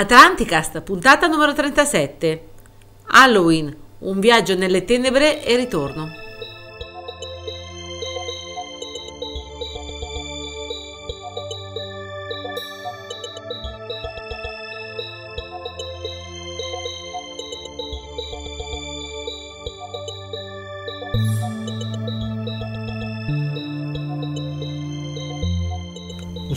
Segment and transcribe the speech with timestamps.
[0.00, 2.48] Atlanticast, puntata numero 37.
[3.08, 6.19] Halloween, un viaggio nelle tenebre e ritorno.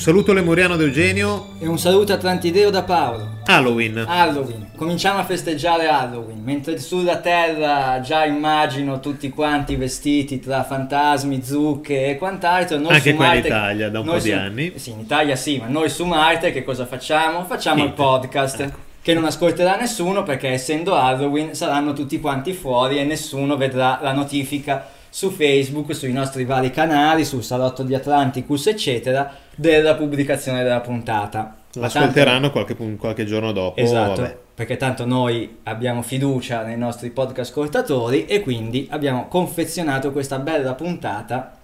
[0.03, 1.51] Saluto lemuriano da Eugenio.
[1.59, 3.35] E un saluto atlantideo da Paolo.
[3.45, 4.03] Halloween.
[4.05, 11.41] Halloween, cominciamo a festeggiare Halloween, mentre sulla terra già immagino tutti quanti vestiti tra fantasmi,
[11.41, 12.77] zucche e quant'altro.
[12.79, 14.73] Noi Anche su qua in Marte- Italia, da un po' di su- anni.
[14.75, 17.45] Sì, in Italia sì, ma noi su Marte che cosa facciamo?
[17.45, 17.93] Facciamo Niente.
[18.01, 18.59] il podcast.
[18.59, 18.77] Ecco.
[19.01, 24.11] Che non ascolterà nessuno perché essendo Halloween saranno tutti quanti fuori e nessuno vedrà la
[24.11, 30.81] notifica su Facebook, sui nostri vari canali, sul salotto di Atlanticus, eccetera, della pubblicazione della
[30.81, 31.37] puntata.
[31.39, 33.79] Ma tanto- L'ascolteranno qualche, qualche giorno dopo.
[33.79, 34.37] Esatto, vabbè.
[34.55, 40.73] perché tanto noi abbiamo fiducia nei nostri podcast ascoltatori e quindi abbiamo confezionato questa bella
[40.73, 41.59] puntata.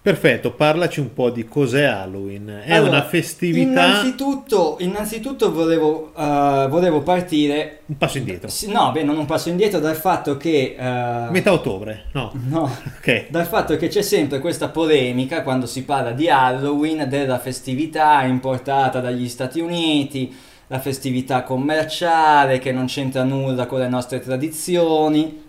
[0.00, 2.62] Perfetto, parlaci un po' di cos'è Halloween.
[2.64, 3.84] È Allora, una festività.
[3.86, 7.80] Innanzitutto, innanzitutto volevo, eh, volevo partire...
[7.86, 8.48] Un passo indietro.
[8.68, 10.76] No, beh, non un passo indietro dal fatto che...
[10.78, 12.32] eh, Metà ottobre, no?
[12.48, 13.26] No, Ok.
[13.28, 19.00] dal fatto che c'è sempre questa polemica quando si parla di Halloween, della festività importata
[19.00, 20.34] dagli Stati Uniti,
[20.68, 25.46] la festività commerciale che non c'entra nulla con le nostre tradizioni.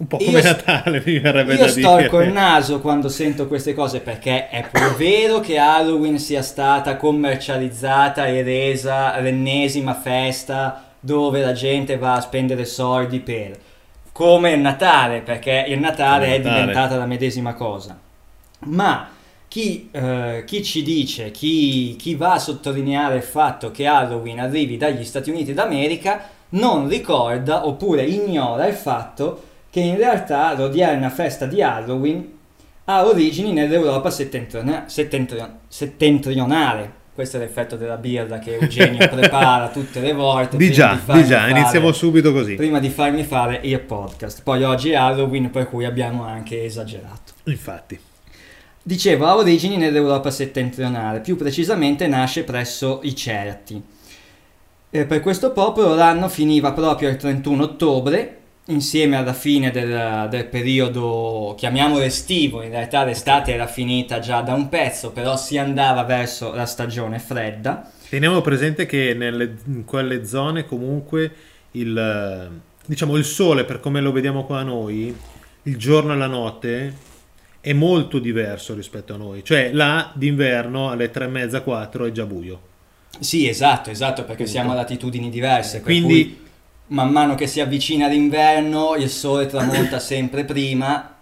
[0.00, 2.40] Un po' Io come st- Natale, mi verrebbe Io da storco il dire.
[2.40, 8.42] naso quando sento queste cose perché è pur vero che Halloween sia stata commercializzata e
[8.42, 13.58] resa l'ennesima festa dove la gente va a spendere soldi per
[14.12, 16.60] come il Natale, perché il Natale Come è Natale.
[16.60, 17.98] diventata la medesima cosa.
[18.60, 19.08] Ma
[19.48, 24.76] chi, eh, chi ci dice, chi, chi va a sottolineare il fatto che Halloween arrivi
[24.76, 26.20] dagli Stati Uniti d'America
[26.50, 32.38] non ricorda oppure ignora il fatto che in realtà l'odierna festa di Halloween
[32.84, 36.98] ha origini nell'Europa settentriona- settentrio- settentrionale.
[37.14, 40.56] Questo è l'effetto della birra che Eugenio prepara tutte le volte.
[40.56, 42.54] Di già, di già, fare- iniziamo subito così.
[42.54, 44.42] Prima di farmi fare il podcast.
[44.42, 47.32] Poi oggi è Halloween, per cui abbiamo anche esagerato.
[47.44, 47.98] Infatti.
[48.82, 53.80] Dicevo, ha origini nell'Europa settentrionale, più precisamente nasce presso i Certi.
[54.92, 58.39] E per questo popolo l'anno finiva proprio il 31 ottobre,
[58.70, 64.54] insieme alla fine del, del periodo, chiamiamolo estivo, in realtà l'estate era finita già da
[64.54, 67.90] un pezzo, però si andava verso la stagione fredda.
[68.08, 71.32] Teniamo presente che nelle- in quelle zone comunque
[71.72, 72.50] il,
[72.86, 75.14] diciamo, il sole, per come lo vediamo qua noi,
[75.64, 76.94] il giorno e la notte
[77.60, 79.44] è molto diverso rispetto a noi.
[79.44, 82.60] Cioè là d'inverno alle tre e mezza, 4 è già buio.
[83.18, 84.50] Sì, esatto, esatto, perché Appunto.
[84.50, 86.48] siamo a latitudini diverse, Quindi- cui
[86.90, 91.16] man mano che si avvicina l'inverno il sole tramonta sempre prima,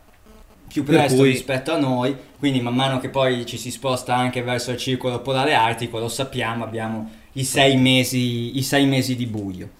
[0.66, 4.42] più presto cui- rispetto a noi, quindi man mano che poi ci si sposta anche
[4.42, 9.26] verso il circolo polare artico, lo sappiamo, abbiamo i sei mesi, i sei mesi di
[9.26, 9.70] buio.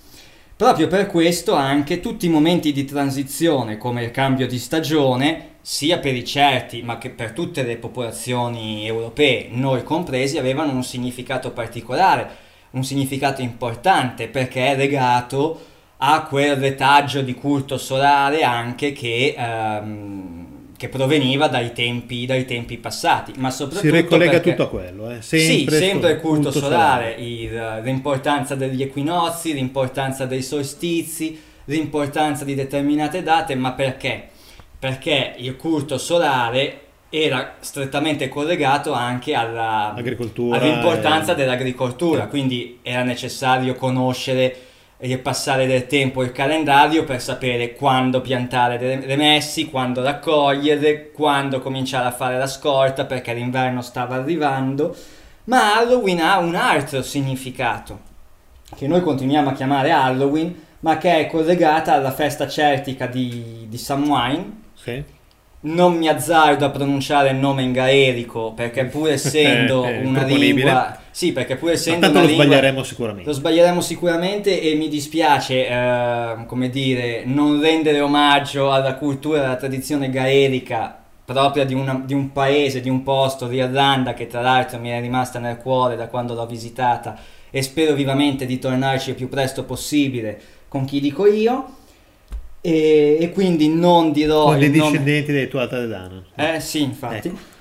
[0.56, 5.98] Proprio per questo anche tutti i momenti di transizione, come il cambio di stagione, sia
[5.98, 11.52] per i certi, ma che per tutte le popolazioni europee, noi compresi, avevano un significato
[11.52, 12.28] particolare,
[12.70, 20.46] un significato importante, perché è legato a quel retaggio di culto solare anche che, ehm,
[20.76, 25.10] che proveniva dai tempi, dai tempi passati, ma soprattutto Si ricollega perché- tutto a quello.
[25.10, 25.22] Eh.
[25.22, 32.44] sì, Sempre, sempre il sto- culto solare, il- l'importanza degli equinozi, l'importanza dei solstizi, l'importanza
[32.44, 34.28] di determinate date, ma perché?
[34.78, 42.28] Perché il culto solare era strettamente collegato anche alla, Agricoltura all'importanza e- dell'agricoltura, Sì.
[42.28, 44.56] quindi era necessario conoscere
[45.00, 51.60] e passare del tempo il calendario per sapere quando piantare le messi, quando raccogliere, quando
[51.60, 54.94] cominciare a fare la scorta perché l'inverno stava arrivando.
[55.44, 58.06] Ma Halloween ha un altro significato
[58.76, 63.78] che noi continuiamo a chiamare Halloween, ma che è collegata alla festa celtica di, di
[63.78, 64.62] Samhain.
[64.74, 65.02] Sì.
[65.60, 70.98] Non mi azzardo a pronunciare il nome in gaelico perché pur essendo Eh, una lingua...
[71.18, 72.44] Sì, perché pur Ma essendo tanto una lo lingua...
[72.44, 73.28] sbaglieremo sicuramente.
[73.28, 79.56] Lo sbaglieremo sicuramente e mi dispiace, eh, come dire, non rendere omaggio alla cultura alla
[79.56, 84.78] tradizione gaelica propria di, una- di un paese, di un posto, l'Irlanda, che tra l'altro
[84.78, 87.18] mi è rimasta nel cuore da quando l'ho visitata
[87.50, 91.74] e spero vivamente di tornarci il più presto possibile con chi dico io.
[92.60, 96.18] E, e quindi non dirò Con il nome- discendenti dei Tuatha De Danann.
[96.36, 97.26] eh sì, infatti.
[97.26, 97.56] Ecco.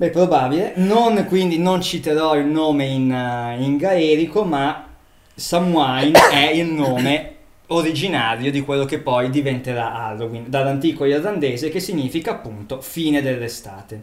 [0.00, 0.72] Beh, probabile.
[0.76, 4.88] Non, quindi non citerò il nome in, eh, in gaelico, ma
[5.34, 7.34] Samhain è il nome
[7.66, 14.02] originario di quello che poi diventerà Halloween, dall'antico irlandese che significa appunto fine dell'estate.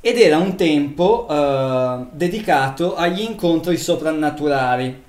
[0.00, 5.02] Ed era un tempo eh, dedicato agli incontri soprannaturali.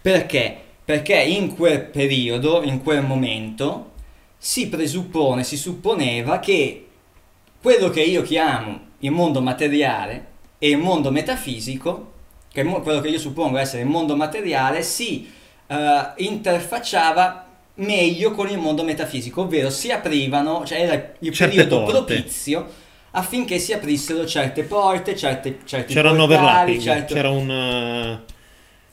[0.00, 0.56] Perché?
[0.84, 3.90] Perché in quel periodo, in quel momento,
[4.38, 6.86] si presuppone, si supponeva che
[7.62, 10.26] quello che io chiamo il mondo materiale
[10.58, 12.10] e il mondo metafisico,
[12.52, 15.30] che è quello che io suppongo essere il mondo materiale, si
[15.68, 15.74] uh,
[16.16, 22.14] interfacciava meglio con il mondo metafisico, ovvero si aprivano, cioè era il Certe periodo porte.
[22.14, 22.68] propizio
[23.12, 28.20] affinché si aprissero certe porte, certe, certi C'era un portali, overlapping, certo- c'era un...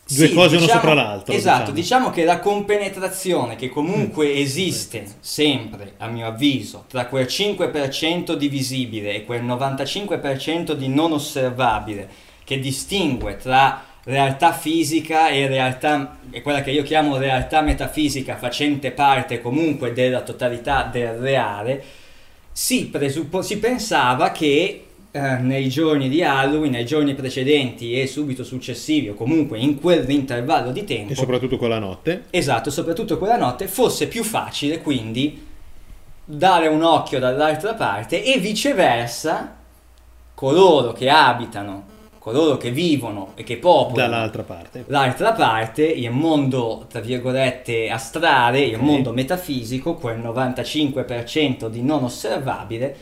[0.10, 1.34] due sì, cose uno diciamo- sopra l'altro.
[1.34, 2.06] Esatto, diciamo.
[2.06, 4.38] diciamo che la compenetrazione che comunque Mm.
[4.38, 11.12] esiste sempre, a mio avviso, tra quel 5% di visibile e quel 95% di non
[11.12, 12.10] osservabile,
[12.44, 18.92] che distingue tra realtà fisica e realtà, e quella che io chiamo realtà metafisica facente
[18.92, 21.84] parte comunque della totalità del reale,
[22.52, 28.44] si, presuppo- si pensava che eh, nei giorni di Halloween, nei giorni precedenti e subito
[28.44, 32.26] successivi, o comunque in quell'intervallo di tempo, E soprattutto con la notte.
[32.30, 35.46] esatto, soprattutto quella notte, fosse più facile quindi
[36.24, 39.56] dare un occhio dall'altra parte e viceversa
[40.36, 41.86] coloro che abitano,
[42.20, 44.84] coloro che vivono e che popolano Dall'altra parte.
[44.88, 52.96] l'altra parte, il mondo tra virgolette astrale, il mondo metafisico, quel 95% di non osservabile,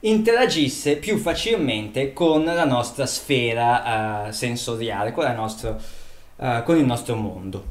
[0.00, 5.78] interagisse più facilmente con la nostra sfera eh, sensoriale, con, la nostro-
[6.40, 7.64] eh, con il nostro mondo.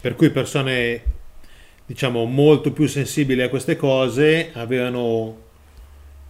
[0.00, 1.02] Per cui persone,
[1.86, 5.42] diciamo, molto più sensibili a queste cose avevano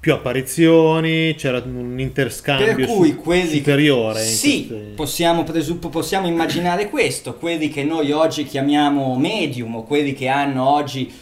[0.00, 4.20] più apparizioni, c'era un interscambio Per cui su- quelli superiore.
[4.20, 9.82] in Sì, queste- possiamo, presuppo- possiamo immaginare questo, quelli che noi oggi chiamiamo medium o
[9.84, 11.12] quelli che hanno oggi eh,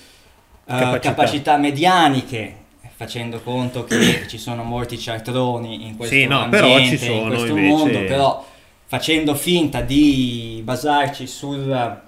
[0.65, 0.99] Capacità.
[1.15, 1.57] capacità.
[1.57, 2.57] medianiche,
[3.03, 7.47] facendo conto che ci sono molti cialtroni in questo Sì, no, ambiente, però in questo
[7.47, 8.47] invece- mondo, però
[8.87, 12.01] facendo finta di basarci sul,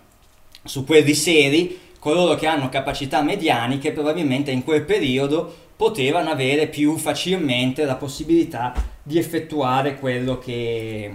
[0.62, 6.96] su quelli seri, coloro che hanno capacità medianiche probabilmente in quel periodo potevano avere più
[6.96, 11.10] facilmente la possibilità di effettuare quello che,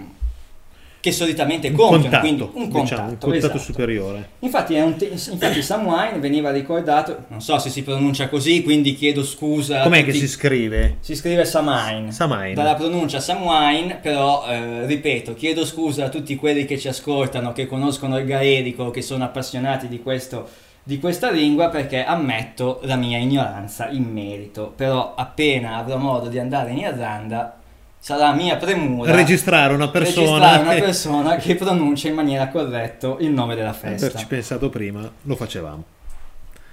[1.01, 3.57] che solitamente compiono, quindi un contatto, diciamo, un contatto esatto.
[3.57, 4.29] superiore.
[4.39, 8.95] Infatti, è un te- infatti Samhain veniva ricordato, non so se si pronuncia così, quindi
[8.95, 9.83] chiedo scusa.
[9.83, 10.97] Com'è che si scrive?
[10.99, 12.11] si scrive Samhain.
[12.11, 12.53] Samhain.
[12.53, 17.65] Dalla pronuncia Samhain, però eh, ripeto, chiedo scusa a tutti quelli che ci ascoltano, che
[17.65, 20.49] conoscono il gaelico, che sono appassionati di, questo,
[20.83, 24.73] di questa lingua, perché ammetto la mia ignoranza in merito.
[24.75, 27.58] Però appena avrò modo di andare in Irlanda,
[27.99, 30.25] sarà mia premura Registrare una persona.
[30.25, 34.07] registrare una persona che pronuncia in maniera corretta il nome della festa.
[34.07, 35.83] Averci pensato prima, lo facevamo.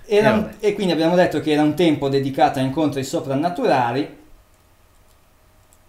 [0.07, 4.25] Era un- e quindi abbiamo detto che era un tempo dedicato a incontri soprannaturali,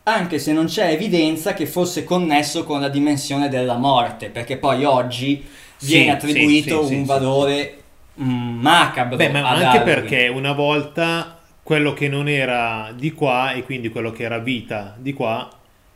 [0.03, 4.85] anche se non c'è evidenza che fosse connesso con la dimensione della morte, perché poi
[4.85, 5.45] oggi
[5.79, 7.77] viene sì, attribuito sì, sì, un valore
[8.21, 9.17] mm, macabro.
[9.17, 9.83] Beh, ma anche Halloween.
[9.83, 11.36] perché una volta
[11.67, 15.49] quello che non era di qua e quindi quello che era vita di qua,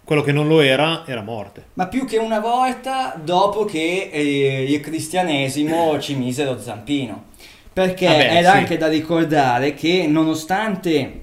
[0.04, 1.68] quello che non lo era era morte.
[1.76, 7.28] Ma più che una volta dopo che eh, il cristianesimo ci mise lo zampino.
[7.72, 8.50] Perché Vabbè, è sì.
[8.50, 11.22] anche da ricordare che nonostante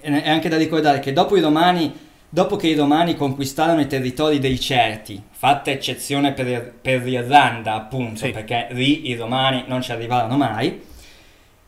[0.00, 1.90] è anche da ricordare che dopo i romani
[2.28, 8.26] dopo che i romani conquistarono i territori dei Certi, fatta eccezione per, per l'Irlanda appunto,
[8.26, 8.32] Sì.
[8.32, 10.88] perché lì i romani non ci arrivarono mai,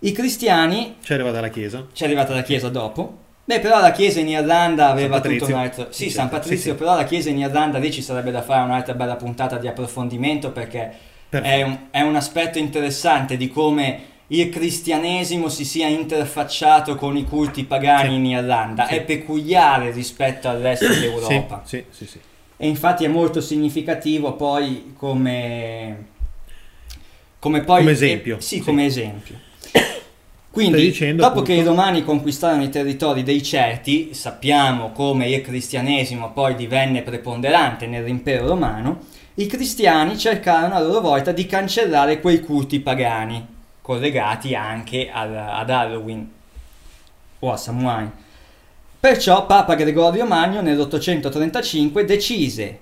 [0.04, 1.87] i cristiani C'è arrivata la chiesa.
[1.92, 3.18] ci è arrivata la chiesa dopo.
[3.44, 5.88] Beh, però la chiesa in Irlanda aveva tutto un altro.
[5.90, 6.78] Sì, Sì, San Patrizio, sì.
[6.78, 10.50] però la chiesa in Irlanda lì ci sarebbe da fare un'altra bella puntata di approfondimento
[10.52, 10.92] perché
[11.28, 17.25] è un, è un aspetto interessante di come il cristianesimo si sia interfacciato con i
[17.25, 18.14] culti pagani Sì.
[18.14, 18.87] in Irlanda.
[18.87, 18.94] Sì.
[18.94, 21.62] È peculiare rispetto al resto d'Europa.
[21.64, 22.21] Sì, sì, sì, sì.
[22.56, 26.04] E infatti è molto significativo poi come,
[27.40, 28.62] come, poi, Come esempio, eh, sì, sì.
[28.62, 29.37] come esempio.
[30.50, 35.40] Quindi, dicendo, dopo appunto- che i romani conquistarono i territori dei Certi, sappiamo come il
[35.40, 38.98] cristianesimo poi divenne preponderante nell'impero romano,
[39.36, 43.46] i cristiani cercarono a loro volta di cancellare quei culti pagani,
[43.80, 46.30] collegati anche al- ad Halloween
[47.38, 48.12] o a Samhain.
[49.00, 52.78] Perciò Papa Gregorio Magno nell'835 decise,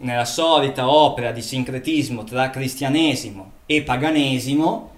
[0.00, 4.90] nella solita opera di sincretismo tra cristianesimo e paganesimo,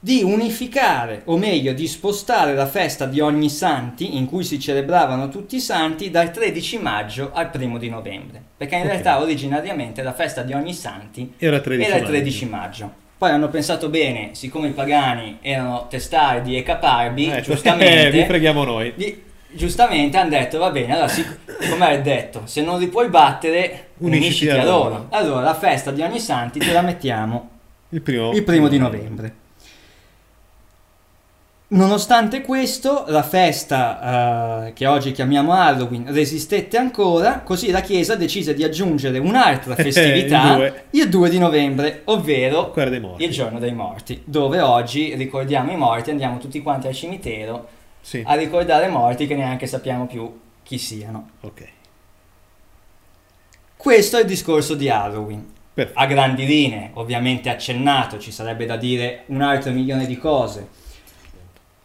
[0.00, 5.28] di unificare, o meglio di spostare la festa di ogni santi, in cui si celebravano
[5.28, 8.40] tutti i santi, dal 13 maggio al 1 di novembre.
[8.56, 8.88] Perché in Ok.
[8.88, 12.12] realtà originariamente la festa di ogni santi Era 13 era il maggio.
[12.16, 12.92] 13 maggio.
[13.18, 18.62] Poi hanno pensato bene, siccome i pagani erano testardi e caparbi, Eh, giustamente, vi preghiamo
[18.62, 18.92] noi.
[18.94, 23.08] di- giustamente hanno detto va bene, allora sic- come hai detto, se non li puoi
[23.08, 25.06] battere, Unisciti unisciti a loro.
[25.10, 27.48] Allora la festa di ogni santi te la mettiamo
[27.88, 29.34] Il primo, il primo di novembre.
[31.70, 38.54] Nonostante questo, la festa eh, che oggi chiamiamo Halloween resistette ancora, così la Chiesa decise
[38.54, 40.84] di aggiungere un'altra festività Il due.
[40.92, 42.72] il 2 di novembre, ovvero
[43.18, 47.68] il giorno dei morti, dove oggi ricordiamo i morti, andiamo tutti quanti al cimitero
[48.00, 51.28] Sì, a ricordare morti che neanche sappiamo più chi siano.
[51.42, 51.68] ok.
[53.76, 55.44] Questo è il discorso di Halloween.
[55.74, 55.98] Perfetto.
[56.00, 60.66] A grandi linee, ovviamente accennato, ci sarebbe da dire un altro milione di cose.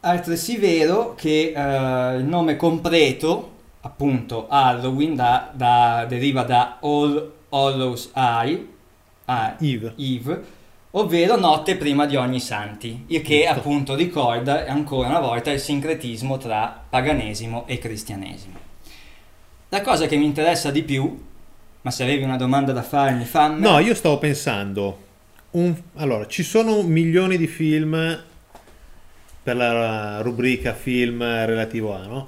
[0.06, 8.12] Altresì vero che eh, il nome completo, appunto Halloween, da- da- deriva da All Hallows
[8.14, 8.68] Eve,
[9.26, 9.94] ah, Eve.
[9.96, 10.44] Eve,
[10.92, 13.60] ovvero notte prima di ogni santi, il che Giusto.
[13.60, 18.58] appunto ricorda ancora una volta il sincretismo tra paganesimo e cristianesimo.
[19.70, 21.18] La cosa che mi interessa di più,
[21.82, 23.62] ma se avevi una domanda da farmi, fammi.
[23.62, 25.00] No, io stavo pensando.
[25.52, 28.24] un- allora, ci sono milioni di film
[29.44, 32.28] per la rubrica film relativo a, no?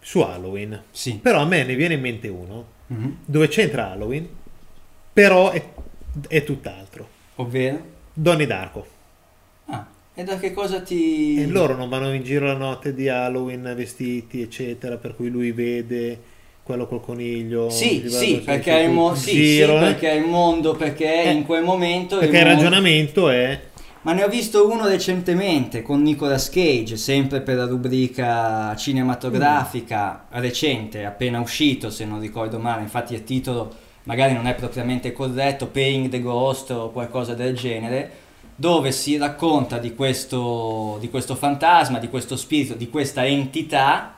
[0.00, 0.82] Su Halloween.
[0.90, 1.14] Sì.
[1.22, 3.16] Però a me ne viene in mente uno Mhm.
[3.24, 4.28] dove c'entra Halloween,
[5.12, 5.62] però è,
[6.28, 7.08] è tutt'altro.
[7.36, 7.80] Ovvero?
[8.12, 8.86] Donnie Darko.
[9.66, 11.40] Ah, e da che cosa ti...
[11.40, 15.52] E loro non vanno in giro la notte di Halloween vestiti, eccetera, per cui lui
[15.52, 16.18] vede
[16.64, 17.70] quello col coniglio.
[17.70, 19.80] Sì, sì, perché, il mo- sì, il sì, giro, eh.
[19.80, 22.18] perché il mondo, perché Eh, in quel momento...
[22.18, 23.60] Perché il il mondo- ragionamento è
[24.02, 31.04] Ma ne ho visto uno recentemente con Nicolas Cage, sempre per la rubrica cinematografica recente,
[31.04, 33.70] appena uscito se non ricordo male, infatti il titolo
[34.04, 38.10] magari non è propriamente corretto, Paying the Ghost o qualcosa del genere,
[38.56, 44.14] dove si racconta di questo, di questo fantasma, di questo spirito, di questa entità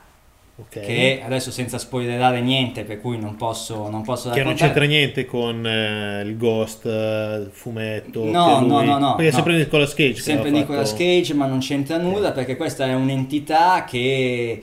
[0.55, 4.85] ok, che adesso senza spoilerare niente per cui non posso, non posso che non c'entra
[4.85, 8.23] niente con eh, il Ghost, eh, il fumetto.
[8.25, 9.35] No, no, no, no, Perché no.
[9.37, 10.21] sempre Nicolas Cage.
[10.21, 14.61] Sempre Nicolas fatto- Cage, ma non c'entra nulla perché questa è un'entità che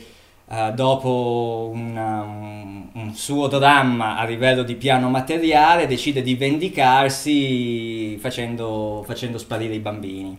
[0.52, 6.34] eh, dopo una- un, un suo dramma a livello di piano materiale decide di
[7.14, 10.36] vendicarsi facendo, facendo sparire i bambini.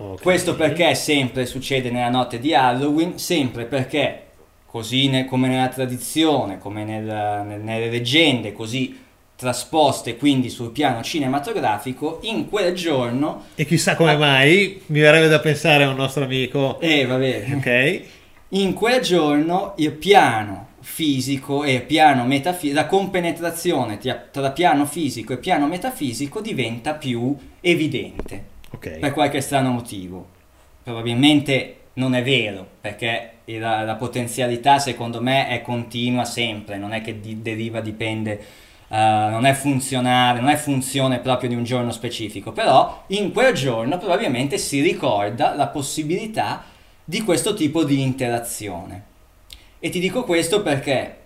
[0.00, 0.22] Ok.
[0.22, 4.22] Questo perché sempre succede nella notte di Halloween, sempre perché
[4.70, 7.04] così ne- come nella tradizione, come nel-
[7.46, 14.16] nel- nelle leggende, così trasposte quindi sul piano cinematografico, in quel giorno E chissà come
[14.16, 16.78] mai, mi verrebbe da pensare a un nostro amico.
[16.80, 17.46] Eh, vabbè.
[17.54, 18.02] Ok,
[18.50, 24.86] In quel giorno il piano fisico e il piano metafisico, la compenetrazione tra- tra piano
[24.86, 28.98] fisico e piano metafisico diventa più evidente ok.
[28.98, 30.26] per qualche strano motivo.
[30.82, 37.00] Probabilmente non è vero, perché la, la potenzialità secondo me è continua sempre, non è
[37.02, 38.40] che di- deriva, dipende,
[38.88, 43.52] eh, non è funzionale, non è funzione proprio di un giorno specifico, però in quel
[43.52, 46.64] giorno probabilmente si ricorda la possibilità
[47.04, 49.04] di questo tipo di interazione.
[49.80, 51.16] E ti dico questo perché?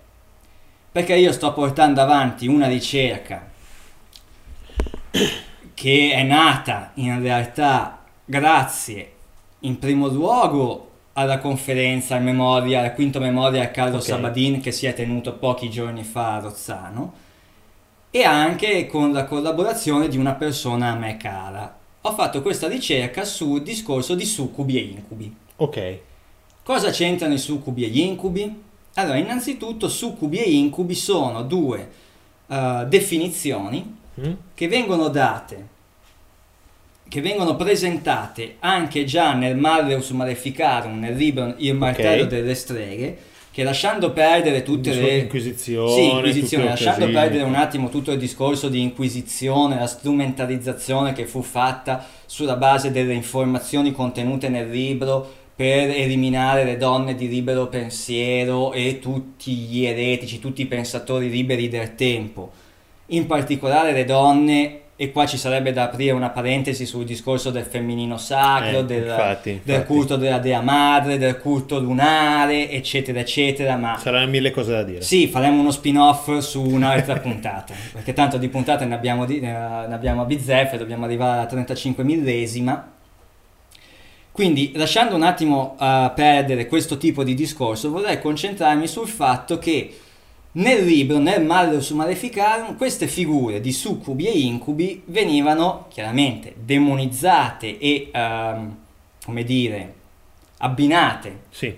[0.91, 3.50] Perché io sto portando avanti una ricerca
[5.75, 9.12] che è nata in realtà grazie
[9.62, 14.02] in primo luogo alla conferenza al, memoria, al quinto memoria a Carlo Ok.
[14.02, 17.12] Sabadin che si è tenuto pochi giorni fa a Rozzano
[18.11, 21.78] e anche con la collaborazione di una persona a me cara.
[22.02, 25.35] Ho fatto questa ricerca sul discorso di succubi e incubi.
[25.57, 25.99] Ok.
[26.62, 28.62] Cosa c'entrano i succubi e gli incubi?
[28.95, 31.90] Allora, innanzitutto, succubi e incubi sono due
[32.47, 34.33] eh, definizioni Mm?
[34.52, 35.69] che vengono date,
[37.12, 42.28] che vengono presentate anche già nel Malleus Maleficarum, nel libro Il martello Ok.
[42.31, 43.19] delle streghe,
[43.50, 45.19] che lasciando perdere tutte le...
[45.19, 51.26] Inquisizione, Sì, Inquisizione, lasciando perdere un attimo tutto il discorso di Inquisizione, la strumentalizzazione che
[51.26, 57.66] fu fatta sulla base delle informazioni contenute nel libro per eliminare le donne di libero
[57.66, 62.52] pensiero e tutti gli eretici, tutti i pensatori liberi del tempo,
[63.09, 67.65] in particolare le donne, e qua ci sarebbe da aprire una parentesi sul discorso del
[67.65, 69.87] femminino sacro, Eh, del, infatti, del infatti.
[69.93, 73.97] culto della dea madre, del culto lunare, eccetera, eccetera, ma...
[73.99, 75.01] Saranno mille cose da dire.
[75.01, 79.51] Sì, faremo uno spin-off su un'altra puntata, perché tanto di puntate ne abbiamo, di- ne
[79.53, 82.91] ne abbiamo a bizzeffe, dobbiamo arrivare alla 35 millesima.
[84.31, 89.95] Quindi, lasciando un attimo uh, perdere questo tipo di discorso, vorrei concentrarmi sul fatto che
[90.52, 98.11] nel libro, nel Malleus Maleficarum, queste figure di succubi e incubi venivano chiaramente demonizzate e,
[98.12, 98.75] uh,
[99.25, 99.94] come dire,
[100.59, 101.75] abbinate Sì.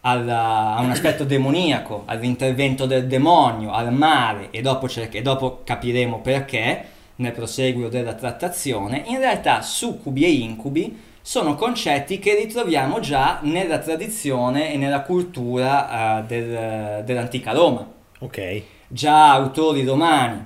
[0.00, 5.60] alla- a un aspetto demoniaco, all'intervento del demonio, al male, e dopo, cer- e dopo
[5.64, 6.84] capiremo perché
[7.16, 9.04] nel proseguio della trattazione.
[9.06, 16.20] In realtà, succubi e incubi sono concetti che ritroviamo già nella tradizione e nella cultura
[16.20, 17.96] eh, del- dell'antica Roma.
[18.20, 18.62] Ok.
[18.88, 20.44] Già autori romani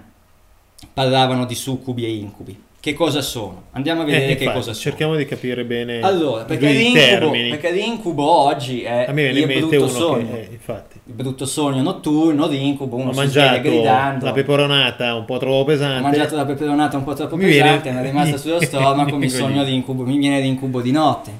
[0.92, 2.60] parlavano di succubi e incubi.
[2.82, 3.62] Che cosa sono?
[3.72, 4.84] Andiamo a vedere Eh, che infatti, cosa sono.
[4.84, 7.48] cerchiamo di capire bene Allora, perché i l'incubo, termini.
[7.50, 10.32] perché l'incubo oggi è A me viene il brutto sogno.
[10.32, 10.40] che...
[10.40, 11.00] eh, infatti.
[11.06, 14.24] Il brutto sogno notturno, l'incubo, uno Ho si sveglia gridando.
[14.24, 15.98] la peperonata un po' troppo pesante.
[16.00, 19.16] Ho mangiato la peperonata un po' troppo Mi pesante, viene- mi è rimasta sullo stomaco,
[19.16, 21.30] mi sogno l'incubo, mi viene l'incubo di notte.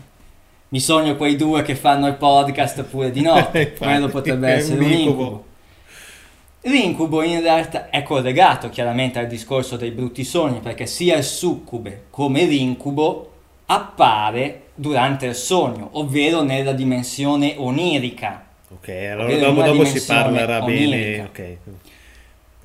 [0.68, 3.72] Mi sogno quei due che fanno il podcast pure di notte.
[3.76, 5.44] Quello potrebbe essere un incubo.
[6.62, 6.68] Incubo.
[6.70, 12.04] L'incubo in realtà è collegato chiaramente al discorso dei brutti sogni, perché sia il succube
[12.10, 13.30] come l'incubo
[13.66, 18.46] appare durante il sogno, ovvero nella dimensione onirica.
[18.70, 20.86] Ok, allora dopo, dopo si parlerà bene.
[20.86, 21.22] onirica.
[21.24, 21.56] Ok.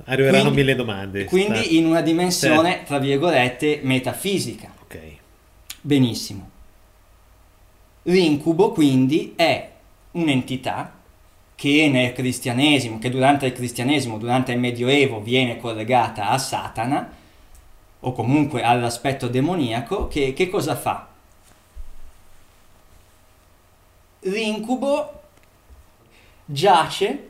[0.04, 1.24] Arriveranno Quindi- mille domande.
[1.24, 4.72] Quindi sta- in una dimensione, tra virgolette, metafisica.
[4.84, 4.98] Ok.
[5.82, 6.48] Benissimo.
[8.04, 9.68] L'incubo quindi è
[10.12, 10.94] un'entità
[11.60, 17.10] che nel cristianesimo, che durante il cristianesimo, durante il Medioevo viene collegata a Satana
[17.98, 21.08] o comunque all'aspetto demoniaco, che, che cosa fa?
[24.20, 25.20] L'incubo
[26.44, 27.26] giace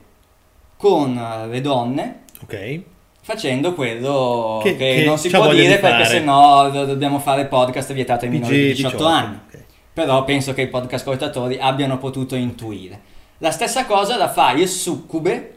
[0.76, 1.14] con
[1.50, 2.80] le donne Ok.
[3.22, 6.04] facendo quello che, Che- che non si può dire di perché fare.
[6.04, 9.38] sennò do- dobbiamo fare podcast vietato ai minori di 18, anni.
[9.46, 9.64] ok.
[9.92, 13.16] Però penso che i podcast ascoltatori abbiano potuto intuire.
[13.38, 15.56] La stessa cosa la fa il succube,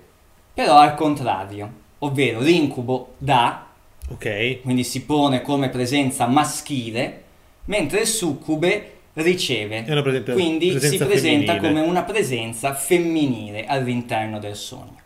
[0.54, 3.66] però al contrario, ovvero l'incubo dà,
[4.10, 4.62] Ok.
[4.62, 7.24] quindi si pone come presenza maschile,
[7.66, 9.82] mentre il succube riceve.
[9.84, 11.60] Presente- Quindi si presenza presenta femminile.
[11.82, 14.98] come una presenza femminile all'interno del sogno,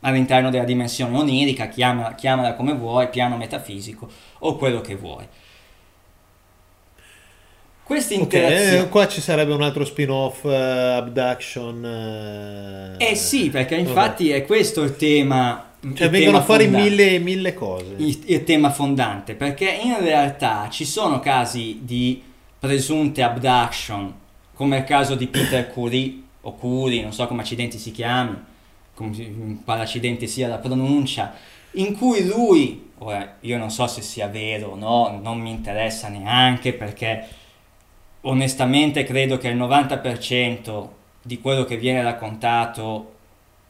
[0.00, 4.08] all'interno della dimensione onirica, chiamala, chiamala come vuoi, piano metafisico
[4.40, 5.24] o quello che vuoi.
[7.84, 8.78] Questa interazione...
[8.78, 12.96] eh, qua ci sarebbe un altro spin-off, eh, abduction.
[12.98, 13.88] Eh sì, perché vabbè.
[13.88, 15.72] infatti è questo il tema.
[15.80, 16.88] Cioè il vengono tema fuori fondante.
[16.88, 17.94] mille, mille cose.
[17.98, 22.22] il, il tema fondante, perché in realtà ci sono casi di
[22.58, 24.14] presunte abduction,
[24.54, 28.34] come il caso di Peter Curie, o Curie, non so come accidenti si chiami,
[28.94, 31.34] come quale accidente sia la pronuncia,
[31.72, 36.08] in cui lui, ora io non so se sia vero o no, non mi interessa
[36.08, 37.28] neanche perché
[38.24, 40.88] onestamente credo che il 90%
[41.22, 43.12] di quello che viene raccontato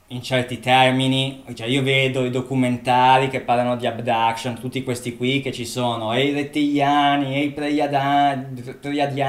[0.09, 5.41] in certi termini, cioè io vedo i documentari che parlano di abduction, tutti questi qui
[5.41, 8.63] che ci sono, e i rettiliani, e i pleiadiani,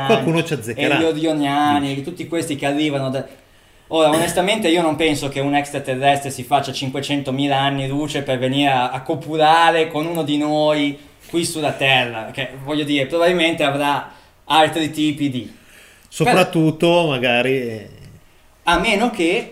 [0.08, 1.00] Qualcuno ci e azzeccherà.
[1.00, 3.26] gli odioniani, tutti questi che arrivano da...
[3.88, 8.72] Ora, onestamente io non penso che un extraterrestre si faccia 500.000 anni luce per venire
[8.72, 10.98] a, a copulare con uno di noi
[11.30, 14.12] qui sulla Terra, che voglio dire, probabilmente avrà
[14.46, 15.54] altri tipi di...
[16.08, 17.90] Soprattutto magari eh,
[18.64, 19.52] A meno che...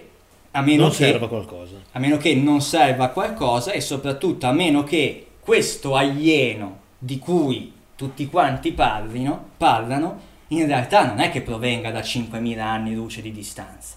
[0.52, 1.78] A meno non che, serva qualcosa.
[1.92, 7.74] a meno che non serva qualcosa e soprattutto a meno che questo alieno di cui
[7.96, 13.32] tutti quanti parlino, parlano, in realtà non è che provenga da 5.000 anni luce di
[13.32, 13.96] distanza.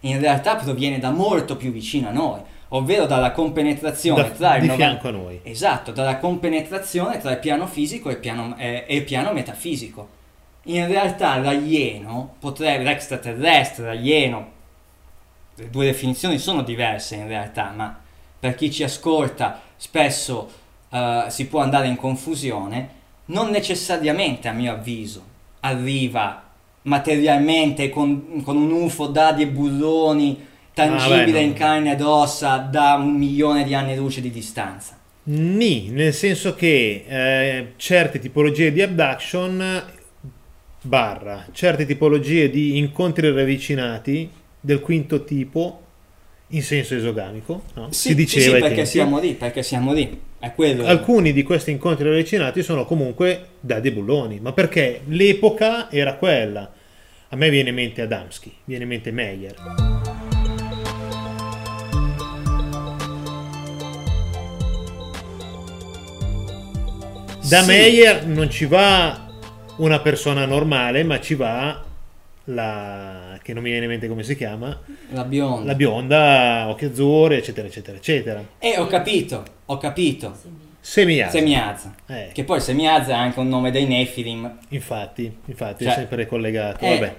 [0.00, 4.62] In realtà proviene da molto più vicino a noi, ovvero dalla compenetrazione Da- tra il
[4.62, 5.40] di 90 fianco a noi.
[5.42, 10.08] Esatto, dalla compenetrazione tra il piano fisico e il piano, eh, e il piano metafisico.
[10.64, 14.52] In realtà l'alieno potrebbe, l'extraterrestre, l'alieno,
[15.56, 17.98] le due definizioni sono diverse in realtà, ma
[18.38, 20.50] per chi ci ascolta spesso
[20.90, 22.88] eh, si può andare in confusione,
[23.26, 25.22] non necessariamente a mio avviso
[25.60, 26.42] arriva
[26.82, 31.38] materialmente con, con un UFO, dadi e bulloni, tangibile Ah, beh, no.
[31.38, 34.98] in carne ed ossa da un milione di anni luce di distanza.
[35.26, 39.82] Ni, nel senso che eh, certe tipologie di abduction
[40.84, 45.80] barra certe tipologie di incontri ravvicinati del quinto tipo
[46.48, 47.90] in senso esogamico, no?
[47.90, 48.90] Sì, si diceva sì, sì, perché tempi.
[48.90, 50.20] siamo lì, perché siamo lì.
[50.38, 50.84] È quello.
[50.84, 56.70] Alcuni di questi incontri ravvicinati sono comunque da dei bulloni, ma perché l'epoca era quella.
[57.30, 59.54] A me viene in mente Adamski, viene in mente Meyer.
[67.48, 67.66] Da Sì.
[67.66, 69.23] Meyer non ci va
[69.76, 71.82] una persona normale, ma ci va
[72.46, 74.78] la, che non mi viene in mente come si chiama,
[75.10, 75.64] La bionda.
[75.66, 78.44] la bionda, occhi azzurri, eccetera, eccetera, eccetera.
[78.58, 80.36] E ho capito, ho capito.
[80.80, 81.38] Semiazza.
[81.38, 81.94] Semiazza.
[82.06, 84.58] Eh, Che poi Semiazza è anche un nome dei Nefilim.
[84.68, 86.84] infatti, infatti Cioè, è sempre collegato.
[86.84, 87.14] Eh, Vabbè.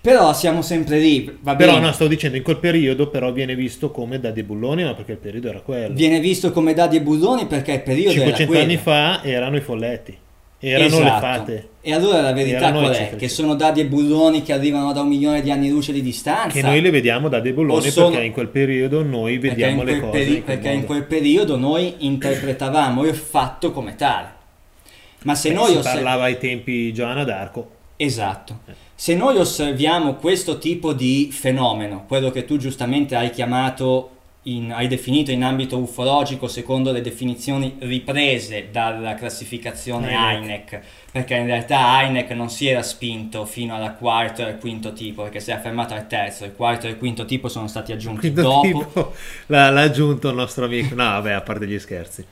[0.00, 1.84] Però siamo sempre lì, va Però bene.
[1.86, 5.12] no, stavo dicendo, in quel periodo però viene visto come Daddy e Bulloni, ma perché
[5.12, 5.92] il periodo era quello.
[5.92, 8.62] Viene visto come Dadi e Bulloni perché il periodo era 500 quello.
[8.62, 10.16] anni fa erano i folletti,
[10.60, 11.20] erano le Esatto.
[11.20, 13.16] fate, E allora la verità Erano qual è?
[13.16, 16.48] Che sono Dadi e Bulloni che arrivano da un milione di anni luce di distanza.
[16.48, 19.86] che noi le vediamo Daddy e Bulloni sono- perché in quel periodo noi vediamo in
[19.86, 20.10] le cose.
[20.18, 20.86] peri- in perché in modo.
[20.86, 24.28] quel periodo noi interpretavamo il fatto come tale.
[25.24, 28.60] Ma se Beh, noi si osser- parlava ai tempi di Giovanna d'Arco, Esatto.
[28.94, 34.10] Se noi osserviamo questo tipo di fenomeno, quello che tu giustamente hai chiamato,
[34.42, 40.40] in- hai definito in ambito ufologico secondo le definizioni riprese dalla classificazione Hynek.
[40.40, 40.80] HINEC,
[41.12, 45.22] perché in realtà HINEC non si era spinto fino al quarto e al quinto tipo,
[45.22, 48.32] perché si era fermato al terzo, il quarto e il quinto tipo sono stati aggiunti
[48.32, 48.94] dopo.
[48.94, 49.14] tipo
[49.46, 52.26] l'ha, l'ha aggiunto il nostro amico, no vabbè a parte gli scherzi,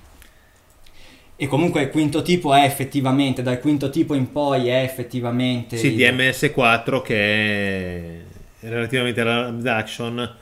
[1.39, 5.77] E comunque il quinto tipo è effettivamente, dal quinto tipo in poi è effettivamente...
[5.77, 8.25] sì, il- DMS4 che
[8.59, 10.37] è relativamente alla abduction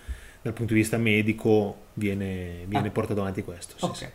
[0.45, 2.91] dal punto di vista medico viene, viene Ah.
[2.91, 3.75] portato avanti questo.
[3.79, 3.97] sì, Ok.
[3.97, 4.07] sì.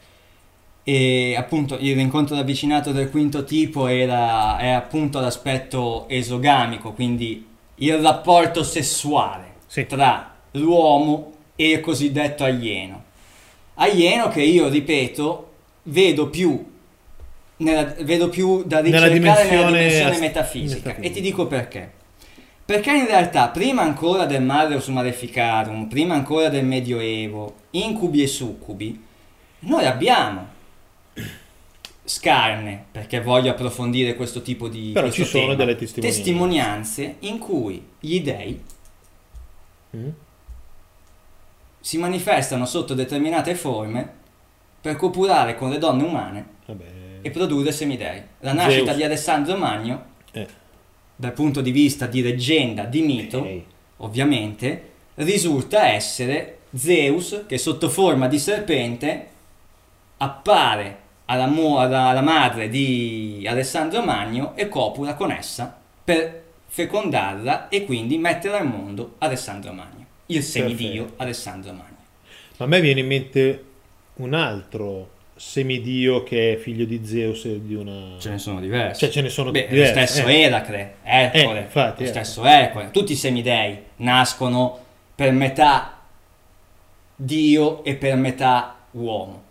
[0.83, 7.97] E appunto il rincontro ravvicinato del quinto tipo era, è appunto l'aspetto esogamico, quindi il
[7.99, 9.85] rapporto sessuale Sì.
[9.87, 13.03] tra l'uomo e il cosiddetto alieno.
[13.75, 15.51] Alieno che io ripeto
[15.83, 16.63] vedo più,
[17.57, 20.75] nella- vedo più da Nella ricercare nella dimensione dimensione ast- metafisica.
[20.89, 21.07] metafisica.
[21.07, 21.91] E ti dico perché.
[22.69, 29.03] Perché in realtà, prima ancora del Marius Maleficarum, prima ancora del Medioevo, incubi e succubi,
[29.62, 30.45] noi abbiamo
[32.03, 36.21] scarne, perché voglio approfondire questo tipo di Però ci sono tema, delle testimonianze.
[36.21, 38.62] testimonianze in cui gli dei
[39.97, 40.10] Mm?
[41.79, 44.08] si manifestano sotto determinate forme
[44.79, 46.86] per copulare con le donne umane Vabbè.
[47.21, 48.21] e produrre semidei.
[48.41, 48.97] La nascita Zeus.
[48.97, 50.45] di Alessandro Magno, Eh,
[51.19, 53.62] dal punto di vista di leggenda, di mito, ok.
[53.97, 54.84] ovviamente,
[55.15, 59.27] risulta essere Zeus che sotto forma di serpente
[60.15, 67.84] appare alla, mo- alla madre di Alessandro Magno e copula con essa per fecondarla e
[67.84, 71.21] quindi mettere al mondo Alessandro Magno, il semidio Perfetto.
[71.21, 71.97] Alessandro Magno.
[72.55, 73.63] Ma a me viene in mente
[74.15, 78.17] un altro semidio che è figlio di Zeus e di una...
[78.19, 78.99] Ce ne sono diversi.
[78.99, 80.41] Cioè, ce ne sono Beh, diversi, lo stesso eh.
[80.41, 82.12] Eracle, Ercole, Eh, infatti, lo eh.
[82.12, 84.78] stesso Ercole, tutti i semidei nascono
[85.15, 85.97] per metà
[87.15, 89.43] Dio e per metà uomo.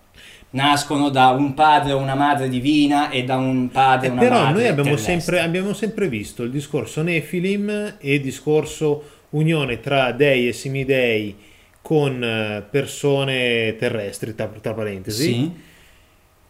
[0.51, 4.21] Nascono da un padre o una madre divina e da un padre Eh, e una
[4.21, 9.81] però madre noi abbiamo sempre, abbiamo sempre visto il discorso Nefilim e il discorso unione
[9.81, 11.35] tra dei e semidei
[11.81, 15.53] con eh, persone terrestri, tra, tra parentesi, Sì,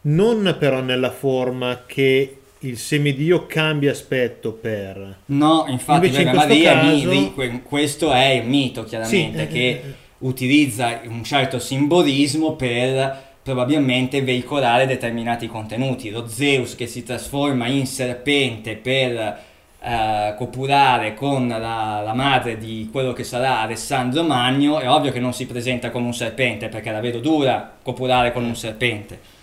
[0.03, 5.19] non però nella forma che il semidio cambia aspetto per...
[5.27, 9.47] no, infatti Invece in questo mi- caso- que- questo è il mito chiaramente Sì, eh,
[9.47, 9.95] che eh, eh.
[10.19, 16.11] utilizza un certo simbolismo per probabilmente veicolare determinati contenuti.
[16.11, 19.39] Lo Zeus che si trasforma in serpente per
[19.81, 25.21] eh, copulare con la, la madre di quello che sarà Alessandro Magno, è ovvio che
[25.21, 29.37] non si presenta come un serpente perché la vedo dura copulare con un serpente.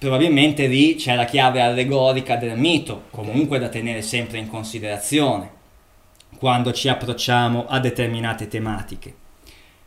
[0.00, 5.50] Probabilmente lì c'è la chiave allegorica del mito, comunque da tenere sempre in considerazione
[6.38, 9.14] quando ci approcciamo a determinate tematiche.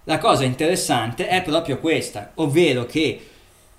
[0.03, 3.27] La cosa interessante è proprio questa, ovvero che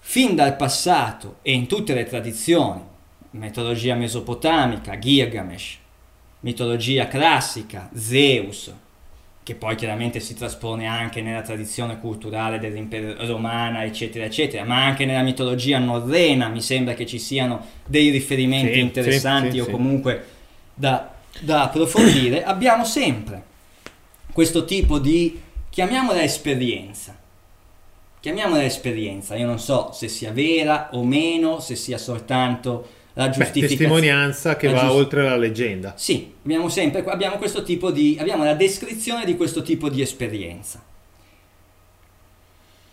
[0.00, 2.82] fin dal passato e in tutte le tradizioni,
[3.30, 5.78] mitologia mesopotamica, Gilgamesh,
[6.40, 8.74] mitologia classica, Zeus,
[9.44, 15.04] che poi chiaramente si traspone anche nella tradizione culturale dell'impero romana, eccetera, eccetera, ma anche
[15.04, 19.66] nella mitologia norrena mi sembra che ci siano dei riferimenti Sì, interessanti sì, sì, o
[19.66, 20.24] comunque
[20.72, 22.42] da, da approfondire.
[22.44, 23.42] Abbiamo sempre
[24.32, 27.14] questo tipo di, chiamiamola esperienza.
[28.20, 33.32] Chiamiamola esperienza, io non so se sia vera o meno, se sia soltanto la Beh,
[33.32, 33.66] giustificazione.
[33.68, 35.94] testimonianza che la va giust- oltre la leggenda.
[35.96, 40.82] Sì, abbiamo sempre abbiamo questo tipo di abbiamo la descrizione di questo tipo di esperienza.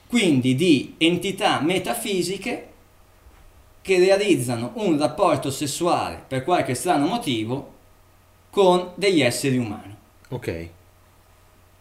[0.07, 2.67] Quindi di entità metafisiche
[3.81, 7.73] che realizzano un rapporto sessuale per qualche strano motivo
[8.49, 9.95] con degli esseri umani,
[10.29, 10.69] Ok.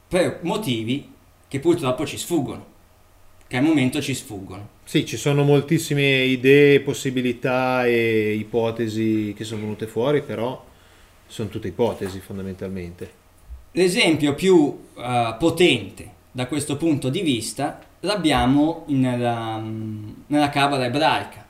[0.09, 1.13] per motivi
[1.49, 2.65] che purtroppo ci sfuggono,
[3.51, 4.69] che al momento ci sfuggono.
[4.85, 10.65] Sì, ci sono moltissime idee, possibilità e ipotesi che sono venute fuori, però
[11.27, 13.11] sono tutte ipotesi fondamentalmente.
[13.73, 21.45] L'esempio più uh, potente da questo punto di vista l'abbiamo nella, nella Cabala ebraica.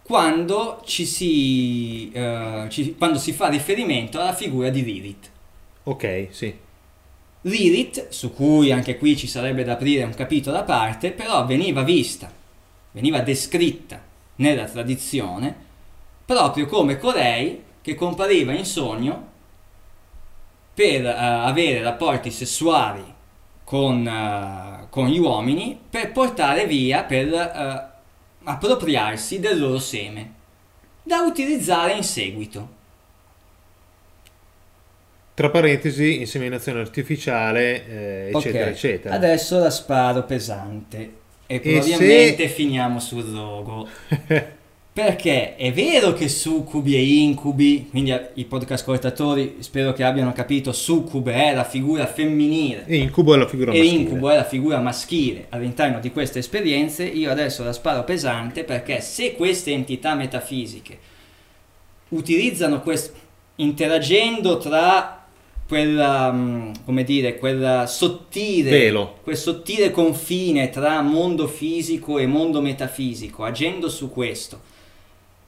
[0.00, 5.30] Quando, ci si, uh, ci, quando si fa riferimento alla figura di Lilith.
[5.82, 6.62] Ok, sì.
[7.46, 11.82] Lilith, su cui anche qui ci sarebbe da aprire un capitolo a parte, però veniva
[11.82, 12.32] vista,
[12.92, 14.00] veniva descritta
[14.36, 15.54] nella tradizione
[16.24, 19.32] proprio come colei che compariva in sogno
[20.72, 23.04] per uh, avere rapporti sessuali
[23.62, 30.32] con, uh, con, gli uomini per portare via, per uh, appropriarsi del loro seme,
[31.02, 32.73] da utilizzare in seguito.
[35.34, 38.72] Tra parentesi, inseminazione artificiale, eh, eccetera, okay.
[38.72, 39.14] eccetera.
[39.16, 40.96] Adesso la sparo pesante
[41.46, 42.48] e, e probabilmente se...
[42.48, 43.88] finiamo sul logo.
[44.94, 50.70] Perché è vero che succubi e incubi, quindi i podcast ascoltatori spero che abbiano capito,
[50.70, 54.00] succube è la figura femminile e incubo è la figura e maschile.
[54.00, 59.00] incubo è la figura maschile all'interno di queste esperienze, io adesso la sparo pesante perché
[59.00, 60.96] se queste entità metafisiche
[62.10, 63.14] utilizzano questo,
[63.56, 65.23] interagendo tra
[65.66, 69.18] quella, mm, come dire, quella sottile, Velo.
[69.22, 74.72] quel sottile confine tra mondo fisico e mondo metafisico, agendo su questo,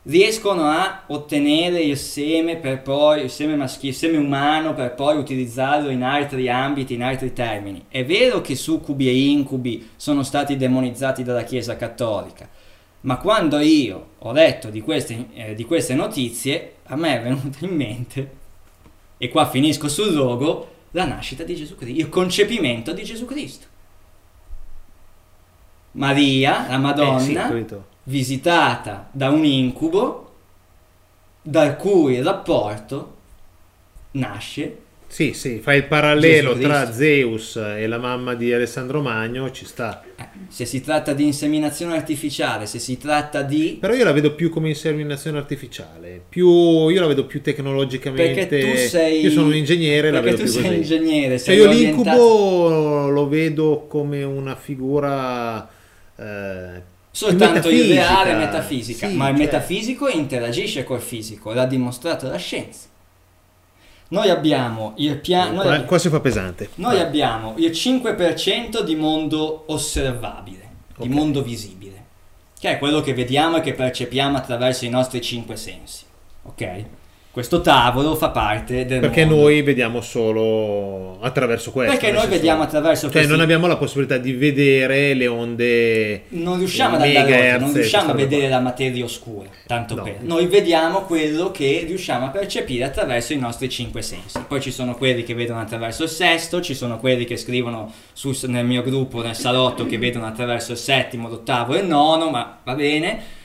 [0.05, 5.19] riescono a ottenere il seme per poi, il seme maschile, il seme umano per poi
[5.19, 7.85] utilizzarlo in altri ambiti, in altri termini.
[7.89, 12.49] È vero che succubi e incubi sono stati demonizzati dalla Chiesa Cattolica,
[13.03, 17.65] ma quando io ho letto di queste, eh, di queste notizie, a me è venuto
[17.65, 18.45] in mente
[19.19, 23.67] e qua finisco sul logo, la nascita di Gesù Cristo, il concepimento di Gesù Cristo.
[25.93, 27.75] Maria, la Madonna, eh sì,
[28.05, 30.35] visitata da un incubo,
[31.43, 33.15] dal cui rapporto
[34.13, 39.65] nasce sì, sì, fai il parallelo tra Zeus e la mamma di Alessandro Magno, ci
[39.65, 40.03] sta.
[40.17, 43.79] Eh, se si tratta di inseminazione artificiale, se si tratta di...
[43.81, 48.47] Però io la vedo più come inseminazione artificiale, più, io la vedo più tecnologicamente...
[48.47, 49.21] Perché tu sei...
[49.23, 50.75] Io sono un ingegnere, la vedo tu più sei così.
[50.77, 55.69] ingegnere, sei cioè io l'incubo lo vedo come una figura...
[56.17, 59.45] Eh, soltanto ideale metafisica, sì, ma il cioè.
[59.45, 62.89] metafisico interagisce col fisico, l'ha dimostrato la scienza.
[64.09, 65.63] Noi abbiamo il piano.
[65.63, 66.71] Qua, qua, si fa pesante.
[66.77, 67.05] Noi Vai.
[67.05, 71.09] abbiamo il 5% di mondo osservabile, okay.
[71.09, 72.05] di mondo visibile,
[72.59, 76.05] che è quello che vediamo e che percepiamo attraverso i nostri cinque sensi.
[76.43, 76.85] Ok?
[77.37, 79.43] Questo tavolo fa parte del perché mondo.
[79.43, 83.31] noi vediamo solo attraverso questo perché noi vediamo attraverso cioè questi...
[83.31, 88.11] non abbiamo la possibilità di vedere le onde non riusciamo ad andare oltre non riusciamo
[88.13, 90.03] a vedere la materia oscura tanto no.
[90.05, 94.71] per noi vediamo quello che riusciamo a percepire attraverso i nostri cinque sensi poi ci
[94.71, 98.83] sono quelli che vedono attraverso il sesto ci sono quelli che scrivono su, nel mio
[98.83, 103.45] gruppo nel salotto che vedono attraverso il settimo l'ottavo e il nono ma va bene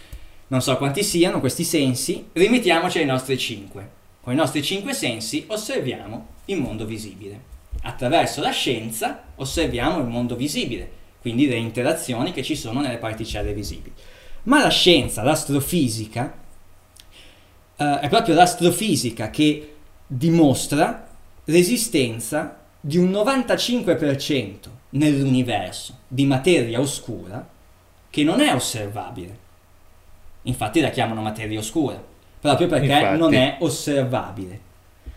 [0.51, 3.99] non so quanti siano questi sensi, rimettiamoci ai nostri cinque.
[4.19, 7.49] Con i nostri cinque sensi osserviamo il mondo visibile.
[7.83, 13.53] Attraverso la scienza osserviamo il mondo visibile, quindi le interazioni che ci sono nelle particelle
[13.53, 13.95] visibili.
[14.43, 16.37] Ma la scienza, l'astrofisica,
[17.77, 21.07] eh, è proprio l'astrofisica che dimostra
[21.45, 27.47] l'esistenza di un 95% nell'universo di materia oscura
[28.09, 29.49] che non è osservabile.
[30.43, 32.01] Infatti la chiamano materia oscura,
[32.39, 33.17] proprio perché Infatti.
[33.17, 34.69] non è osservabile.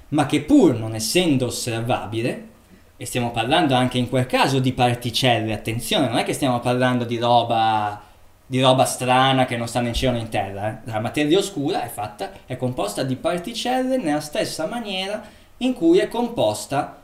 [0.09, 2.49] Ma che pur non essendo osservabile,
[2.97, 7.05] e stiamo parlando anche in quel caso di particelle, attenzione, non è che stiamo parlando
[7.05, 8.01] di roba,
[8.47, 10.69] di roba strana che non sta né in cielo né in terra.
[10.69, 10.91] Eh?
[10.91, 15.23] La materia oscura è fatta, è composta di particelle nella stessa maniera
[15.59, 17.01] in cui è composta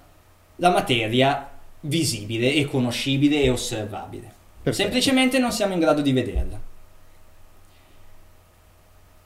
[0.56, 1.48] la materia
[1.80, 4.30] visibile e conoscibile e osservabile.
[4.62, 4.82] Perfetto.
[4.82, 6.68] Semplicemente non siamo in grado di vederla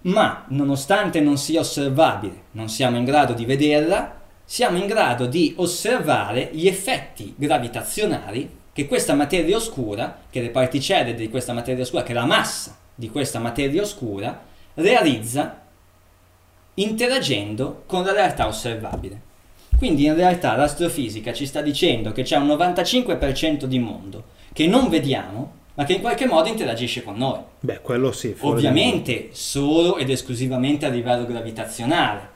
[0.04, 5.54] ma nonostante non sia osservabile, non siamo in grado di vederla, siamo in grado di
[5.56, 12.02] osservare gli effetti gravitazionali che questa materia oscura, che le particelle di questa materia oscura,
[12.02, 14.42] che la massa di questa materia oscura
[14.74, 15.62] realizza
[16.74, 19.32] interagendo con la realtà osservabile.
[19.78, 24.88] Quindi in realtà l'astrofisica ci sta dicendo che c'è un 95% di mondo che non
[24.88, 27.40] vediamo ma che in qualche modo interagisce con noi.
[27.60, 28.34] Beh, quello sì.
[28.40, 32.28] Ovviamente solo ed esclusivamente a livello gravitazionale.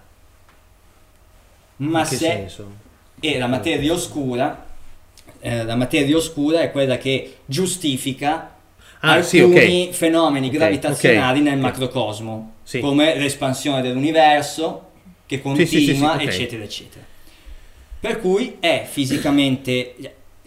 [1.76, 2.24] Ma in che se...
[2.24, 2.86] senso?
[3.20, 4.66] E la materia oscura,
[5.40, 8.54] eh, la materia oscura è quella che giustifica
[9.00, 9.92] ah, alcuni sì, okay.
[9.92, 12.80] fenomeni gravitazionali okay, nel macrocosmo, sì.
[12.80, 14.90] come l'espansione dell'universo,
[15.26, 17.04] che continua, sì, eccetera, eccetera.
[18.00, 19.94] Per cui è fisicamente,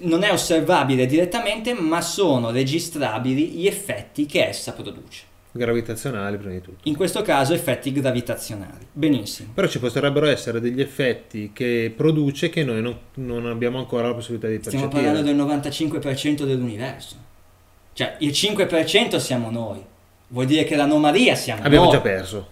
[0.01, 5.29] non è osservabile direttamente, ma sono registrabili gli effetti che essa produce.
[5.53, 6.79] Gravitazionali prima di tutto.
[6.87, 8.87] In questo caso effetti gravitazionali.
[8.91, 9.51] Benissimo.
[9.53, 14.13] Però ci potrebbero essere degli effetti che produce che noi non, non abbiamo ancora la
[14.13, 15.23] possibilità di Stiamo percepire.
[15.25, 17.15] parlando del 95% dell'universo.
[17.93, 19.83] Cioè, il 5% siamo noi.
[20.29, 21.93] Vuol dire che l'anomalia siamo Abbiamo noi.
[21.95, 22.47] già perso.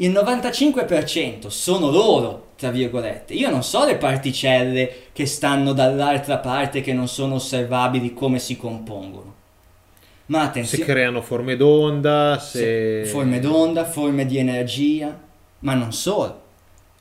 [0.00, 3.34] Il 95% sono loro, tra virgolette.
[3.34, 8.56] Io non so le particelle che stanno dall'altra parte che non sono osservabili come si
[8.56, 9.34] compongono.
[10.26, 13.02] Ma Se attenzione, creano forme d'onda, se...
[13.04, 15.18] se- forme d'onda, forme di energia,
[15.60, 16.42] ma non solo.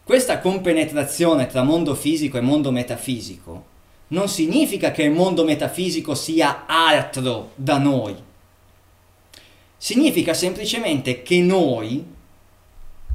[0.04, 3.66] Questa compenetrazione tra mondo fisico e mondo metafisico
[4.10, 8.16] non significa che il mondo metafisico sia altro da noi.
[9.76, 12.16] Significa semplicemente che noi,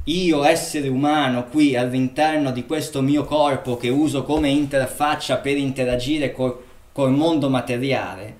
[0.05, 6.33] io essere umano qui all'interno di questo mio corpo che uso come interfaccia per interagire
[6.33, 6.61] col,
[6.91, 8.37] col mondo materiale,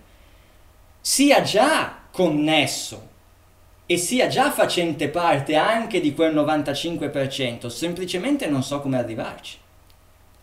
[1.00, 3.12] sia già connesso
[3.86, 9.58] e sia già facente parte anche di quel 95%, semplicemente non so come arrivarci.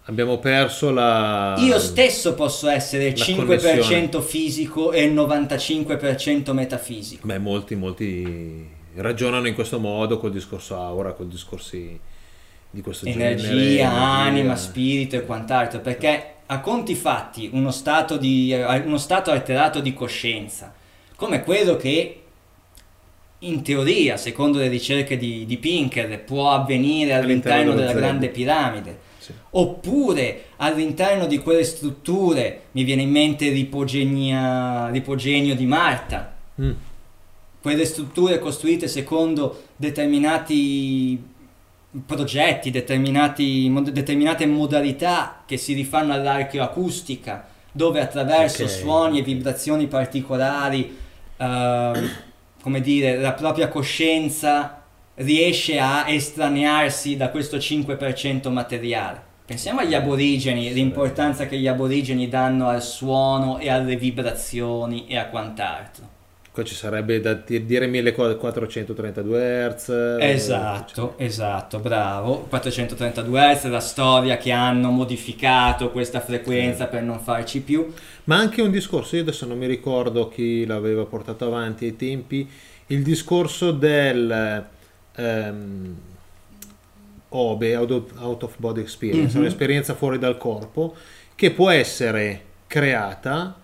[0.04, 1.54] Abbiamo perso la...
[1.58, 4.22] Io stesso posso essere il la 5% connessione.
[4.22, 7.26] fisico e il 95% metafisico.
[7.26, 11.98] Beh, molti, molti ragionano in questo modo col discorso aura, col discorsi
[12.72, 13.30] di questo genere.
[13.40, 14.56] energia, anima, energia.
[14.56, 18.52] spirito e quant'altro, perché a conti fatti uno stato, di,
[18.84, 20.72] uno stato alterato di coscienza,
[21.16, 22.14] come quello che
[23.42, 28.00] in teoria, secondo le ricerche di, di Pinker, può avvenire all'interno All'interno della zero.
[28.00, 29.32] grande piramide, Sì.
[29.50, 36.72] oppure all'interno di quelle strutture, mi viene in mente l'ipogenia, l'ipogenio di Marta, Mm.
[37.60, 41.22] Quelle strutture costruite secondo determinati
[42.06, 48.68] progetti, determinate modalità che si rifanno all'archeoacustica, dove attraverso Ok.
[48.68, 50.96] suoni e vibrazioni particolari,
[51.36, 52.10] ehm,
[52.62, 54.82] come dire, la propria coscienza
[55.16, 59.28] riesce a estranearsi da questo 5% materiale.
[59.44, 65.26] Pensiamo agli aborigeni, l'importanza che gli aborigeni danno al suono e alle vibrazioni e a
[65.26, 66.09] quant'altro.
[66.52, 70.16] Qua ci sarebbe da di- dire 1432 Hz.
[70.20, 72.40] Esatto, esatto, bravo.
[72.48, 77.92] 432 Hz, la storia che hanno modificato questa frequenza per non farci più.
[78.24, 82.48] Ma anche un discorso, io adesso non mi ricordo chi l'aveva portato avanti ai tempi,
[82.88, 84.64] il discorso del
[85.14, 85.96] ehm,
[87.28, 89.42] OBE, out, of body experience, Mhm.
[89.44, 90.96] un'esperienza fuori dal corpo,
[91.36, 93.54] che può essere creata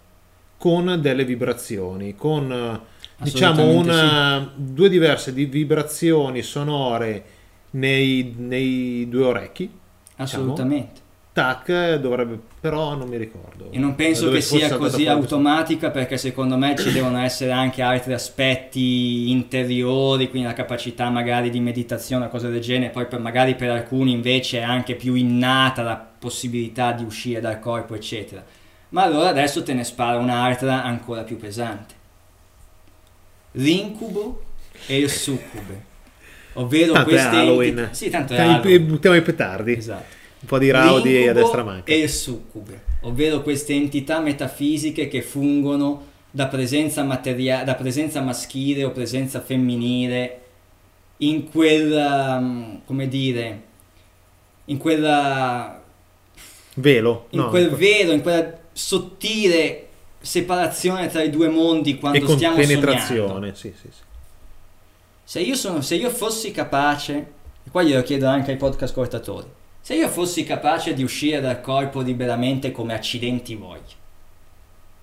[0.57, 2.81] con delle vibrazioni, con eh,
[3.23, 7.25] diciamo una, due diverse di vibrazioni sonore
[7.71, 9.71] nei, nei due orecchi.
[10.17, 11.05] Assolutamente.
[11.37, 13.69] Tac, dovrebbe, però non mi ricordo.
[13.71, 18.15] E non penso che sia così automatica perché secondo me ci devono essere anche altri
[18.15, 23.55] aspetti interiori, quindi la capacità magari di meditazione o cose del genere, poi per, magari
[23.55, 28.43] per alcuni invece è anche più innata la possibilità di uscire dal corpo, eccetera.
[28.91, 31.95] Ma allora adesso te ne sparo un'altra ancora più pesante.
[33.53, 34.43] L'incubo
[34.87, 35.95] e il succube.
[36.55, 37.79] Ovvero Tanto è queste Halloween.
[37.79, 38.87] entità- Sì, tanto è Halloween.
[38.87, 39.73] Buttiamo i petardi.
[39.77, 40.15] Esatto.
[40.39, 41.91] Un po' di raudi a destra manca.
[41.91, 48.85] e il succube, ovvero queste entità metafisiche che fungono da presenza, materia- da presenza maschile
[48.85, 50.41] o presenza femminile
[51.19, 53.63] in quel, um, come dire,
[54.67, 55.83] in quella,
[56.75, 57.27] Velo.
[57.31, 59.89] in no, quel velo, in quella sottile
[60.21, 63.29] separazione tra i due mondi e quando con stiamo penetrazione.
[63.29, 63.55] sognando.
[63.55, 64.03] Sì, sì, sì.
[65.25, 67.15] Se io, sono, se io fossi capace,
[67.65, 69.47] e qua glielo chiedo anche ai podcast ascoltatori,
[69.81, 74.05] se io fossi capace di uscire dal corpo liberamente come accidenti voglio,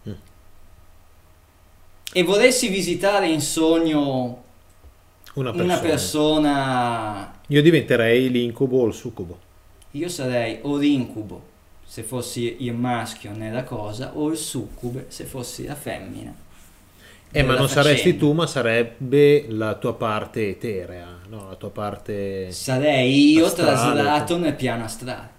[0.07, 0.11] Mm.
[2.13, 4.43] e volessi visitare in sogno
[5.35, 5.63] Una persona.
[5.73, 9.39] una persona, Io diventerei l'incubo o il succubo.
[9.91, 11.51] io sarei o l'incubo
[11.93, 16.33] se fossi il maschio nella cosa, o il succube se fossi la femmina.
[17.29, 18.25] Eh, ma non saresti faccenda.
[18.25, 21.49] tu, ma sarebbe la tua parte eterea, no?
[21.49, 22.51] La tua parte...
[22.51, 25.29] Sarei io Astrale, traslato nel piano astrale.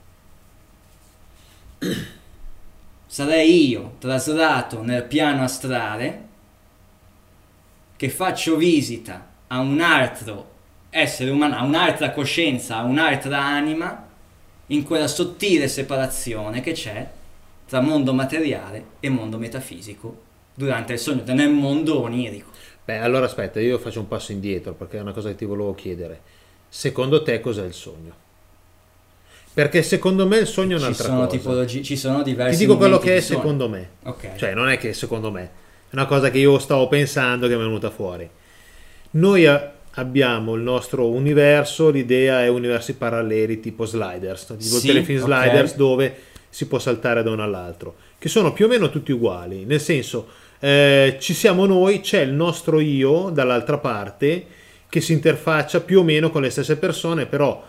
[3.04, 6.28] Sarei io traslato nel piano astrale
[7.96, 10.52] che faccio visita a un altro
[10.88, 14.03] essere umano, a un'altra coscienza, a un'altra anima
[14.68, 17.06] in quella sottile separazione che c'è
[17.66, 20.22] tra mondo materiale e mondo metafisico
[20.54, 22.50] durante il sogno, nel mondo onirico.
[22.84, 25.74] Beh, allora aspetta, io faccio un passo indietro perché è una cosa che ti volevo
[25.74, 26.20] chiedere.
[26.68, 28.22] Secondo te cos'è il sogno?
[29.54, 31.30] Perché secondo me il sogno è Ci un'altra sono, cosa.
[31.30, 33.38] tipologi- ci sono diversi Ti dico quello che è sogno.
[33.38, 33.88] secondo me.
[34.02, 34.34] Ok.
[34.34, 35.42] Cioè, non è che secondo me,
[35.88, 38.28] è una cosa che io stavo pensando che mi è venuta fuori.
[39.12, 39.46] Noi
[39.94, 45.24] abbiamo il nostro universo, l'idea è universi paralleli tipo sliders, tipo Sì, telefilm ok.
[45.24, 46.16] sliders dove
[46.48, 50.28] si può saltare da uno all'altro, che sono più o meno tutti uguali, nel senso
[50.60, 54.46] eh, ci siamo noi, c'è il nostro io dall'altra parte
[54.88, 57.62] che si interfaccia più o meno con le stesse persone, però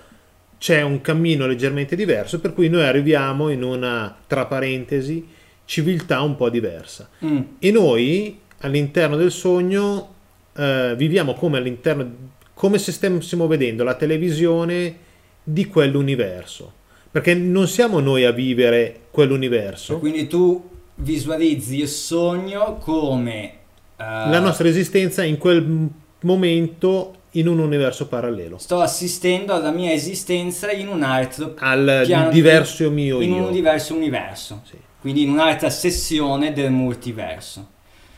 [0.57, 5.27] c'è un cammino leggermente diverso, per cui noi arriviamo in una, tra parentesi,
[5.65, 7.09] civiltà un po' diversa.
[7.25, 7.41] Mm.
[7.59, 10.14] E noi all'interno del sogno
[10.55, 12.09] eh, viviamo come all'interno,
[12.53, 14.97] come se stessimo vedendo la televisione
[15.43, 16.71] di quell'universo.
[17.11, 19.99] Perché non siamo noi a vivere quell'universo.
[19.99, 23.53] Quindi tu visualizzi il sogno come eh,
[23.97, 25.89] La nostra esistenza in quel
[26.21, 28.57] momento in un universo parallelo.
[28.57, 33.45] sto assistendo alla mia esistenza in un altro Al piano di- diverso mio in io.
[33.47, 34.61] un diverso universo.
[34.65, 34.77] Sì.
[35.01, 37.67] Quindi in un'altra sessione del multiverso.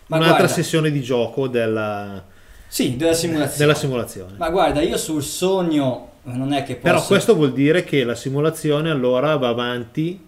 [0.07, 2.23] Ma Un'altra guarda, sessione di gioco della,
[2.67, 3.57] Sì, della simulazione.
[3.57, 4.33] della simulazione.
[4.37, 8.15] Ma guarda, io sul sogno non è che posso Però questo vuol dire che la
[8.15, 10.25] simulazione allora va avanti.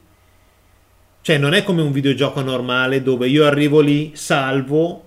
[1.21, 5.03] Cioè non è come un videogioco normale dove io arrivo lì, salvo,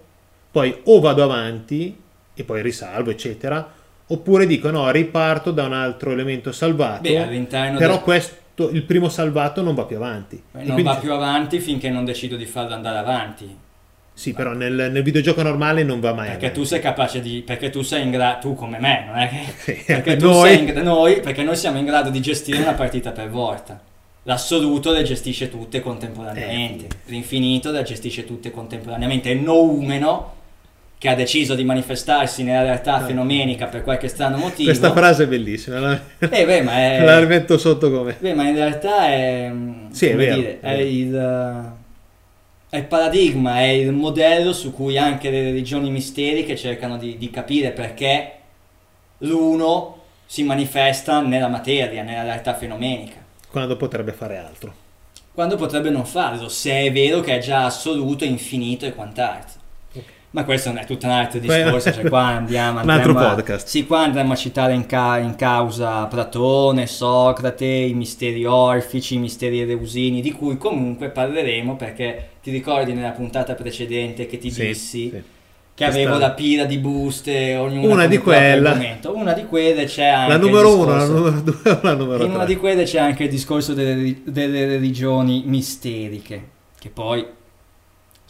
[0.51, 1.99] poi o vado avanti
[2.35, 3.67] e poi risalvo, eccetera,
[4.07, 7.01] oppure dico no, riparto da un altro elemento salvato.
[7.03, 10.37] Beh, all'interno però del- questo, il primo salvato non va più avanti.
[10.37, 13.57] Eh, E non quindi- va più avanti finché non decido di farlo andare avanti.
[14.15, 17.43] Sì, però nel, nel videogioco normale non va mai Perché tu sei capace di.
[17.45, 18.41] Perché tu sei in grado.
[18.41, 19.83] Tu come me, non è che.
[19.87, 20.49] Perché noi.
[20.49, 23.81] sei in noi, perché noi siamo in grado di gestire una partita per volta.
[24.25, 26.85] L'assoluto le gestisce tutte contemporaneamente.
[26.85, 26.89] Eh.
[27.07, 29.31] L'infinito le gestisce tutte contemporaneamente.
[29.31, 30.35] E il noumeno,
[30.99, 33.07] che ha deciso di manifestarsi nella realtà Eh.
[33.07, 34.69] fenomenica per qualche strano motivo.
[34.69, 37.03] Questa frase è bellissima, la, Eh, beh, ma è.
[37.05, 38.15] la rimetto sotto come...
[38.21, 39.51] Beh, ma in realtà è.
[39.91, 41.81] Sì, è vero, dire, è il.
[42.73, 47.29] È il paradigma, è il modello su cui anche le religioni misteriche cercano di, di
[47.29, 48.39] capire perché
[49.19, 54.75] l'uno si manifesta nella materia, nella realtà fenomenica, Quando potrebbe fare altro.
[55.33, 59.62] quando potrebbe non farlo, se è vero che è già assoluto, infinito e quant'altro.
[60.35, 63.67] Ma questo è tutto un altro discorso, cioè qua andiamo, un altro andremo a- podcast.
[63.69, 69.19] Sì, qua andremo a citare in, ca- in causa Platone, Socrate, i misteri orfici, i
[69.19, 74.67] misteri eleusini, di cui comunque parleremo perché ti ricordi nella puntata precedente che ti Sì,
[74.69, 75.23] dissi sì.
[75.75, 79.15] che avevo la pila di buste, ognuna Una di argomento.
[79.15, 82.45] Una di quelle c'è anche La numero uno, la numero due la numero in una
[82.45, 82.55] tre?
[82.55, 87.23] di quelle c'è anche il discorso delle, delle religioni misteriche, che poi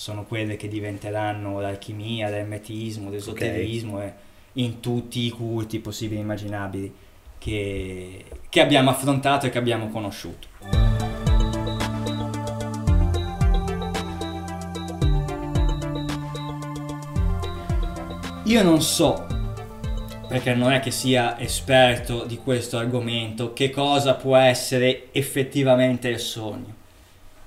[0.02, 4.12] sono quelle che diventeranno l'alchimia, l'ermetismo, l'esoterismo e
[4.54, 6.92] in tutti i culti possibili e immaginabili
[7.38, 10.48] che, che abbiamo affrontato e che abbiamo conosciuto.
[18.46, 19.24] Io non so,
[20.26, 26.18] perché non è che sia esperto di questo argomento, che cosa può essere effettivamente il
[26.18, 26.80] sogno.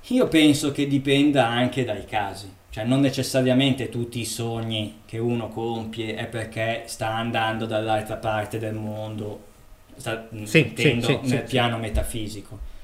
[0.08, 5.48] Io penso che dipenda anche dai casi, cioè non necessariamente tutti i sogni che uno
[5.48, 9.44] compie è perché sta andando dall'altra parte del mondo,
[9.96, 12.74] sta, Sì, intendo sì, sì, nel piano metafisico.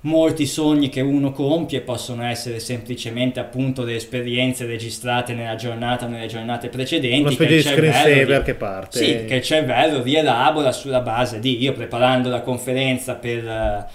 [0.00, 6.08] Molti sogni che uno compie possono essere semplicemente appunto le esperienze registrate nella giornata o
[6.08, 7.20] nelle giornate precedenti.
[7.20, 8.98] Una che specie di screensaver che parte.
[8.98, 13.86] Sì, che il cervello rielabora sulla base di io preparando la conferenza per, eh,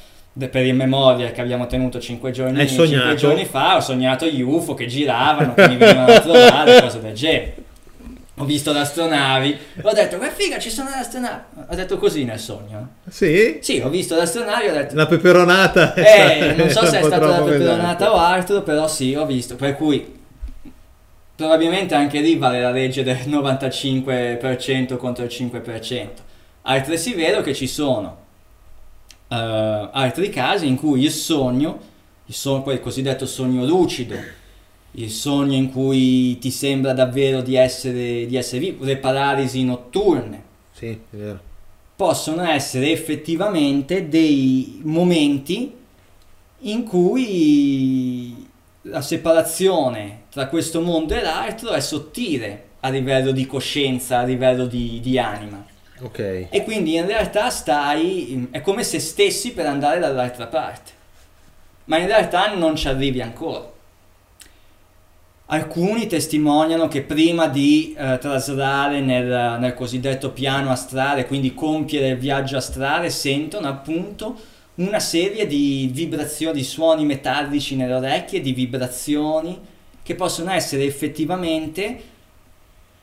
[0.49, 3.15] per il memorial che abbiamo tenuto cinque giorni, Hai cinque sognato?
[3.15, 7.13] giorni fa, ho sognato gli UFO che giravano, che mi venivano a trovare, cose del
[7.13, 7.55] genere.
[8.37, 11.41] Ho visto le astronavi, ho detto, che figa, ci sono le astronavi.
[11.69, 12.93] Ho detto così nel sogno.
[13.07, 13.59] Sì?
[13.61, 15.93] Sì, ho visto le astronavi, ho detto, La peperonata.
[15.93, 19.55] eh, non so se è stata la peperonata o altro, però sì, ho visto.
[19.55, 20.19] Per cui
[21.35, 26.07] probabilmente anche lì vale la legge del 95% contro il 5%.
[26.63, 28.21] Altresì vero che ci sono
[29.29, 31.79] eh, altri casi in cui il sogno,
[32.25, 34.15] il sogno, quel cosiddetto sogno lucido,
[34.91, 40.43] il sogno in cui ti sembra davvero di essere, di essere vivo, le paralisi notturne,
[40.71, 41.39] Sì, è vero.
[41.95, 45.73] possono essere effettivamente dei momenti
[46.65, 48.47] in cui
[48.83, 54.65] la separazione tra questo mondo e l'altro è sottile a livello di coscienza, a livello
[54.65, 55.65] di, di anima.
[56.03, 56.47] Ok.
[56.49, 60.91] E quindi in realtà stai, è come se stessi per andare dall'altra parte,
[61.85, 63.71] ma in realtà non ci arrivi ancora.
[65.45, 72.17] Alcuni testimoniano che prima di eh, traslare nel, nel cosiddetto piano astrale, quindi compiere il
[72.17, 74.35] viaggio astrale, sentono appunto
[74.75, 79.57] una serie di vibrazioni, di suoni metallici nelle orecchie, di vibrazioni
[80.01, 82.01] che possono essere effettivamente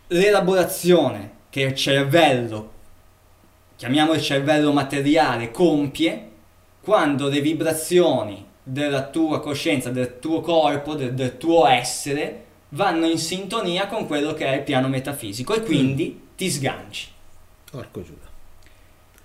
[0.08, 2.78] l'elaborazione che il cervello,
[3.80, 6.28] chiamiamolo il cervello materiale, compie
[6.82, 13.16] quando le vibrazioni della tua coscienza, del tuo corpo, del, del tuo essere vanno in
[13.16, 17.08] sintonia con quello che è il piano metafisico e quindi ti sganci.
[17.70, 18.28] Porco Giuda.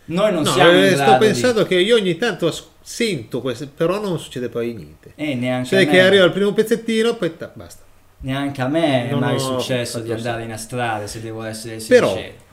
[0.06, 2.66] Noi non No, siamo in eh, grado sto di- pensando che io ogni tanto as-
[2.82, 5.12] sento questo, però non succede poi niente.
[5.16, 7.84] Eh, neanche, Cioè che arriva il primo pezzettino, poi ta- basta.
[8.20, 11.76] neanche a me è Non mai ho successo di andare in astrale, se devo essere
[11.86, 12.44] Però, sincero.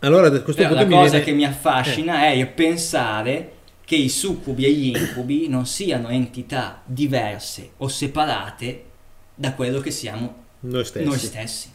[0.00, 1.24] Allora da questo Però punto la cosa viene...
[1.24, 3.52] che mi affascina è il pensare
[3.84, 8.84] che i succubi e gli incubi non siano entità diverse o separate
[9.34, 11.04] da quello che siamo Noi stessi.
[11.06, 11.68] noi stessi.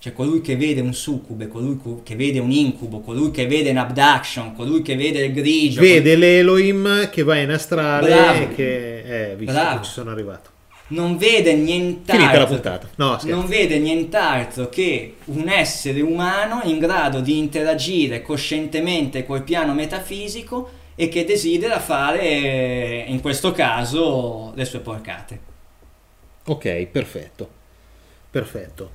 [0.00, 3.78] Cioè colui che vede un succube, colui che vede un incubo, colui che vede un
[3.78, 8.38] abduction, colui che vede il grigio, Vede l'Elohim che va in astrale Bravo.
[8.42, 9.30] e che...
[9.32, 9.80] Eh, visto Bravo.
[9.80, 10.50] che ci sono arrivato.
[10.88, 12.90] Non vede nient'altro.
[12.96, 19.74] No, non vede nient'altro che un essere umano in grado di interagire coscientemente col piano
[19.74, 25.40] metafisico e che desidera fare, eh, in questo caso, le sue porcate.
[26.44, 27.48] Ok, perfetto.
[28.30, 28.90] Perfetto.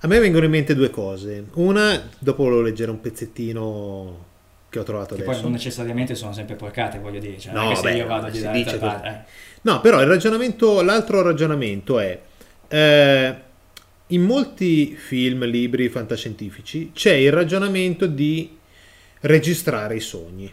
[0.00, 1.44] A me vengono in mente due cose.
[1.54, 4.28] Una, dopo volevo leggere un pezzettino
[4.70, 5.30] che ho trovato Che adesso.
[5.32, 7.38] poi non necessariamente sono sempre porcate, voglio dire.
[7.38, 9.48] Cioè, No, se beh, io vado dall'altra dice parte, eh.
[9.62, 12.18] No, però il ragionamento, l'altro ragionamento è,
[12.68, 13.34] eh,
[14.06, 18.56] in molti film, libri fantascientifici c'è il ragionamento di
[19.20, 20.50] registrare i sogni.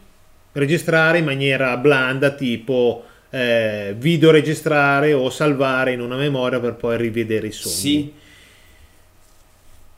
[0.51, 7.47] Registrare in maniera blanda, tipo eh, videoregistrare o salvare in una memoria per poi rivedere
[7.47, 7.75] i sogni.
[7.75, 8.13] Sì,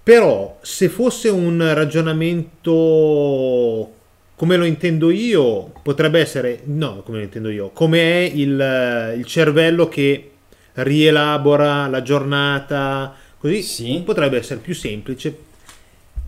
[0.03, 3.93] Però se fosse un ragionamento
[4.40, 9.26] come lo intendo io, potrebbe essere, no, come lo intendo io, come è il, il
[9.26, 10.32] cervello che
[10.76, 14.02] rielabora la giornata, così Sì.
[14.06, 15.38] potrebbe essere più semplice.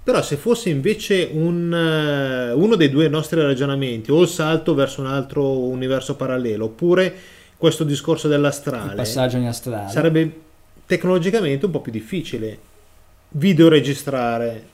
[0.03, 4.99] Però se fosse invece un, eh, uno dei due nostri ragionamenti, o il salto verso
[4.99, 7.15] un altro universo parallelo, oppure
[7.55, 9.89] questo discorso il dell'astrale, passaggio in astrale.
[9.89, 10.39] sarebbe
[10.85, 12.57] tecnologicamente un po' più difficile
[13.29, 14.67] videoregistrare.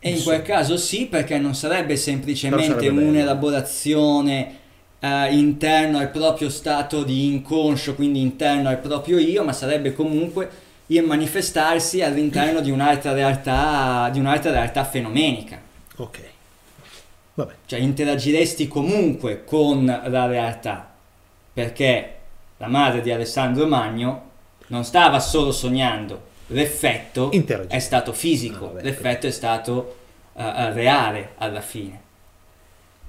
[0.00, 4.56] E in quel caso sì, perché non sarebbe semplicemente Però sarebbe un'elaborazione
[5.00, 10.66] eh, interno al proprio stato di inconscio, quindi interno al proprio io, ma sarebbe comunque
[10.86, 15.60] il manifestarsi all'interno di un'altra realtà, di un'altra realtà fenomenica.
[15.96, 16.20] Ok.
[17.34, 17.54] Vabbè.
[17.66, 20.90] Cioè interagiresti comunque con la realtà,
[21.52, 22.14] perché
[22.56, 24.26] la madre di Alessandro Magno
[24.68, 27.30] non stava solo sognando, l'effetto
[27.68, 28.82] è stato fisico, Ah, vabbè.
[28.82, 29.96] l'effetto è stato
[30.36, 32.00] eh, eh, reale alla fine.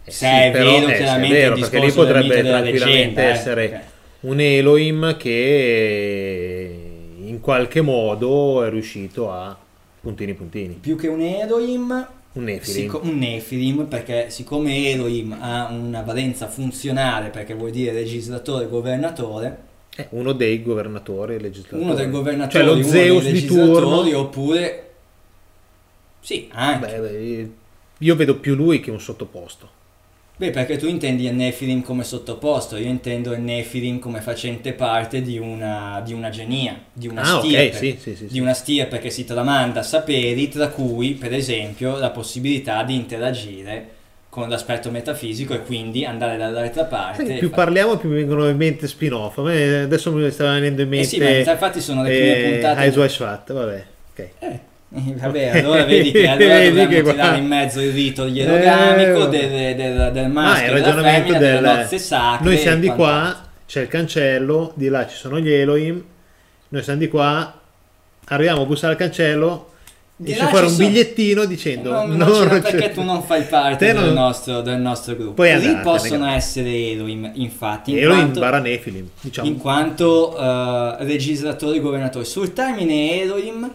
[0.04, 2.72] Eh Se sì, è però- vero eh, se è chiaramente vero, perché lì potrebbe tranquillamente
[2.86, 3.86] leggenda, eh, essere perché-
[4.22, 6.80] un Elohim che
[7.24, 9.56] in qualche modo è riuscito a
[10.02, 10.74] puntini puntini.
[10.76, 12.90] più che un Elohim, Un Nephilim.
[12.92, 19.68] sic- un Nephilim, perché siccome Elohim ha una valenza funzionale, perché vuol dire legislatore governatore,
[20.12, 21.84] uno dei governatori legislatori.
[21.84, 24.20] uno dei governatori, Cioè lo uno Zeus dei di legislatori, turno.
[24.20, 24.90] oppure
[26.22, 26.98] sì, anche.
[27.00, 27.50] Beh,
[28.00, 29.78] io vedo più lui che un sottoposto.
[30.38, 35.22] Beh, perché tu intendi il Nephilim come sottoposto, io intendo il Nephilim come facente parte
[35.22, 38.40] di una, di una genia, di una Ah, stirpe, sì, sì, sì, di sì.
[38.40, 43.90] una stirpe che si tramanda saperi, tra cui, per esempio, la possibilità di interagire
[44.30, 47.36] con l'aspetto metafisico e quindi andare dall'altra parte.
[47.36, 49.38] E più fa- parliamo più mi vengono in mente spin-off.
[49.40, 52.82] Adesso mi sta venendo in Eh mente sì, ma infatti sono le prime eh, puntate.
[52.82, 53.86] Eyes Wide Shut, vabbè.
[54.12, 54.30] ok.
[54.40, 54.60] Eh,
[54.92, 59.76] vabbè, allora vedi che allora Vedi che tirare in mezzo il rito ierogamico Eh, del,
[59.76, 62.46] del, del Ah, maschio il e della ragionamento femmina, delle del nozze sacre.
[62.46, 66.04] noi siamo di qua, c'è il cancello, di là ci sono gli Elohim,
[66.70, 67.60] noi siamo di qua,
[68.26, 69.69] arriviamo a bussare al cancello,
[70.24, 73.24] esce fuori ci un sono- bigliettino dicendo Non, "Non non c'è- c'è- perché tu non
[73.24, 75.34] fai parte Te del, non- nostro, del nostro gruppo.
[75.34, 76.36] Puoi Lì andartene, possono grazie.
[76.38, 79.48] essere Elohim, infatti, in Elohim quanto, barra Nephilim, diciamo.
[79.48, 82.26] in quanto eh, legislatori governatori.
[82.26, 83.72] Sul termine Elohim,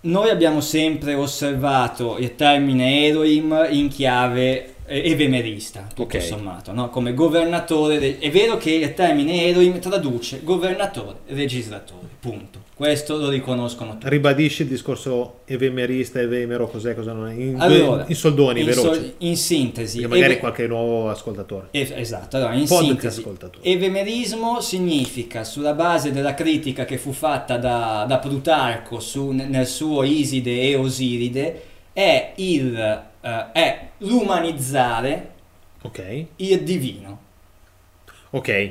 [0.00, 6.22] noi abbiamo sempre osservato il termine Elohim in chiave eh, evemerista, tutto Ok.
[6.22, 6.88] sommato, no?
[6.88, 8.18] come governatore.
[8.18, 12.64] È vero che il termine Elohim traduce governatore, legislatore, punto.
[12.78, 14.08] Questo lo riconoscono tutti.
[14.08, 18.86] Ribadisci il discorso evemerista, evemero, cos'è, cosa non è, in, Allora, in soldoni, in, veloci,
[18.86, 21.66] sol- in sintesi, che magari eve- qualche nuovo ascoltatore.
[21.72, 27.56] Es- esatto, allora in Podcast sintesi, evemerismo significa, sulla base della critica che fu fatta
[27.56, 31.62] da, da Plutarco su- nel suo Iside e Osiride,
[31.92, 35.30] è, il, eh, è l'umanizzare
[35.82, 36.24] Ok.
[36.36, 37.20] il divino.
[38.30, 38.70] Ok.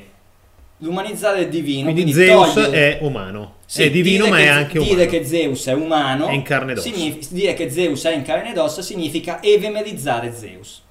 [0.77, 1.91] L'umanizzare il divino.
[1.91, 3.55] Quindi, quindi Zeus togliere- è umano.
[3.69, 4.93] Sì, è divino, ma è anche umano.
[4.95, 6.89] Dire che Zeus è umano, È in carne ed ossa.
[6.89, 10.83] signif- dire che Zeus è in carne ed ossa significa evemerizzare Zeus.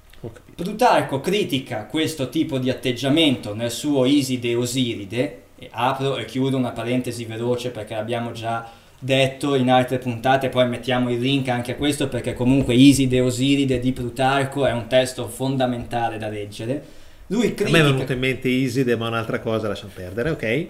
[0.55, 6.71] Plutarco critica questo tipo di atteggiamento nel suo Iside Osiride, e apro e chiudo una
[6.71, 8.69] parentesi veloce perché l'abbiamo già
[8.99, 13.79] detto in altre puntate, poi mettiamo il link anche a questo perché comunque Iside Osiride
[13.79, 16.83] di Plutarco è un testo fondamentale da leggere.
[17.27, 20.67] Lui A me è critica, venuto in mente Iside, ma un'altra cosa lasciamo perdere, ok?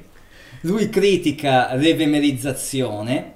[0.62, 3.32] Lui critica l'evemerizzazione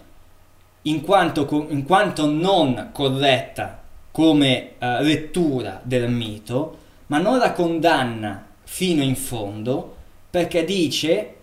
[0.83, 8.47] in quanto, in quanto non corretta come eh, lettura del mito, ma non la condanna
[8.63, 9.95] fino in fondo
[10.29, 11.35] perché dice,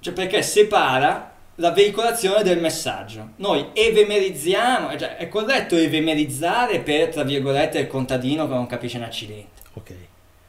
[0.00, 3.30] cioè perché separa la veicolazione del messaggio.
[3.36, 9.04] Noi evemerizziamo, cioè è corretto evemerizzare per, tra virgolette, il contadino che non capisce un
[9.04, 9.62] accidente.
[9.74, 9.94] Ok.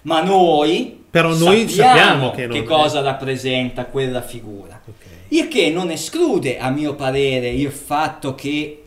[0.06, 2.64] Ma noi, Però noi sappiamo che non è.
[2.64, 4.80] cosa rappresenta quella figura.
[4.86, 5.06] Ok.
[5.30, 8.84] Il che non esclude, a mio parere, il fatto che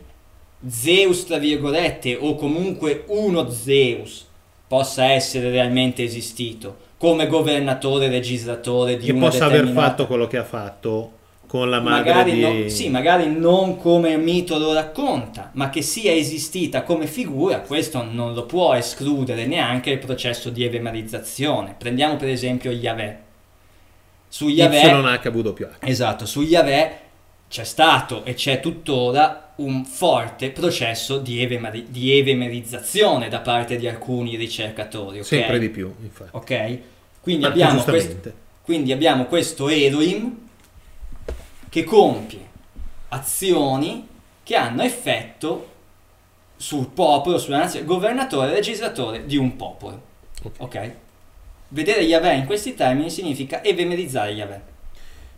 [0.67, 4.27] Zeus, tra virgolette, o comunque uno Zeus,
[4.67, 10.37] possa essere realmente esistito come governatore, legislatore di Che una possa aver fatto quello che
[10.37, 11.11] ha fatto
[11.49, 12.41] con la madre magari, di...
[12.41, 18.03] no- sì, magari non come mito lo racconta, ma che sia esistita come figura, questo
[18.03, 21.73] non lo può escludere neanche il processo di evemerizzazione.
[21.75, 23.17] Prendiamo per esempio Yahweh.
[24.27, 25.77] Su Yahweh, YHWH.
[25.79, 26.99] esatto, su Yahweh
[27.49, 33.87] c'è stato e c'è tuttora un forte processo di, evemeri- di evemerizzazione da parte di
[33.87, 35.17] alcuni ricercatori.
[35.17, 35.25] ok?
[35.25, 36.29] Sempre di più, infatti.
[36.31, 36.77] Ok?
[37.21, 38.33] Quindi, abbiamo questo, giustamente.
[38.61, 40.47] quindi abbiamo questo Elohim
[41.69, 42.47] che compie
[43.09, 44.07] azioni
[44.43, 45.67] che hanno effetto
[46.55, 50.01] sul popolo, sulla nazione, governatore, legislatore di un popolo.
[50.43, 50.53] Ok.
[50.57, 50.91] Ok?
[51.69, 54.61] Vedere Yahweh in questi termini significa evemerizzare Yahweh.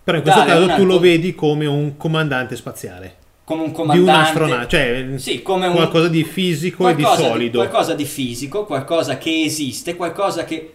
[0.03, 3.15] Però in questo Dare caso tu lo vedi come un comandante spaziale.
[3.43, 4.09] Come un Di comandante.
[4.11, 7.57] un astronauta, cioè Sì, come un- qualcosa di fisico e di qualcosa solido.
[7.59, 10.73] qualcosa di fisico, qualcosa che esiste, qualcosa che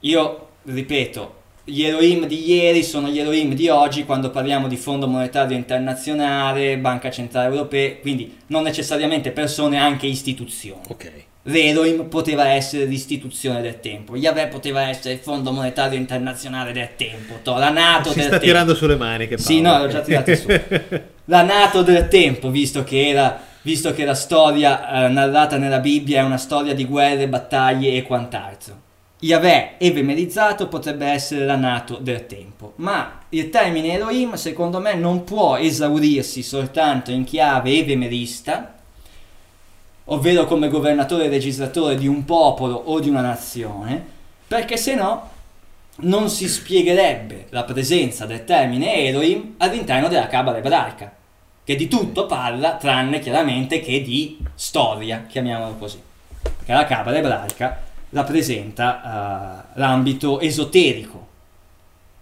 [0.00, 1.34] io ripeto,
[1.68, 6.78] gli Elohim di ieri sono gli Elohim di oggi quando parliamo di Fondo Monetario Internazionale,
[6.78, 10.82] Banca Centrale Europea, quindi non necessariamente persone, anche istituzioni.
[10.88, 11.12] Ok.
[11.42, 17.34] L'Elohim poteva essere l'istituzione del tempo, Yahweh poteva essere il Fondo Monetario Internazionale del tempo,
[17.42, 18.44] to- la Nato Si del sta tempo.
[18.46, 19.36] tirando sulle maniche.
[19.38, 19.76] Sì, Paolo.
[19.78, 20.46] no, l'ho già tirato su.
[21.28, 26.20] La Nato del tempo, visto che, era, visto che la storia eh, narrata nella Bibbia
[26.20, 28.84] è una storia di guerre, battaglie e quant'altro.
[29.18, 35.24] Yahweh evemerizzato potrebbe essere la Nato del tempo, ma il termine Elohim secondo me non
[35.24, 38.74] può esaurirsi soltanto in chiave evemerista,
[40.04, 44.04] ovvero come governatore e legislatore di un popolo o di una nazione,
[44.46, 45.30] perché se no
[46.00, 51.10] non si spiegherebbe la presenza del termine Elohim all'interno della Cabala ebraica,
[51.64, 55.98] che di tutto parla tranne chiaramente che di storia, chiamiamolo così.
[56.42, 61.26] Perché la Cabala ebraica rappresenta eh, l'ambito esoterico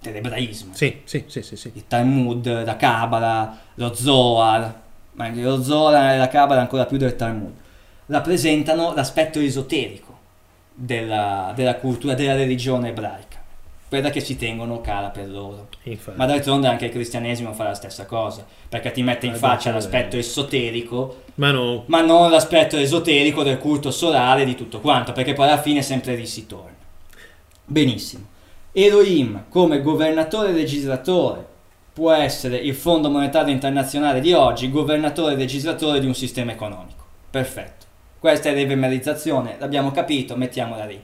[0.01, 1.71] dell'ebraismo Sì, sì, sì, sì, sì.
[1.75, 4.81] il Talmud, la Kabbalah, lo Zohar,
[5.13, 7.53] ma anche lo Zohar e la Kabbalah ancora più del Talmud,
[8.07, 10.19] rappresentano l'aspetto esoterico
[10.75, 13.34] della, della cultura, della religione ebraica,
[13.95, 15.69] quella che si tengono cara per loro.
[15.85, 16.19] Infatti.
[16.19, 19.71] Ma d'altronde anche il cristianesimo fa la stessa cosa, perché ti mette in Ah, faccia
[19.71, 25.33] l'aspetto esoterico, Ma no, ma non l'aspetto esoterico del culto solare di tutto quanto, perché
[25.33, 26.75] poi alla fine sempre lì si torna.
[27.65, 28.27] Benissimo.
[28.73, 31.47] Elohim come governatore e legislatore
[31.93, 37.05] può essere il Fondo Monetario Internazionale di oggi, governatore e legislatore di un sistema economico.
[37.31, 37.87] Perfetto.
[38.19, 41.01] Questa è l'evemerizzazione, l'abbiamo capito, mettiamola lì.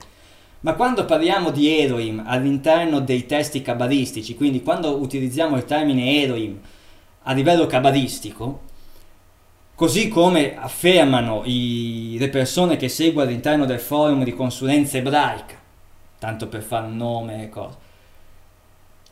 [0.61, 6.59] Ma quando parliamo di Elohim all'interno dei testi cabalistici, quindi quando utilizziamo il termine Elohim
[7.23, 8.61] a livello cabalistico,
[9.73, 15.55] così come affermano i- le persone che seguo all'interno del forum di consulenza ebraica,
[16.19, 17.77] tanto per fare un nome e cose,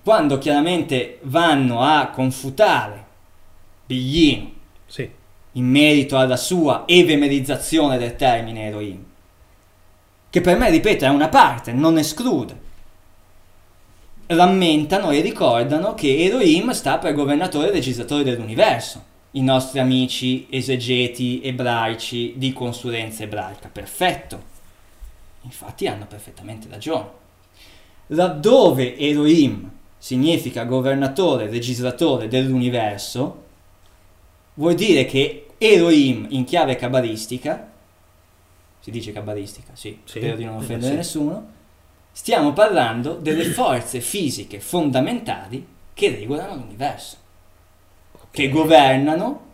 [0.03, 3.05] quando chiaramente vanno a confutare
[3.87, 4.51] Biglino
[4.85, 5.09] sì.
[5.53, 9.03] in merito alla sua evemerizzazione del termine Elohim,
[10.29, 12.67] che per me, ripeto, è una parte, non esclude.
[14.27, 19.03] Rammentano e ricordano che Elohim sta per governatore e legislatore dell'universo.
[19.31, 23.69] I nostri amici esegeti ebraici di consulenza ebraica.
[23.69, 24.43] Perfetto.
[25.41, 27.17] Infatti hanno perfettamente ragione.
[28.07, 33.43] Laddove Elohim significa governatore e legislatore dell'universo,
[34.55, 37.69] vuol dire che Elohim in chiave cabalistica
[38.79, 40.97] Si dice cabalistica, sì, Sì, spero di non offendere sì.
[40.97, 41.47] nessuno.
[42.11, 47.17] Stiamo parlando delle forze fisiche fondamentali che regolano l'universo,
[48.31, 49.47] che governano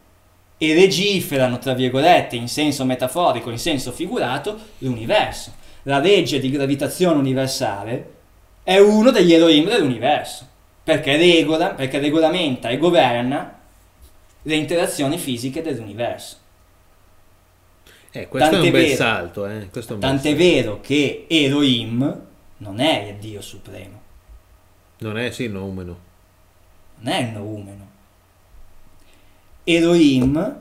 [0.57, 5.53] e legiferano, tra virgolette, in senso metaforico, in senso figurato, l'universo.
[5.83, 8.13] La legge di gravitazione universale
[8.63, 10.47] è uno degli Elohim dell'universo,
[10.83, 13.59] perché, regola, perché regolamenta e governa
[14.41, 16.37] le interazioni fisiche dell'universo.
[18.19, 18.95] Eh, questo è Tant'è un bel vero.
[18.95, 19.69] salto, eh.
[19.69, 20.43] Questo è un bel Tant'è salto.
[20.43, 22.21] vero che Elohim
[22.57, 24.01] non è il Dio supremo,
[24.99, 25.97] Non è, sì, noumeno.
[26.99, 27.87] non è il noumeno.
[29.65, 30.59] Elohim,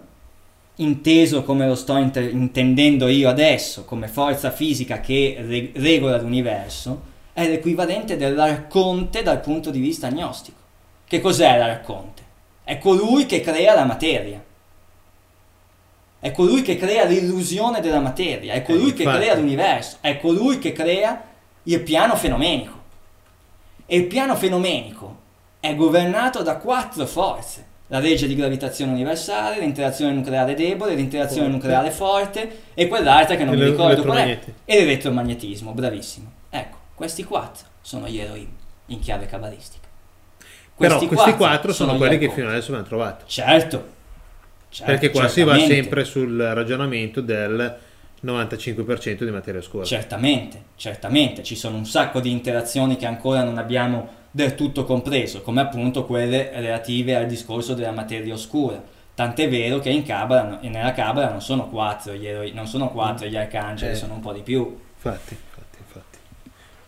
[0.77, 7.13] inteso come lo sto inter- intendendo io adesso, come forza fisica che re- regola l'universo,
[7.33, 10.59] è l'equivalente dell'arconte dal punto di vista gnostico.
[11.07, 12.23] Che cos'è l'arconte?
[12.65, 14.43] È colui che crea la materia.
[16.25, 20.59] È colui che crea l'illusione della materia, è colui Eh, che crea l'universo, è colui
[20.59, 21.23] che crea
[21.65, 22.81] il piano fenomenico.
[23.85, 25.19] E il piano fenomenico
[25.61, 27.67] è governato da quattro forze.
[27.89, 31.57] La legge di gravitazione universale, l'interazione nucleare debole, l'interazione Forte.
[31.57, 34.41] nucleare forte e quell'altra che non mi L'e- ricordo qual è.
[34.65, 36.33] E l'elettromagnetismo, bravissimo.
[36.49, 38.49] Ecco, questi quattro sono gli Elohim
[38.87, 39.87] in chiave cabalistica.
[40.75, 43.27] Però questi quattro sono sono gli quelli che fino adesso abbiamo trovato.
[43.27, 43.93] Certo.
[44.75, 45.75] Certo, Perché qua si va certamente.
[45.83, 47.77] sempre sul ragionamento del
[48.25, 49.85] 95% di materia oscura.
[49.85, 55.43] Certamente, certamente, ci sono un sacco di interazioni che ancora non abbiamo del tutto compreso,
[55.43, 58.83] come appunto quelle relative al discorso della materia oscura.
[59.15, 63.27] Tant'è vero che in Cabala, nella Cabala non sono quattro gli eroi, non sono quattro
[63.29, 63.97] gli arcangeli, Eh.
[63.97, 64.77] sono un po' di più.
[64.97, 66.19] Infatti, infatti, infatti.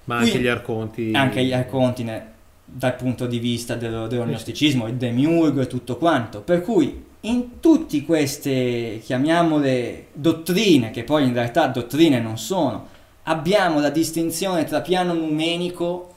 [0.04, 1.10] Ma anche Qui- gli arconti.
[1.14, 2.26] Anche gli arconti ne-
[2.64, 6.40] dal punto di vista dello, dello gnosticismo, il demiurgo e tutto quanto.
[6.40, 12.88] Per cui in tutte queste, chiamiamole dottrine, che poi in realtà dottrine non sono,
[13.24, 16.14] abbiamo la distinzione tra piano numenico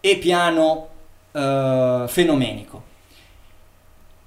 [0.00, 0.88] e piano
[1.32, 2.88] eh, fenomenico.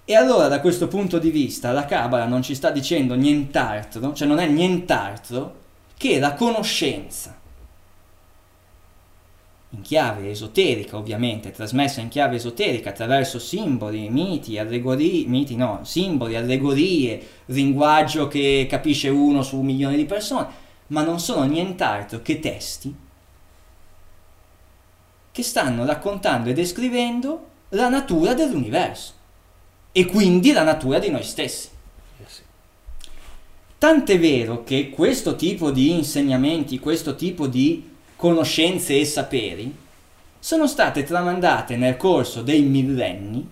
[0.05, 4.27] E allora da questo punto di vista la Cabala non ci sta dicendo nient'altro, cioè
[4.27, 5.61] non è nient'altro
[5.95, 7.39] che la conoscenza
[9.75, 16.35] in chiave esoterica ovviamente, trasmessa in chiave esoterica attraverso simboli, miti, allegorie, miti no, simboli,
[16.35, 20.47] allegorie, linguaggio che capisce uno su un milione di persone,
[20.87, 22.95] ma non sono nient'altro che testi
[25.31, 29.13] che stanno raccontando e descrivendo la natura dell'universo
[29.91, 31.69] e quindi la natura di noi stessi.
[32.19, 32.25] Eh.
[33.79, 37.91] Tant'è vero che questo tipo di insegnamenti, questo tipo di
[38.23, 39.75] conoscenze e saperi
[40.39, 43.45] sono state tramandate nel corso dei millenni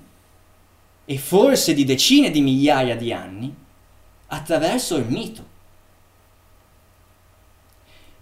[1.03, 3.53] e forse di decine di migliaia di anni
[4.27, 5.45] attraverso il mito.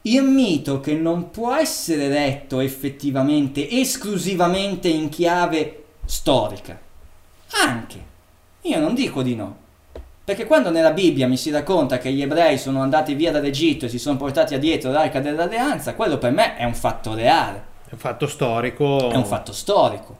[0.02, 6.82] Il mito che non può essere letto effettivamente esclusivamente in chiave storica.
[7.64, 8.04] Anche.
[8.62, 9.58] Io non dico di no.
[10.30, 13.90] Perché quando nella Bibbia mi si racconta che gli ebrei sono andati via dall'Egitto e
[13.90, 17.98] si sono portati dietro l'arca dell'alleanza, quello per me è un fatto reale, È un
[17.98, 19.10] fatto storico.
[19.10, 20.18] è un fatto storico.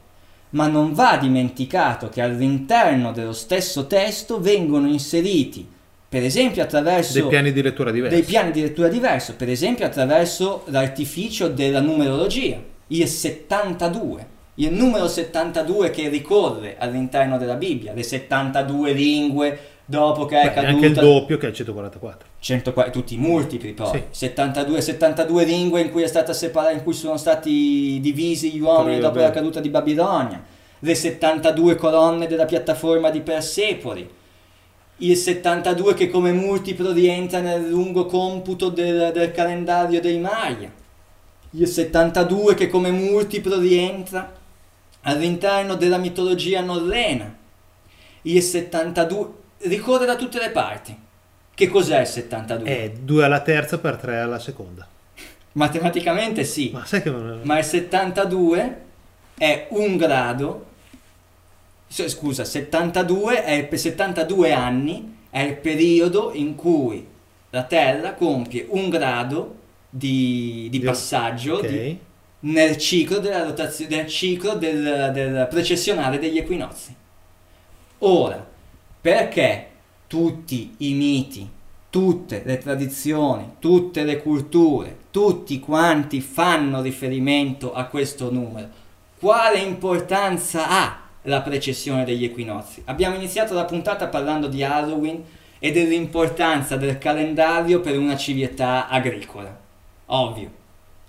[0.50, 5.70] Ma non va dimenticato che all'interno dello stesso testo vengono inseriti,
[6.10, 8.16] per esempio attraverso Dei piani di lettura diversi.
[8.16, 15.08] dei piani di lettura diversi, per esempio attraverso l'artificio della numerologia, il 72, il numero
[15.08, 19.60] 72 che ricorre all'interno della Bibbia, le 72 lingue
[19.90, 22.28] dopo che è Beh, anche il caduta doppio che è il 144.
[22.40, 24.04] 140 tutti i multipli poi, Sì.
[24.28, 28.98] 72, 72 lingue in cui, è stata separa- in cui sono stati divisi gli uomini
[28.98, 29.08] Periodo.
[29.08, 30.44] dopo la caduta di Babilonia,
[30.78, 34.08] le 72 colonne della piattaforma di Persepoli,
[34.98, 40.72] il 72 che come multiplo rientra nel lungo computo del, del calendario dei Maya,
[41.52, 44.32] il 72 che come multiplo rientra
[45.02, 47.36] all'interno della mitologia norrena,
[48.24, 50.98] il 72 ricorre da tutte le parti.
[51.54, 52.70] Che cos'è il 72?
[52.84, 54.88] È 2 alla terza per 3 alla seconda.
[55.54, 58.82] Matematicamente sì, Ma sai che ma il 72
[59.38, 60.66] è un grado,
[61.88, 67.06] scusa, 72 è per 72 anni è il periodo in cui
[67.50, 69.56] la Terra compie un grado
[69.90, 71.68] di, di passaggio Ok.
[71.68, 72.00] di-
[72.42, 76.96] nel ciclo della rotazione, nel ciclo del, del precessionale degli equinozi.
[78.00, 78.48] Ora,
[79.02, 79.68] perché
[80.08, 81.48] tutti i miti,
[81.90, 88.68] tutte le tradizioni, tutte le culture, tutti quanti fanno riferimento a questo numero?
[89.20, 92.82] Quale importanza ha la precessione degli equinozi?
[92.86, 95.24] Abbiamo iniziato la puntata parlando di Halloween
[95.60, 99.58] e dell'importanza del calendario per una civiltà agricola.
[100.08, 100.58] Ovvio.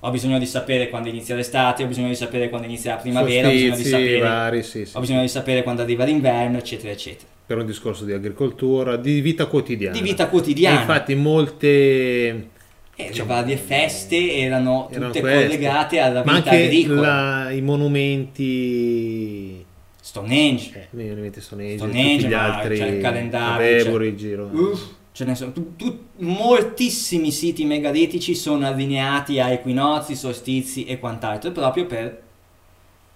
[0.00, 3.48] Ho bisogno di sapere quando inizia l'estate, ho bisogno di sapere quando inizia la primavera,
[3.48, 7.28] ho bisogno sapere, vari, sì, sì, ho bisogno di sapere quando arriva l'inverno, eccetera, eccetera.
[7.50, 9.92] Per un discorso di agricoltura, di vita quotidiana.
[9.96, 10.78] Di vita E quotidiana.
[10.78, 12.48] infatti molte E
[12.94, 15.42] le diciamo, varie feste erano tutte erano queste.
[15.42, 17.00] collegate alla ma vita anche agricola.
[17.44, 18.54] la- i monumenti
[20.00, 24.46] Stonehenge, eh, i monumenti Stonehenge, Stonehenge, tutti gli ma altri c'è il calendario, il giro
[24.52, 31.00] Uff, ce ne sono tu- tu- moltissimi siti megalitici sono allineati a equinozi, solstizi e
[31.00, 32.22] quant'altro proprio per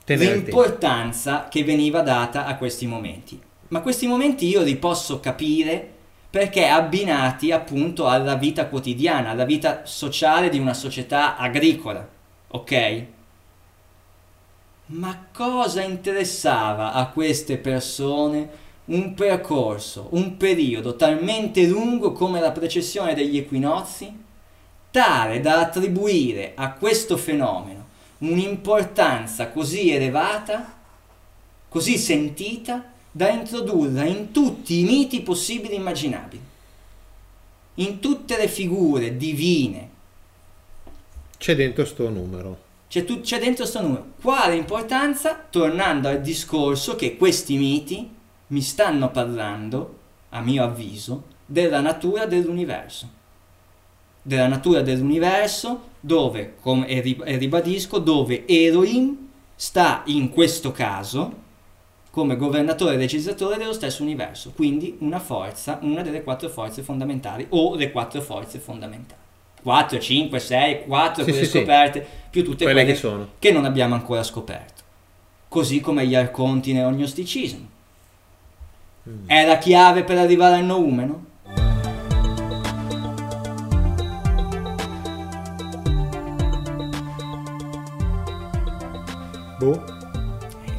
[0.05, 0.24] tempo.
[0.24, 3.41] l'importanza che veniva data a questi momenti.
[3.69, 5.93] Ma questi momenti io li posso capire
[6.31, 12.07] perché abbinati appunto alla vita quotidiana, alla vita sociale di una società agricola,
[12.49, 13.05] ok?
[14.87, 23.15] Ma cosa interessava a queste persone un percorso, un periodo talmente lungo come la precessione
[23.15, 24.12] degli equinozi,
[24.91, 27.83] tale da attribuire a questo fenomeno
[28.19, 30.73] un'importanza così elevata,
[31.69, 36.43] così sentita, da introdurla in tutti i miti possibili e immaginabili,
[37.75, 39.89] in tutte le figure divine.
[41.39, 42.59] c'è dentro sto numero
[42.89, 44.07] C'è, tu- c'è dentro sto numero.
[44.21, 45.47] Quale importanza?
[45.49, 48.11] Tornando al discorso che questi miti
[48.49, 49.99] mi stanno parlando,
[50.31, 53.09] a mio avviso, della natura dell'universo.
[54.23, 61.43] Della natura dell'universo dove, come, e ri- ribadisco, dove Elohim sta in questo caso
[62.15, 67.45] come governatore e legislatore dello stesso universo, quindi una forza, una delle quattro forze fondamentali
[67.49, 69.21] o le quattro forze fondamentali.
[69.61, 71.59] 4, 5, 6, 4 Sì, quelle sì, sì.
[71.59, 74.83] scoperte, più tutte quelle quelle che sono che non abbiamo ancora scoperto.
[75.49, 77.67] Così come gli arconti nell'ognosticismo.
[79.09, 79.27] Mm.
[79.27, 81.33] È la chiave per arrivare al noumeno?
[89.59, 89.93] boh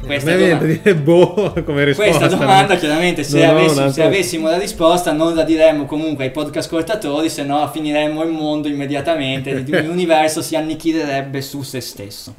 [0.06, 3.50] Questa a me viene domanda- da dire boh come risposta Questa domanda chiaramente se, ho
[3.50, 8.22] avessi- se avessimo la risposta non la diremmo comunque ai podcast ascoltatori, se no finiremmo
[8.22, 12.34] il mondo immediatamente, l'universo si annichilerebbe su se stesso.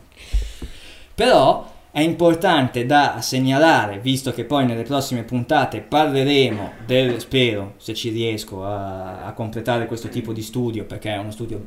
[1.13, 7.93] Però è importante da segnalare, visto che poi nelle prossime puntate parleremo del, spero, se
[7.95, 11.59] ci riesco a, a completare questo tipo di studio, perché è uno studio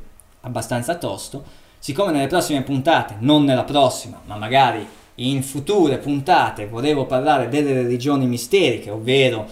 [0.42, 1.42] abbastanza tosto,
[1.78, 4.86] siccome nelle prossime puntate, non nella prossima, ma magari
[5.22, 9.46] in future puntate, volevo parlare delle religioni misteriche, ovvero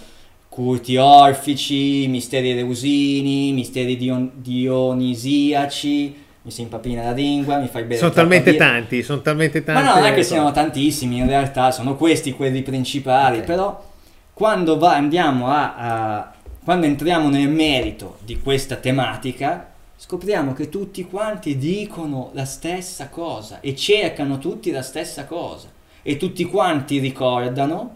[0.49, 7.97] culti orfici, misteri eleusini, misteri dion- dionisiaci, mi si impapina la lingua, mi fai bene.
[7.97, 8.65] sono talmente birra.
[8.65, 12.33] tanti sono talmente tanti Ma no, non è che siano tantissimi, in realtà sono questi
[12.33, 13.43] quelli principali, Ok.
[13.43, 13.87] però
[14.33, 19.68] quando va- andiamo a, a- quando entriamo nel merito di questa tematica,
[20.01, 25.67] scopriamo che tutti quanti dicono la stessa cosa e cercano tutti la stessa cosa.
[26.01, 27.95] E tutti quanti ricordano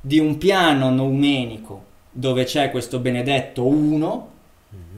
[0.00, 4.32] di un piano noumenico dove c'è questo benedetto uno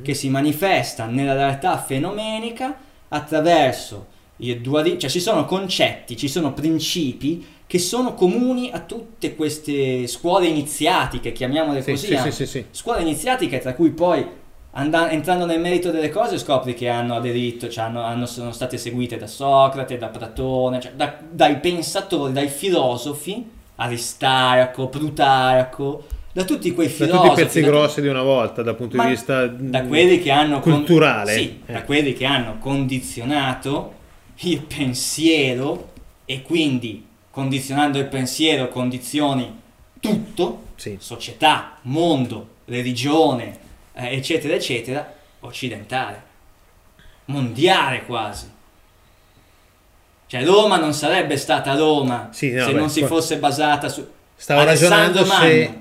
[0.00, 2.74] che si manifesta nella realtà fenomenica
[3.09, 9.34] attraverso il dualismo, cioè ci sono concetti, ci sono principi che sono comuni a tutte
[9.34, 12.64] queste scuole iniziatiche, chiamiamole sì, così, sì, sì, sì, sì.
[12.70, 14.26] scuole iniziatiche tra cui poi
[14.79, 18.77] anda- entrando nel merito delle cose scopri che hanno aderito, cioè hanno, hanno- sono state
[18.79, 26.72] seguite da Socrate, da Platone, cioè da- dai pensatori, dai filosofi, Aristarco, Plutarco, da tutti
[26.74, 29.05] quei da filosofi, tutti i pezzi da tu- grossi di una volta dal punto ma
[29.05, 31.72] di vista da quelli che hanno con- culturale sì, Eh.
[31.72, 33.95] da quelli che hanno condizionato
[34.41, 35.93] il pensiero
[36.27, 39.61] e quindi condizionando il pensiero condizioni
[40.01, 40.97] tutto, Sì.
[41.01, 43.64] società, mondo, religione,
[43.97, 46.22] eh, eccetera, eccetera, occidentale,
[47.26, 48.53] mondiale quasi.
[50.28, 54.07] Cioè Roma non sarebbe stata Roma Sì, no, se beh, non si fosse basata su...
[54.34, 55.78] Stavo Alessandro ragionando se,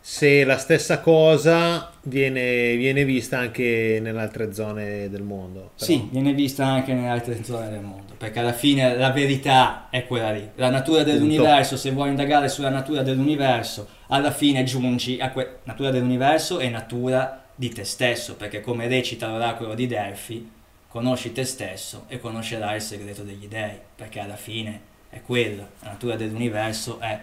[0.00, 5.72] se la stessa cosa viene, viene vista anche nelle altre zone del mondo.
[5.76, 9.88] però- Sì, viene vista anche nelle altre zone del mondo, perché alla fine la verità
[9.90, 10.48] è quella lì.
[10.56, 15.90] La natura dell'universo, se vuoi indagare sulla natura dell'universo, alla fine giungi a que- natura
[15.90, 20.50] dell'universo e natura di te stesso, perché come recita l'oracolo di Delfi,
[20.88, 25.90] conosci te stesso e conoscerai il segreto degli dei, perché alla fine è quello, la
[25.90, 27.18] natura dell'universo è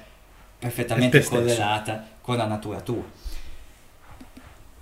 [0.58, 1.42] perfettamente stesso.
[1.42, 3.04] correlata con la natura tua.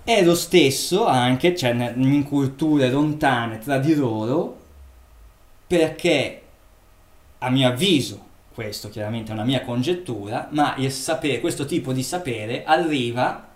[0.04, 4.58] E lo stesso anche cioè, in culture lontane tra di loro,
[5.66, 6.42] perché
[7.38, 12.02] a mio avviso, questo chiaramente è una mia congettura, ma il sapere, questo tipo di
[12.02, 13.47] sapere arriva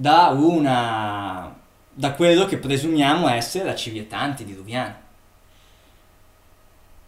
[0.00, 1.54] da una
[1.92, 4.98] da quello che presumiamo essere la civiltà antidiluviana.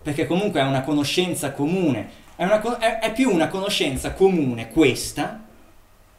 [0.02, 5.42] Perché comunque è una conoscenza comune, è, una, è, è più una conoscenza comune questa,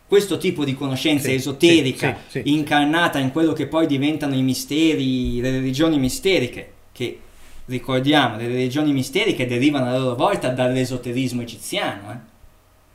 [0.07, 4.41] questo tipo di conoscenza Sì, esoterica, sì, sì, incarnata in quello che poi diventano i
[4.41, 7.19] misteri, le religioni misteriche, che
[7.65, 12.31] ricordiamo, le religioni misteriche derivano a loro volta dall'esoterismo egiziano, eh?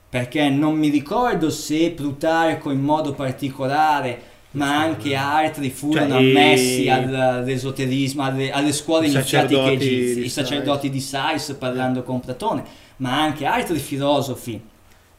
[0.09, 4.21] Perché non mi ricordo se Plutarco in modo particolare,
[4.53, 10.29] ma anche altri furono Cioè, ammessi al- all'esoterismo, alle, alle scuole iniziatiche egizie, di i
[10.31, 12.65] sacerdoti di Sais parlando con Platone,
[12.97, 14.61] ma anche altri filosofi.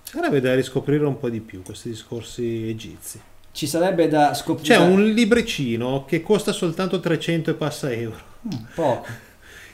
[0.02, 3.22] Sarebbe da riscoprire un po' di più questi discorsi egizi.
[3.52, 8.18] Ci sarebbe da scoprire C'è un libricino che costa soltanto 300 e passa euro.
[8.48, 9.06] Mm, poco.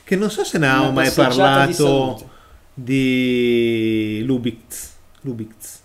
[0.03, 2.25] Che non so se ne avevo mai di parlato salute.
[2.73, 4.94] di Lubitz.
[5.25, 5.81] Lubitz.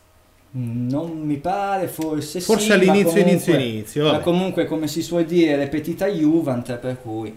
[0.53, 4.05] Non mi pare, forse, Forse sì, all'inizio, ma inizio, inizio.
[4.05, 4.22] Ma vabbè.
[4.22, 7.34] comunque, come si suol dire, repetita Juvent, per cui...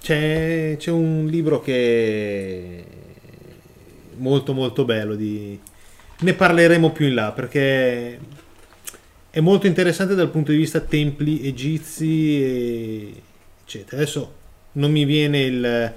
[0.00, 2.84] C'è, c'è un libro che è
[4.16, 5.14] molto molto bello.
[5.14, 5.58] Di...
[6.20, 8.18] Ne parleremo più in là perché
[9.30, 13.14] è molto interessante dal punto di vista templi egizi,
[13.64, 14.00] eccetera.
[14.00, 14.32] Adesso
[14.72, 15.94] non mi viene il,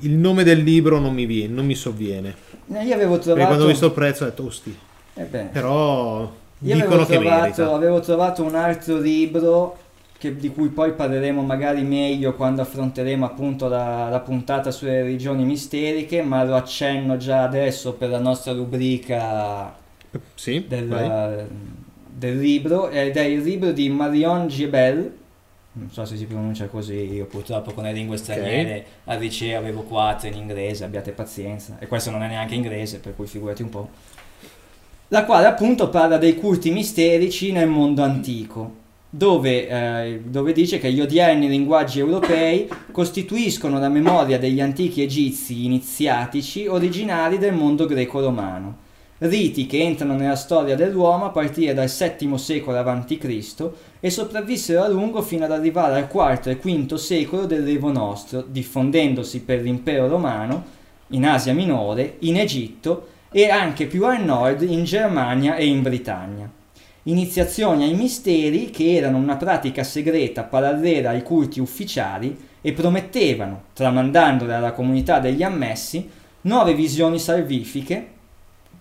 [0.00, 2.34] il nome del libro, non mi viene, non mi sovviene.
[2.72, 3.46] Eh, Io avevo Perché trovato...
[3.46, 4.78] quando ho visto il prezzo ho detto, osti.
[5.14, 6.20] Eh Però
[6.60, 7.74] io dicono avevo che trovato, merita.
[7.74, 9.76] avevo trovato un altro libro
[10.18, 15.44] che- di cui poi parleremo magari meglio quando affronteremo appunto la, la puntata sulle religioni
[15.44, 19.76] misteriche, ma lo accenno già adesso per la nostra rubrica
[20.34, 21.48] Sì, del,
[22.08, 25.12] del libro ed è il libro di Marion Giebel
[25.78, 29.82] non so se si pronuncia così io purtroppo con le lingue straniere al liceo avevo
[29.82, 31.76] 4 in inglese abbiate pazienza.
[31.78, 33.88] E questo non è neanche inglese per cui figurati un po'
[35.08, 40.92] la quale appunto parla dei culti misterici nel mondo antico dove, eh, dove dice che
[40.92, 48.86] gli odierni linguaggi europei costituiscono la memoria degli antichi egizi iniziatici originari del mondo greco-romano
[49.18, 53.70] riti che entrano nella storia dell'uomo a partire dal VII secolo a.C.
[54.00, 58.44] e sopravvissero a lungo fino ad arrivare al IV e V secolo del Revo nostro,
[58.46, 60.76] diffondendosi per l'impero romano,
[61.08, 66.50] in Asia Minore, in Egitto e anche più al nord in Germania e in Britannia.
[67.04, 74.54] Iniziazioni ai misteri che erano una pratica segreta parallela ai culti ufficiali e promettevano, tramandandole
[74.54, 76.08] alla comunità degli ammessi,
[76.42, 78.16] nuove visioni salvifiche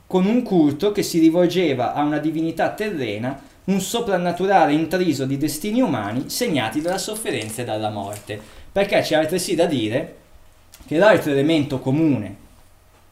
[0.07, 5.81] con un culto che si rivolgeva a una divinità terrena, un soprannaturale intriso di destini
[5.81, 8.39] umani segnati dalla sofferenza e dalla morte.
[8.71, 10.15] Perché c'è altresì da dire
[10.85, 12.35] che l'altro elemento comune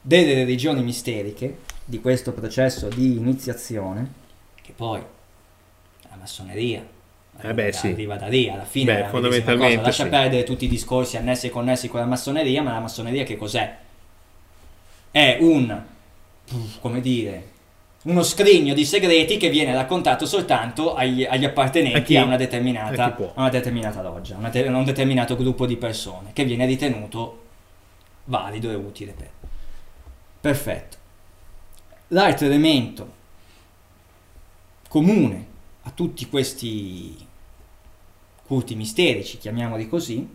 [0.02, 4.12] delle religioni misteriche, di questo processo di iniziazione,
[4.62, 5.02] che poi
[6.10, 6.84] la massoneria
[7.42, 7.88] Eh beh, sì.
[7.88, 9.88] arriva da lì, alla fine Beh, fondamentalmente cosa.
[9.88, 10.10] lascia sì.
[10.10, 13.76] perdere tutti i discorsi annessi e connessi con la massoneria, ma la massoneria che cos'è?
[15.12, 15.84] È un
[16.80, 17.54] come dire,
[18.04, 22.38] uno scrigno di segreti che viene raccontato soltanto agli, agli appartenenti A chi- a, una
[22.38, 26.46] determinata, a una determinata loggia, a una te- a un determinato gruppo di persone, che
[26.46, 27.44] viene ritenuto
[28.26, 29.30] valido e utile per.
[30.40, 30.98] Perfetto.
[32.10, 33.14] L'altro elemento
[34.88, 35.46] comune
[35.84, 37.28] a tutti questi
[38.46, 40.28] culti misterici, chiamiamoli così,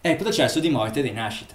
[0.00, 1.53] è il processo di morte e rinascita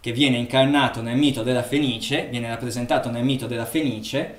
[0.00, 4.38] che viene incarnato nel mito della Fenice, viene rappresentato nel mito della Fenice,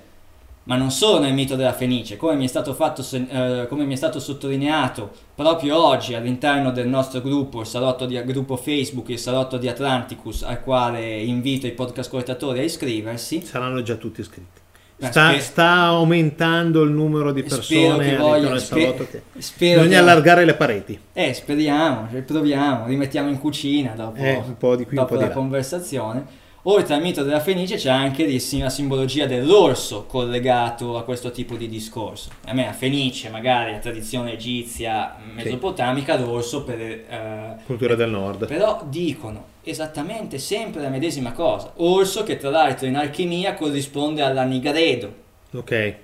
[0.63, 3.95] ma non solo nel mito della Fenice, come mi è stato, fatto, eh, mi è
[3.95, 9.57] stato sottolineato proprio oggi all'interno del nostro gruppo, il salotto di, gruppo Facebook, il salotto
[9.57, 13.41] di Atlanticus, al quale invito i podcast ascoltatori a iscriversi.
[13.43, 14.60] Saranno già tutti iscritti.
[15.01, 18.93] Ma Sta, sta aumentando il numero di persone che del spe-.
[19.09, 19.21] Che...
[19.41, 20.99] spero Bisogna che- allargare le pareti.
[21.13, 25.19] Eh, speriamo, proviamo, rimettiamo in cucina dopo, Eh, un po' di qui, un dopo po'
[25.19, 25.33] di la là.
[25.33, 26.25] conversazione.
[26.65, 28.27] Oltre al mito della Fenice c'è anche
[28.59, 32.29] la simbologia dell'orso collegato a questo tipo di discorso.
[32.45, 36.79] A me la Fenice, magari la tradizione egizia, mesopotamica, l'orso per...
[36.79, 38.45] eh, Cultura del nord.
[38.45, 41.73] però dicono esattamente sempre la medesima cosa.
[41.77, 45.13] Orso che tra l'altro in alchimia corrisponde all'anigredo.
[45.53, 45.95] Ok.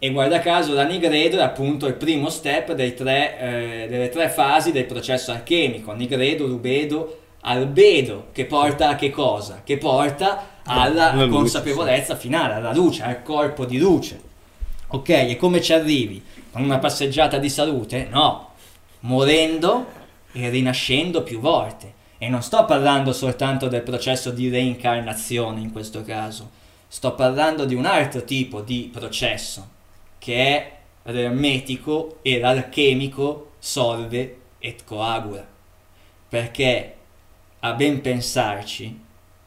[0.00, 4.72] E guarda caso l'anigredo è appunto il primo step dei tre, eh, delle tre fasi
[4.72, 9.62] del processo alchemico, nigredo, rubedo, albedo, che porta a che cosa?
[9.64, 14.20] Che porta alla luce, consapevolezza finale, alla luce, al corpo di luce.
[14.88, 16.22] Ok, e come ci arrivi?
[16.50, 18.08] Con una passeggiata di salute?
[18.10, 18.50] No,
[19.00, 19.86] morendo
[20.32, 21.92] e rinascendo più volte.
[22.18, 26.50] E non sto parlando soltanto del processo di reincarnazione in questo caso,
[26.88, 29.68] sto parlando di un altro tipo di processo
[30.18, 30.72] che è
[31.10, 35.44] l'ermetico e l'alchemico solve et coagula.
[36.28, 36.94] Perché,
[37.64, 39.00] a ben pensarci,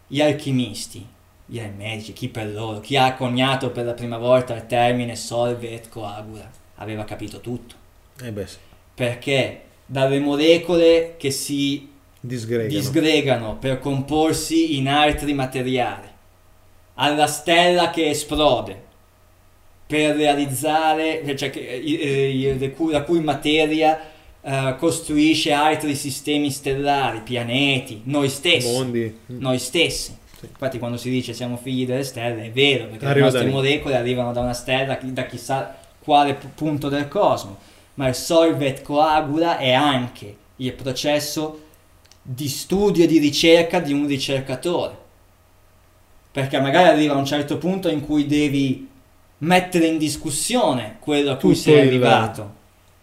[0.07, 1.05] gli alchimisti,
[1.45, 5.69] gli ermetici, chi per loro, chi ha coniato per la prima volta il termine solve
[5.69, 7.75] et coagula, aveva capito tutto.
[8.19, 8.57] Eh beh, sì.
[8.95, 11.87] Perché dalle molecole che si
[12.19, 12.69] disgregano.
[12.69, 16.07] disgregano per comporsi in altri materiali,
[16.95, 18.85] alla stella che esplode
[19.85, 24.15] per realizzare, cioè eh, eh, la cui materia
[24.47, 28.71] eh, costruisce altri sistemi stellari, pianeti, noi stessi.
[28.71, 29.19] mondi.
[29.25, 30.15] Noi stessi.
[30.39, 30.45] Sì.
[30.45, 33.97] Infatti quando si dice siamo figli delle stelle è vero, perché Arriva le nostre molecole
[33.97, 37.57] arrivano da una stella, da chissà quale pu- punto del cosmo.
[37.95, 41.63] Ma il solvet coagula è anche il processo
[42.21, 44.95] di studio e di ricerca di un ricercatore.
[46.31, 48.87] Perché magari arriva a un certo punto in cui devi
[49.39, 52.56] mettere in discussione quello a cui Tutto sei arrivato.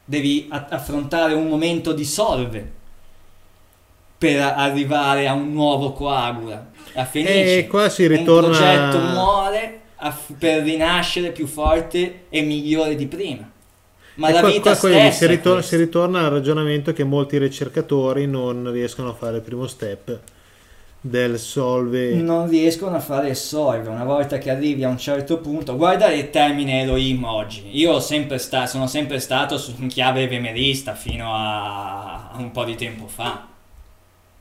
[0.05, 2.72] Devi affrontare un momento di solve
[4.18, 6.70] per arrivare a un nuovo coagula.
[6.94, 7.59] A Fenice.
[7.59, 8.52] E qua si ritorna- Un
[8.90, 9.80] progetto muore
[10.38, 13.50] per rinascere più forte e migliore di prima.
[14.16, 17.36] Ma E la qua- vita qua stessa si, ritorna, si ritorna al ragionamento che molti
[17.38, 20.20] ricercatori non riescono a fare il primo step
[21.07, 22.14] del solve.
[22.14, 23.90] non riescono a fare il solve.
[23.90, 27.68] Una volta che arrivi a un certo punto guarda il termine Elohim oggi.
[27.76, 33.07] Io sempre sta- sono sempre stato in chiave vemerista fino a, un po' di tempo
[33.07, 33.46] fa.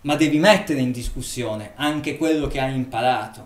[0.01, 3.45] Ma devi mettere in discussione anche quello che hai imparato.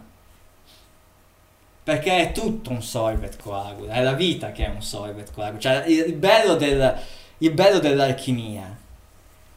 [1.83, 5.85] Perché è tutto un solvet coagula è la vita che è un solvet coagula cioè
[5.87, 6.95] il bello, del-
[7.39, 8.77] il bello dell'alchimia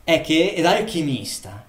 [0.04, 1.64] è che l'alchimista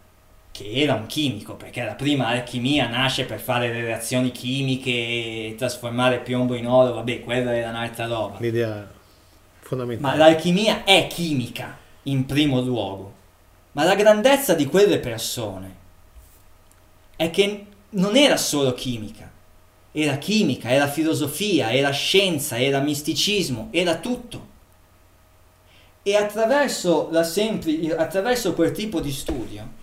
[0.52, 5.56] che era un chimico, perché la prima alchimia nasce per fare le reazioni chimiche e
[5.58, 8.38] trasformare piombo in oro, vabbè, quella era un'altra roba.
[8.40, 8.88] L'idea Ma
[9.62, 10.18] fondamentale.
[10.18, 13.14] l'alchimia è chimica, in primo luogo.
[13.74, 15.76] Ma la grandezza di quelle persone
[17.16, 19.32] è che non era solo chimica,
[19.94, 24.50] era chimica, era filosofia, era scienza, era misticismo, era tutto.
[26.04, 29.80] E attraverso, la sempli- attraverso quel tipo di studio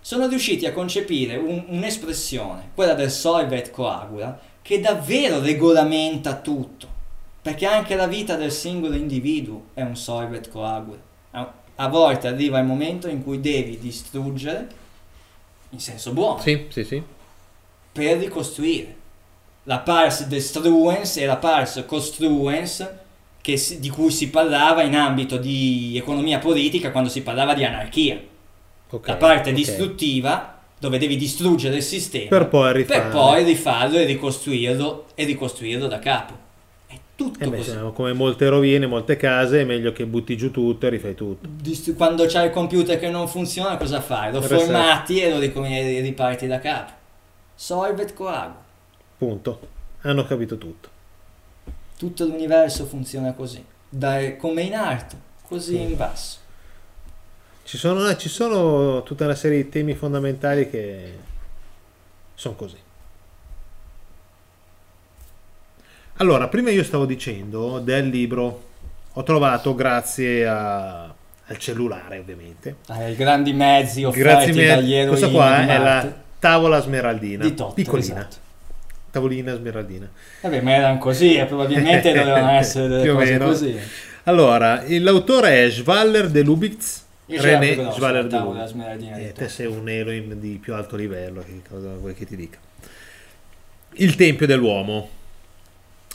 [0.00, 6.88] sono riusciti a concepire un- un'espressione, quella del solvet coagula, che davvero regolamenta tutto.
[7.42, 10.98] Perché anche la vita del singolo individuo è un solvet coagula.
[11.76, 14.68] A, volte arriva il momento in cui devi distruggere,
[15.70, 17.02] in senso buono, Sì, sì, sì.
[17.92, 18.96] per ricostruire.
[19.64, 22.86] La pars destruens e la pars construens
[23.40, 28.20] che di cui si parlava in ambito di economia politica quando si parlava di anarchia.
[28.90, 33.00] Ok, la parte distruttiva dove devi distruggere il sistema Per poi rifare.
[33.02, 36.34] per poi rifarlo e ricostruirlo e ricostruirlo da capo.
[36.86, 37.78] È tutto Eh beh, così.
[37.94, 41.48] come molte rovine, molte case, è meglio che butti giù tutto e rifai tutto.
[41.96, 44.32] Quando c'hai il computer che non funziona, cosa fai?
[44.32, 44.58] Lo Reset.
[44.58, 46.92] formati e lo ricom- riparti da capo.
[47.54, 48.56] Solvet coagula.
[49.18, 49.60] Punto.
[50.00, 50.88] Hanno capito tutto.
[51.98, 53.62] Tutto l'universo funziona così.
[53.88, 55.16] Da- come in alto,
[55.46, 56.38] così in basso.
[57.70, 61.12] Ci sono, eh, ci sono tutta una serie di temi fondamentali che
[62.34, 62.74] sono così.
[66.16, 68.62] Allora, prima io stavo dicendo del libro,
[69.12, 72.78] ho trovato grazie a- al cellulare ovviamente.
[72.88, 74.66] Ai grandi mezzi offerti mille.
[74.66, 78.36] dagli eroi Questa qua di è la tavola smeraldina, di Totti, piccolina, esatto.
[79.12, 80.10] tavolina smeraldina.
[80.40, 83.44] Vabbè, ma erano così, e probabilmente dovevano essere delle Più o cose meno.
[83.46, 83.78] così.
[84.24, 87.76] Allora, l'autore è Schwaller de Lubitz, Io René
[88.96, 92.34] di Eh, te sei un Elohim di più alto livello, che cosa vuoi che ti
[92.34, 92.58] dica?
[93.94, 95.08] Il Tempio dell'uomo.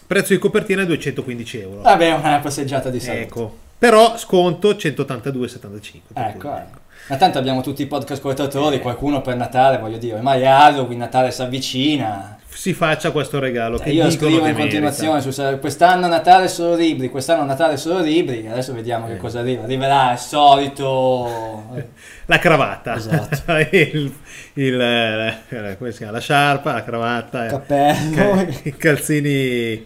[0.05, 1.81] Prezzo di copertina 215 euro.
[1.81, 3.21] Vabbè, una passeggiata di salute.
[3.21, 3.57] ecco.
[3.77, 6.01] Però sconto 182,75.
[6.13, 6.79] per Ecco, ecco.
[7.07, 10.97] Ma tanto abbiamo tutti i podcast ascoltatori, qualcuno per Natale, voglio dire, ormai è Halloween,
[10.97, 12.39] Natale si avvicina.
[12.55, 15.29] Si faccia questo regalo che io scrivo che in continuazione su
[15.59, 19.17] quest'anno Natale solo libri, quest'anno Natale solo libri, adesso vediamo che Eh.
[19.17, 19.63] cosa arriva.
[19.63, 21.75] Arriverà il solito...
[22.27, 22.95] La cravatta.
[22.95, 23.51] Esatto.
[23.71, 24.11] il,
[24.53, 26.13] il, eh, come si chiama?
[26.13, 27.45] La sciarpa, la cravatta.
[27.45, 29.85] eh, cappello, ca- I calzini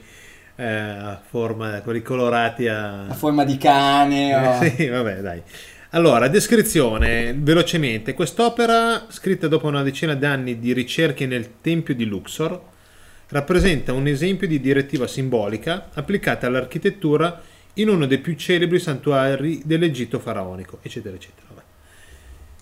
[0.56, 3.08] eh, a forma, quelli colorati a...
[3.08, 4.36] a forma di cane.
[4.36, 5.42] o- sì, vabbè, dai.
[5.94, 8.14] Allora, descrizione velocemente.
[8.14, 12.62] Quest'opera, scritta dopo una decina d'anni di ricerche nel Tempio di Luxor,
[13.30, 17.42] rappresenta un esempio di direttiva simbolica applicata all'architettura
[17.76, 21.48] in uno dei più celebri santuari dell'Egitto faraonico, eccetera, eccetera.
[21.48, 21.62] Vabbè.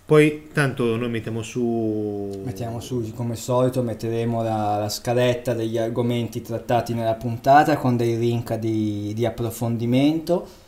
[0.05, 2.43] Poi tanto noi mettiamo su...
[2.45, 7.97] Mettiamo su, come al solito, metteremo la, la scaletta degli argomenti trattati nella puntata con
[7.97, 10.65] dei link di, di approfondimento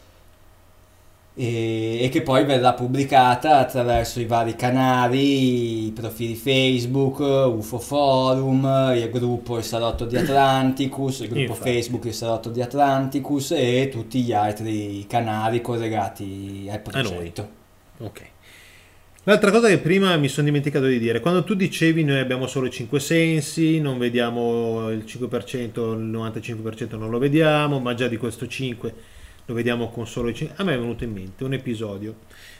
[1.41, 8.91] e, e che poi verrà pubblicata attraverso i vari canali, i profili Facebook, UFO Forum,
[8.93, 11.71] il gruppo Il Salotto di Atlanticus, il gruppo Infatti.
[11.71, 17.49] Facebook Il Salotto di Atlanticus e tutti gli altri canali collegati al progetto.
[17.99, 18.21] Ok.
[19.23, 22.65] L'altra cosa che prima mi sono dimenticato di dire, quando tu dicevi noi abbiamo solo
[22.65, 28.17] i 5 sensi, non vediamo il 5%, il 95% non lo vediamo, ma già di
[28.17, 29.17] questo 5
[29.49, 30.55] lo vediamo con solo i 5.
[30.59, 32.15] A me è venuto in mente un episodio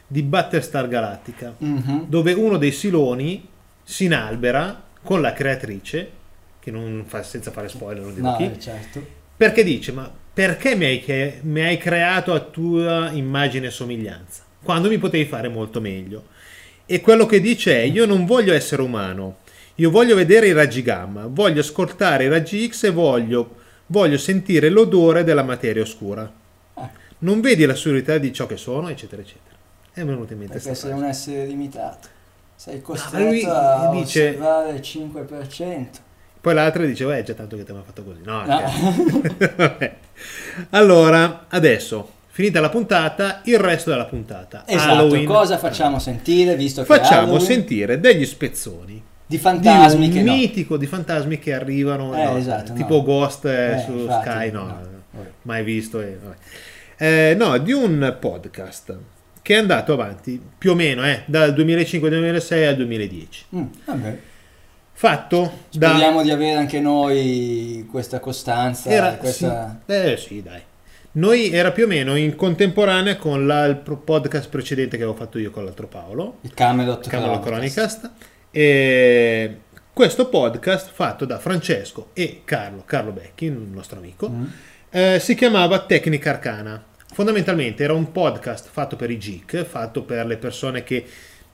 [0.07, 2.06] di Battlestar Galactica, Mhm.
[2.07, 3.48] dove uno dei siloni
[3.84, 6.10] si inalbera con la creatrice,
[6.60, 9.06] che non fa, senza fare spoiler, non dico No, chi, eh, certo.
[9.38, 14.44] perché dice, ma perché mi hai, che- mi hai creato a tua immagine e somiglianza?
[14.64, 16.26] Quando mi potevi fare molto meglio.
[16.88, 19.38] E quello che dice è, io non voglio essere umano,
[19.76, 23.57] io voglio vedere i raggi gamma, voglio ascoltare i raggi X e voglio,
[23.88, 26.30] voglio sentire l'odore della materia oscura.
[27.20, 29.56] Non vedi l'assurdità di ciò che sono, eccetera, eccetera.
[29.91, 32.08] È venuto in mente Perché sei un essere limitato.
[32.56, 35.88] Sei costretto lui a dice- osservare il 5%.
[36.41, 38.22] Poi l'altra diceva, eh, già tanto che ti mi ha fatto così.
[38.24, 38.62] No, No.
[40.72, 44.64] allora, adesso, finita la puntata, il resto della puntata.
[44.66, 45.26] Esatto, Halloween.
[45.26, 50.34] cosa facciamo sentire visto che Facciamo sentire degli spezzoni di fantasmi di che un no.
[50.34, 53.04] mitico di fantasmi che arrivano Eh, no, esatto, tipo no.
[53.04, 54.80] Ghost eh, Eh, su infatti, Sky no,
[55.44, 56.18] mai visto eh.
[57.02, 58.98] Eh, no di un podcast
[59.42, 63.64] che è andato avanti più o meno eh, dal 2005-2006 al 2010 Mm,
[64.92, 69.80] fatto da Speriamo di avere anche noi questa costanza, era questa...
[69.86, 70.62] sì, eh sì dai
[71.14, 75.40] noi era più o meno in contemporanea con la- il podcast precedente che avevo fatto
[75.40, 78.00] io con l'altro Paolo il Camelot, Camelot Chronicast.
[78.00, 78.12] Chronicast
[78.52, 79.58] e
[79.94, 84.44] questo podcast fatto da Francesco e Carlo, Carlo Becchi, un nostro amico, Mm.
[84.92, 86.84] eh, si chiamava Tecnica Arcana.
[87.11, 91.06] Fondamentalmente era un podcast fatto per i geek, fatto per le persone che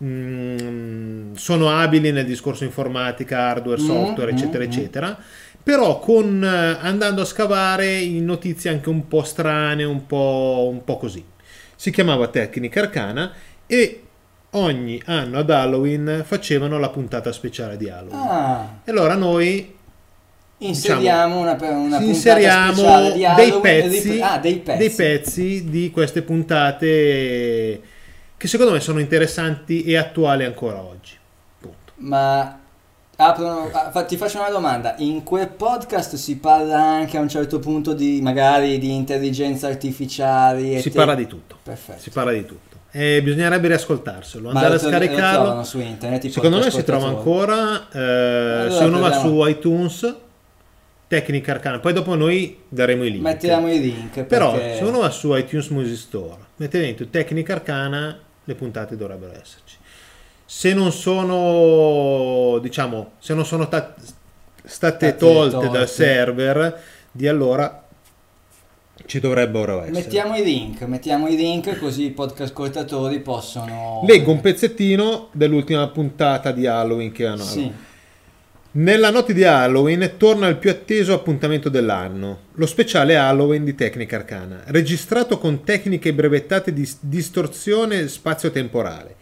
[0.04, 5.18] mm, sono abili nel discorso informatica, hardware, Mm, software, mm, eccetera, eccetera.
[5.64, 10.84] Però con, eh, andando a scavare in notizie anche un po' strane, un po', un
[10.84, 11.24] po' così.
[11.76, 13.32] Si chiamava Tecnica Arcana
[13.66, 14.02] e
[14.52, 18.28] ogni anno ad Halloween facevano la puntata speciale di Halloween.
[18.28, 19.74] Ah, E allora noi
[20.60, 24.78] inseriamo una, una puntata inseriamo di dei pezzi, rip- ah, dei pezzi.
[24.78, 27.82] dei pezzi di queste puntate
[28.38, 31.14] che secondo me sono interessanti e attuali ancora oggi.
[31.60, 31.94] Punto.
[31.98, 32.60] Ma
[33.18, 37.60] aprono, ah, ti faccio una domanda, in quel podcast si parla anche a un certo
[37.60, 40.80] punto di magari di intelligenza artificiale?
[40.80, 41.58] Si te- parla di tutto.
[41.64, 42.02] Perfetto.
[42.02, 42.74] Si parla di tutto.
[42.92, 45.64] E bisognerebbe riascoltarselo, Ma andare a scaricarlo.
[45.64, 47.88] Secondo me si trova ancora.
[47.92, 50.16] eh, Allora se uno va su iTunes,
[51.08, 53.24] Tecnica Arcana, poi dopo noi daremo i link.
[53.24, 54.24] Mettiamo i link.
[54.24, 58.96] Però perché- se uno va su iTunes Music Store, mette dentro Tecnica Arcana, le puntate
[58.98, 59.76] dovrebbero esserci.
[60.46, 63.94] Se non sono, diciamo, se non sono ta-
[64.64, 65.70] state tolte, tolte.
[65.70, 67.84] dal server, di allora
[69.06, 69.92] ci dovrebbero essere.
[70.00, 74.02] Mettiamo i link, mettiamo i link così i podcast ascoltatori possono...
[74.08, 77.44] Leggo un pezzettino dell'ultima puntata di Halloween che hanno.
[77.44, 77.72] Sì.
[78.78, 84.18] Nella notte di Halloween torna il più atteso appuntamento dell'anno, lo speciale Halloween di Tecnica
[84.18, 89.16] Arcana, registrato con tecniche brevettate di distorsione spazio-temporale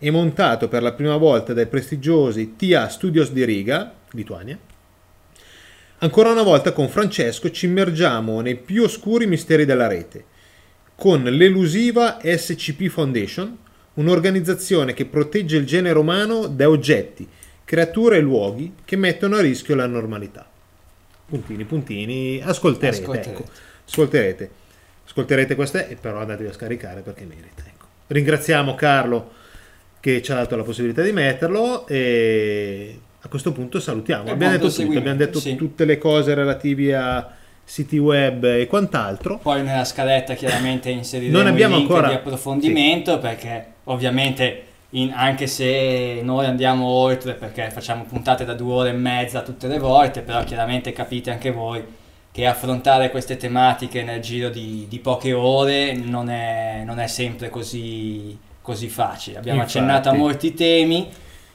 [0.00, 4.58] e montato per la prima volta dai prestigiosi TA Studios di Riga, Lituania.
[5.98, 10.24] Ancora una volta con Francesco ci immergiamo nei più oscuri misteri della rete,
[10.96, 13.56] con l'elusiva SCP Foundation,
[13.94, 17.28] un'organizzazione che protegge il genere umano da oggetti,
[17.66, 20.46] creature e luoghi che mettono a rischio la normalità.
[21.26, 23.30] Puntini, puntini, ascolterete, Ascolterete.
[23.30, 23.44] ecco.
[23.86, 24.50] ascolterete.
[25.04, 27.62] Ascolterete queste e però andatevi a scaricare perché merita.
[27.66, 27.86] Ecco.
[28.06, 29.32] Ringraziamo Carlo
[29.98, 34.30] che ci ha dato la possibilità di metterlo e a questo punto salutiamo.
[34.30, 35.56] Abbiamo detto tutto, abbiamo detto sì.
[35.56, 37.34] tutte le cose relative a
[37.64, 39.38] siti web e quant'altro.
[39.38, 46.20] Poi nella scaletta chiaramente inseriremo Non abbiamo ancora- di approfondimento perché ovviamente in- anche se
[46.22, 50.42] noi andiamo oltre perché facciamo puntate da due ore e mezza tutte le volte, però
[50.44, 51.82] chiaramente capite anche voi
[52.32, 57.48] che affrontare queste tematiche nel giro di, di poche ore non è, non è sempre
[57.48, 59.38] così, così facile.
[59.38, 59.78] Abbiamo Infatti.
[59.78, 61.08] accennato a molti temi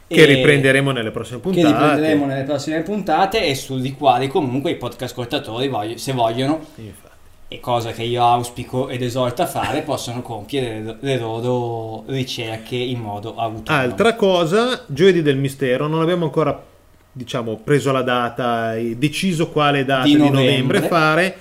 [0.08, 1.68] Che riprenderemo nelle prossime che puntate.
[1.68, 7.10] riprenderemo nelle prossime puntate e sui quali comunque i podcast ascoltatori voglio- se vogliono Infatti.
[7.54, 13.02] E cosa che io auspico ed esorto a fare, possono compiere le, loro ricerche in
[13.02, 13.84] modo autonomo.
[13.84, 16.64] Altra cosa, giovedì del mistero, non abbiamo ancora
[17.12, 20.46] diciamo preso la data e deciso quale data Di di, novembre.
[20.46, 20.82] novembre.
[20.88, 21.38] fare.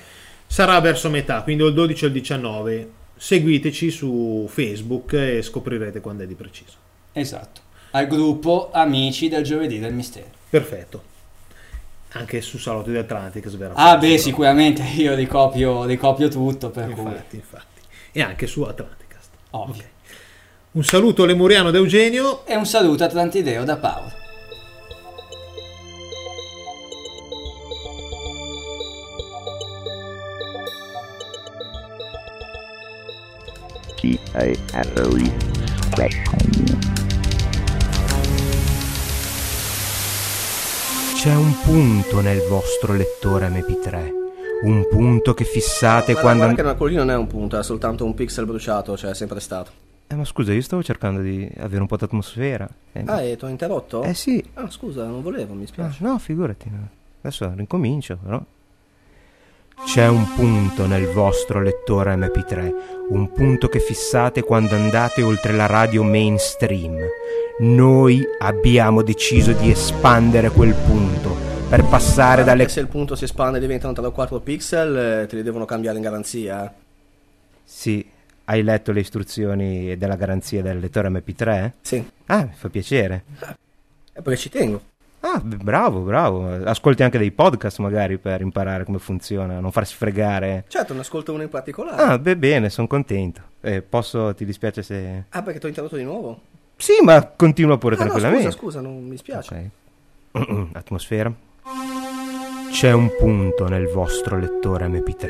[0.49, 2.91] Sarà verso metà, quindi il 12 o il 19.
[3.15, 6.77] Seguiteci su Facebook e scoprirete quando è di preciso.
[7.13, 7.61] Esatto.
[7.93, 10.27] Al gruppo Amici del Giovedì del Mistero.
[10.51, 11.10] Perfetto.
[12.13, 17.05] Anche su Salotti del Atlantic verrà Ah, beh, sicuramente io ricopio, ricopio tutto, per cui...
[17.05, 17.81] Infatti, infatti.
[18.13, 19.31] E anche su Atlanticast.
[19.51, 19.83] Ovvio.
[19.83, 19.89] Ok.
[20.73, 22.47] Un saluto lemuriano da Eugenio.
[22.47, 24.13] E un saluto a Atlantideo da Paolo.
[33.97, 35.31] T-A-L-O-E.
[41.21, 44.09] C'è un punto nel vostro lettore MP3,
[44.63, 46.45] un punto che fissate Guarda, quando...
[46.55, 49.15] guarda che quello lì non è un punto, è soltanto un pixel bruciato, cioè è
[49.15, 49.71] sempre stato.
[50.07, 52.67] Eh, ma scusa, io stavo cercando di avere un po' d'atmosfera.
[52.93, 54.03] Eh, Ah, e ti ho interrotto?
[54.03, 56.03] eh sì, Ah, scusa, non volevo, mi Ah, spiace.
[56.03, 56.89] no, figurati, no.
[57.21, 58.43] adesso rincomincio però.
[59.85, 62.73] C'è un punto nel vostro lettore MP3,
[63.09, 66.97] un punto che fissate quando andate oltre la radio mainstream.
[67.61, 71.35] Noi abbiamo deciso di espandere quel punto
[71.69, 72.69] per passare dalle...
[72.69, 75.65] Se il punto si espande e diventano 3 o 4 pixel, eh, te li devono
[75.65, 76.67] cambiare in garanzia.
[76.67, 76.71] eh.
[77.65, 78.05] Sì,
[78.45, 81.73] hai letto le istruzioni della garanzia del lettore MP3?
[81.81, 83.25] Sì, Ah, mi fa piacere.
[84.13, 84.83] è perché ci tengo.
[85.21, 86.47] Ah, bravo, bravo.
[86.65, 90.65] Ascolti anche dei podcast magari per imparare come funziona, non farsi fregare.
[90.69, 92.03] Certo, ne ascolto uno in particolare.
[92.03, 93.43] Ah, beh, bene, sono contento.
[93.61, 95.25] Eh, posso, ti dispiace se...
[95.29, 96.41] Ah, perché ti ho interrotto di nuovo?
[96.77, 98.51] Sì, ma continua pure Ah, no, tranquillamente.
[98.51, 99.71] scusa, scusa, non mi spiace.
[100.33, 100.69] Ok.
[100.73, 101.31] Atmosfera.
[102.71, 105.29] C'è un punto nel vostro lettore MP3.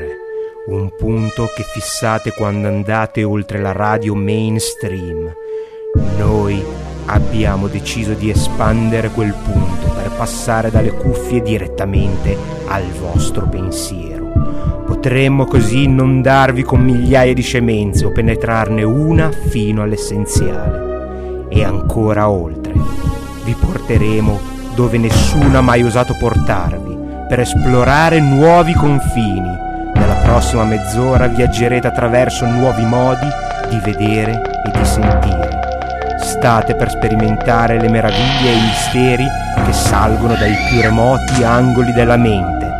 [0.67, 5.33] Un punto che fissate quando andate oltre la radio mainstream.
[6.17, 6.63] Noi
[7.05, 12.37] abbiamo deciso di espandere quel punto per passare dalle cuffie direttamente
[12.67, 14.31] al vostro pensiero.
[14.85, 21.47] Potremmo così inondarvi con migliaia di scemenze o penetrarne una fino all'essenziale.
[21.49, 22.73] E ancora oltre.
[23.43, 24.39] Vi porteremo
[24.75, 26.97] dove nessuno ha mai osato portarvi,
[27.27, 29.69] per esplorare nuovi confini.
[29.93, 33.27] Nella prossima mezz'ora viaggerete attraverso nuovi modi
[33.69, 35.60] di vedere e di sentire.
[36.21, 39.27] State per sperimentare le meraviglie e i misteri
[39.63, 42.71] che salgono dai più remoti angoli della mente,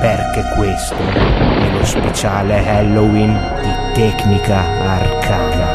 [0.00, 5.66] perché questo è lo speciale Halloween di Tecnica Arcana.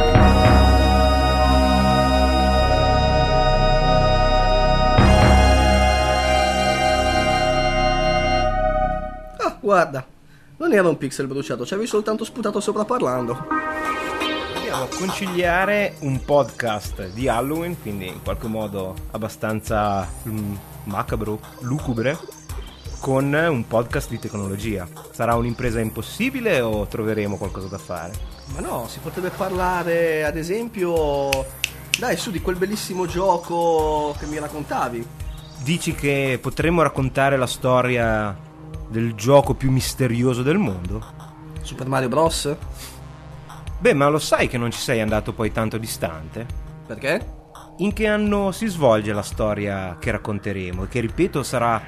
[9.37, 10.05] Ah, guarda,
[10.57, 13.47] non era un pixel bruciato, ci avevi soltanto sputato sopra parlando.
[14.73, 20.55] Dobbiamo conciliare un podcast di Halloween, quindi in qualche modo abbastanza mm,
[20.85, 22.17] macabro, lucubre,
[22.99, 24.87] con un podcast di tecnologia.
[25.11, 28.13] Sarà un'impresa impossibile o troveremo qualcosa da fare?
[28.55, 31.29] Ma no, si potrebbe parlare, ad esempio,
[31.99, 35.07] dai, su di quel bellissimo gioco che mi raccontavi.
[35.61, 38.35] Dici che potremmo raccontare la storia
[38.87, 41.23] del gioco più misterioso del mondo?
[41.61, 42.55] Super Mario Bros.
[43.83, 46.45] Beh, ma lo sai che non ci sei andato poi tanto distante?
[46.87, 47.19] Perché?
[47.79, 51.81] In che anno si svolge la storia che racconteremo e che ripeto sarà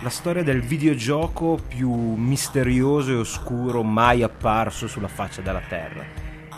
[0.00, 6.04] la storia del videogioco più misterioso e oscuro mai apparso sulla faccia della Terra.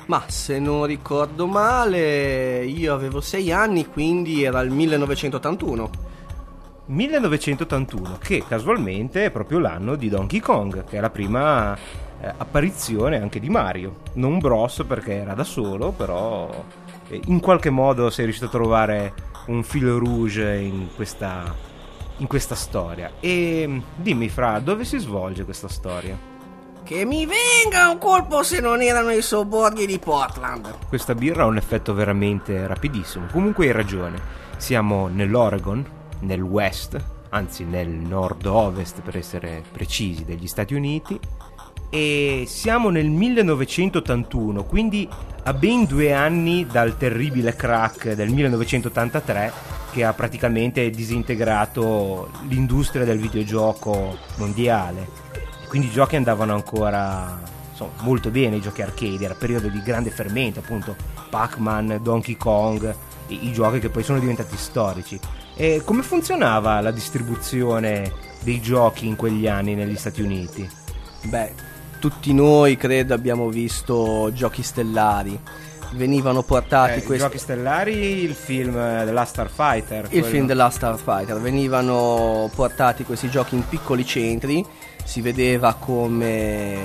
[0.09, 5.91] Ma se non ricordo male, io avevo 6 anni, quindi era il 1981.
[6.85, 11.79] 1981, che casualmente è proprio l'anno di Donkey Kong, che è la prima
[12.23, 13.97] eh, apparizione anche di Mario.
[14.15, 16.49] Non Bros perché era da solo, però
[17.09, 19.15] eh, in qualche modo sei riuscito a trovare
[19.47, 21.53] un filo rouge in questa,
[22.19, 23.11] in questa storia.
[23.19, 26.17] E mm, dimmi, Fra, dove si svolge questa storia?
[26.85, 30.87] Che mi venga un colpo se non erano i sobborghi di Portland.
[30.89, 33.27] Questa birra ha un effetto veramente rapidissimo.
[33.31, 34.21] Comunque hai ragione.
[34.57, 35.85] Siamo nell'Oregon,
[36.21, 37.01] nel West,
[37.31, 41.19] anzi nel nord-ovest per essere precisi, degli Stati Uniti.
[41.95, 45.07] E siamo nel 1981, quindi
[45.43, 49.53] a ben due anni dal terribile crack del 1983
[49.91, 55.07] che ha praticamente disintegrato l'industria del videogioco mondiale.
[55.69, 57.39] Quindi i giochi andavano ancora
[57.71, 60.97] insomma, molto bene, i giochi arcade, era periodo di grande fermento, appunto
[61.29, 62.95] Pac-Man, Donkey Kong,
[63.27, 65.21] i giochi che poi sono diventati storici.
[65.55, 68.11] E come funzionava la distribuzione
[68.43, 70.67] dei giochi in quegli anni negli Stati Uniti?
[71.25, 71.53] Beh,
[72.03, 75.39] tutti noi credo abbiamo visto Giochi Stellari.
[75.93, 80.03] Venivano portati Eh, questi Giochi Stellari, il film eh, The Last Starfighter.
[80.05, 84.67] il quello- film della Starfighter venivano portati questi giochi in piccoli centri
[85.05, 86.77] si vedeva come,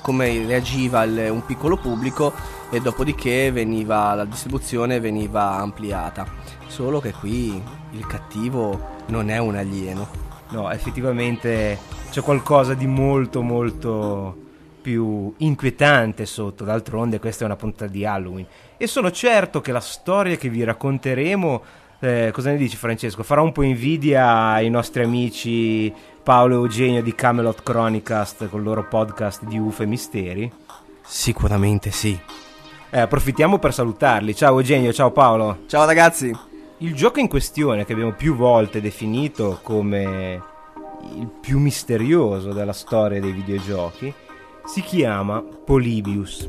[0.00, 2.32] come reagiva il- un piccolo pubblico
[2.70, 6.24] e dopodiché veniva, la distribuzione veniva ampliata
[6.68, 7.60] solo che qui
[7.92, 10.06] il cattivo non è un alieno
[10.50, 11.76] No, effettivamente
[12.16, 14.34] c'è qualcosa di molto molto
[14.80, 18.46] più inquietante sotto, d'altronde questa è una puntata di Halloween.
[18.78, 21.62] E sono certo che la storia che vi racconteremo,
[22.00, 27.02] eh, cosa ne dici Francesco, farà un po' invidia ai nostri amici Paolo e Eugenio
[27.02, 30.52] di Camelot Chronicast con il loro podcast di UFO e Misteri.
[31.02, 32.18] sicuramente sì.
[32.88, 35.64] Eh, approfittiamo per salutarli, ciao Eugenio, ciao Paolo.
[35.66, 36.34] ciao ragazzi.
[36.78, 40.54] Il gioco in questione, che abbiamo più volte definito come
[41.14, 44.12] il più misterioso della storia dei videogiochi,
[44.64, 46.48] si chiama Polybius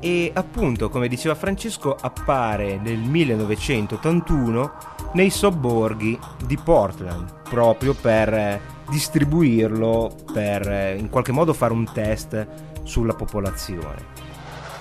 [0.00, 4.72] e appunto, come diceva Francesco, appare nel 1981
[5.12, 11.84] nei sobborghi di Portland, proprio per eh, distribuirlo, per eh, in qualche modo fare un
[11.92, 12.46] test
[12.82, 14.28] sulla popolazione.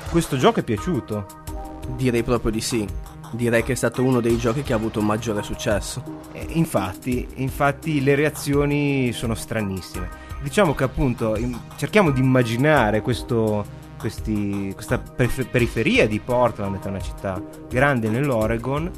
[0.10, 1.48] Questo gioco è piaciuto?
[1.96, 2.88] direi proprio di sì
[3.32, 8.02] direi che è stato uno dei giochi che ha avuto maggiore successo Eh, Infatti, infatti
[8.04, 10.10] le reazioni sono stranissime.
[10.42, 11.38] Diciamo che appunto
[11.76, 13.66] cerchiamo di immaginare questo,
[13.98, 18.90] questi- questa perif- periferia di Portland, che è una città grande nell'Oregon,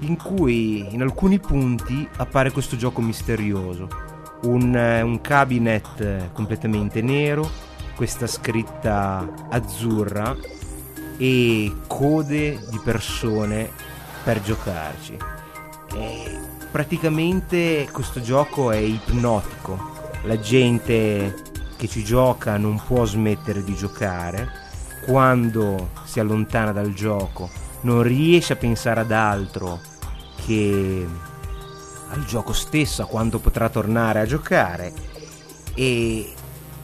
[0.00, 3.88] in cui in alcuni punti appare questo gioco misterioso.
[4.42, 7.48] Un, eh, un cabinet eh, completamente nero,
[7.96, 10.36] questa scritta azzurra
[11.16, 13.70] e code di persone
[14.22, 15.16] per giocarci.
[15.94, 16.38] E
[16.70, 19.92] praticamente questo gioco è ipnotico.
[20.24, 21.34] La gente
[21.76, 24.62] che ci gioca non può smettere di giocare.
[25.06, 27.50] Quando si allontana dal gioco
[27.82, 29.80] non riesce a pensare ad altro
[30.44, 31.06] che
[32.08, 34.92] al gioco stesso, a quando potrà tornare a giocare.
[35.74, 36.32] E,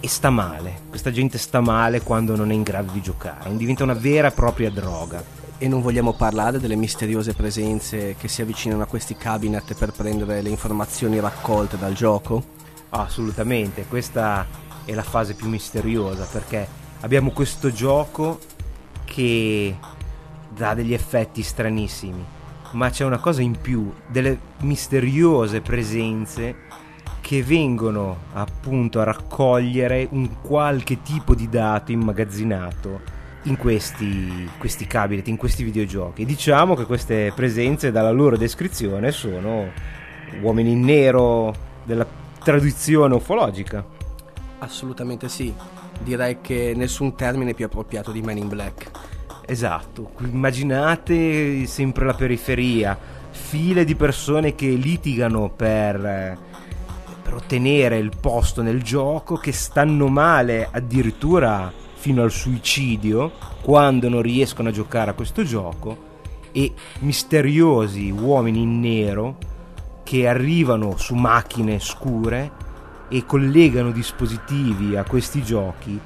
[0.00, 0.80] e sta male.
[0.88, 3.54] Questa gente sta male quando non è in grado di giocare.
[3.56, 5.22] Diventa una vera e propria droga.
[5.58, 10.40] E non vogliamo parlare delle misteriose presenze che si avvicinano a questi cabinet per prendere
[10.40, 12.42] le informazioni raccolte dal gioco?
[12.88, 14.46] Assolutamente, questa
[14.86, 16.66] è la fase più misteriosa perché
[17.00, 18.40] abbiamo questo gioco
[19.04, 19.76] che
[20.48, 22.24] dà degli effetti stranissimi,
[22.72, 26.68] ma c'è una cosa in più, delle misteriose presenze
[27.20, 35.28] che vengono appunto a raccogliere un qualche tipo di dato immagazzinato in questi, questi cabinet,
[35.28, 36.24] in questi videogiochi.
[36.24, 39.68] Diciamo che queste presenze dalla loro descrizione sono
[40.42, 42.06] uomini in nero della
[42.42, 43.84] tradizione ufologica.
[44.58, 45.52] Assolutamente sì.
[46.02, 48.90] Direi che nessun termine è più appropriato di Man in Black.
[49.46, 52.96] Esatto, immaginate sempre la periferia,
[53.30, 56.38] file di persone che litigano per, eh,
[57.30, 63.30] per ottenere il posto nel gioco, che stanno male addirittura fino al suicidio
[63.62, 66.08] quando non riescono a giocare a questo gioco
[66.50, 69.38] e misteriosi uomini in nero
[70.02, 72.50] che arrivano su macchine scure
[73.08, 76.00] e collegano dispositivi a questi giochi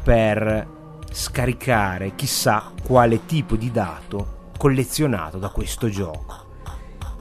[0.00, 0.68] per
[1.10, 6.46] scaricare chissà quale tipo di dato collezionato da questo gioco.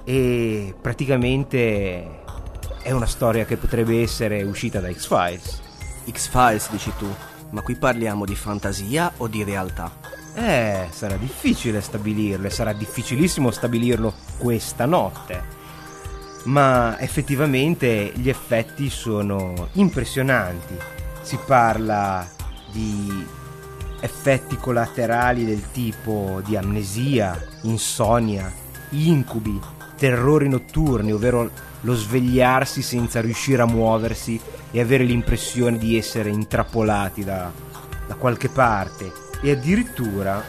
[0.04, 2.26] E praticamente
[2.88, 5.62] è una storia che potrebbe essere uscita da X-Files.
[6.10, 7.14] X-Files dici tu,
[7.50, 9.92] ma qui parliamo di fantasia o di realtà?
[10.34, 15.44] Eh, sarà difficile stabilirlo, e sarà difficilissimo stabilirlo questa notte.
[16.46, 20.78] Ma effettivamente gli effetti sono impressionanti.
[21.24, 22.26] Si parla
[22.72, 23.28] di
[24.00, 28.50] effetti collaterali del tipo di amnesia, insonnia,
[28.92, 29.60] incubi,
[29.98, 31.50] terrori notturni, ovvero
[31.82, 34.40] lo svegliarsi senza riuscire a muoversi
[34.72, 37.52] e avere l'impressione di essere intrappolati da,
[38.08, 39.12] da qualche parte
[39.42, 40.44] e addirittura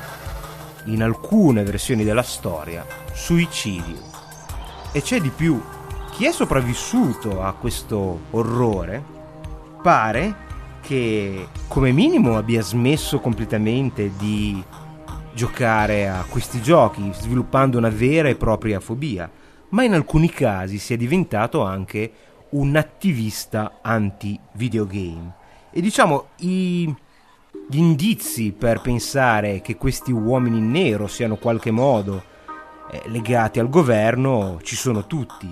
[0.85, 4.07] in alcune versioni della storia suicidio.
[4.93, 5.61] E c'è di più,
[6.13, 9.17] chi è sopravvissuto a questo orrore
[9.83, 10.47] pare
[10.81, 14.63] che come minimo abbia smesso completamente di
[15.39, 19.31] giocare a questi giochi, sviluppando una vera e propria fobia,
[19.69, 22.11] ma in alcuni casi si è diventato anche
[22.51, 25.35] un attivista anti-videogame.
[25.71, 26.93] E diciamo i,
[27.69, 32.21] gli indizi per pensare che questi uomini in nero siano in qualche modo
[32.91, 35.49] eh, legati al governo ci sono tutti,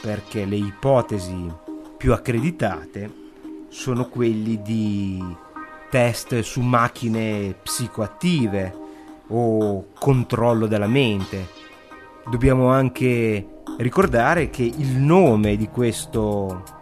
[0.00, 1.52] perché le ipotesi
[1.98, 3.12] più accreditate
[3.68, 5.22] sono quelli di
[5.90, 8.86] test su macchine psicoattive
[9.28, 11.48] o controllo della mente.
[12.28, 13.46] Dobbiamo anche
[13.78, 16.76] ricordare che il nome di questo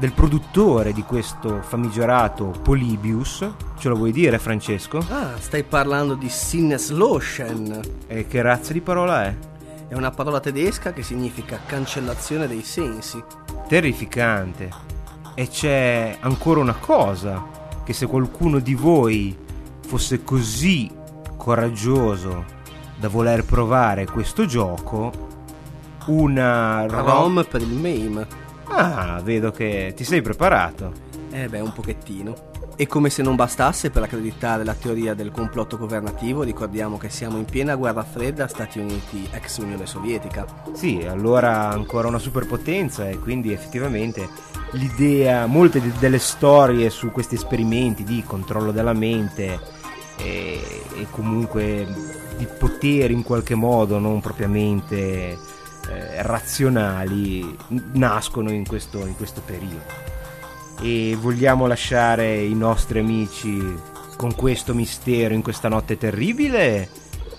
[0.00, 3.46] del produttore di questo famigerato Polybius,
[3.76, 5.04] ce lo vuoi dire Francesco?
[5.10, 7.80] Ah, stai parlando di Sinneslotion.
[8.06, 9.36] E che razza di parola è?
[9.88, 13.22] È una parola tedesca che significa cancellazione dei sensi.
[13.68, 14.70] Terrificante.
[15.34, 17.44] E c'è ancora una cosa,
[17.84, 19.36] che se qualcuno di voi
[19.86, 20.90] fosse così
[21.40, 22.44] coraggioso
[22.98, 25.10] da voler provare questo gioco,
[26.08, 28.26] una ROM per il MAME.
[28.64, 30.92] Ah, vedo che ti sei preparato.
[31.30, 32.48] Eh beh, un pochettino.
[32.76, 37.38] E come se non bastasse per accreditare la teoria del complotto governativo, ricordiamo che siamo
[37.38, 40.46] in piena guerra fredda Stati Uniti ex Unione Sovietica.
[40.72, 44.28] Sì, allora ancora una superpotenza e quindi effettivamente
[44.72, 49.78] l'idea, molte delle storie su questi esperimenti di controllo della mente
[50.22, 51.86] e, e comunque
[52.36, 55.38] di potere in qualche modo non propriamente
[55.88, 57.56] eh, razionali
[57.92, 60.08] nascono in questo, in questo periodo.
[60.80, 63.76] E vogliamo lasciare i nostri amici
[64.16, 66.88] con questo mistero in questa notte terribile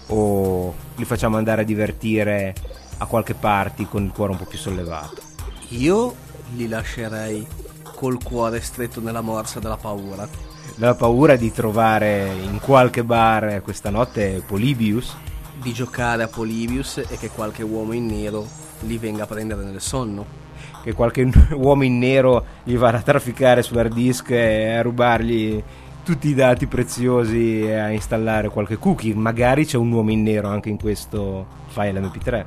[0.07, 2.53] o li facciamo andare a divertire
[2.97, 5.21] a qualche party con il cuore un po' più sollevato?
[5.69, 6.13] Io
[6.55, 7.47] li lascerei
[7.95, 10.27] col cuore stretto nella morsa della paura.
[10.75, 15.15] Della paura di trovare in qualche bar questa notte Polybius?
[15.61, 18.45] di giocare a Polybius e che qualche uomo in nero
[18.81, 20.39] li venga a prendere nel sonno.
[20.81, 25.63] Che qualche uomo in nero gli vada a trafficare sull'hard disk e a rubargli
[26.03, 29.13] tutti i dati preziosi e a installare qualche cookie.
[29.13, 32.45] Magari c'è un uomo in nero anche in questo file MP3.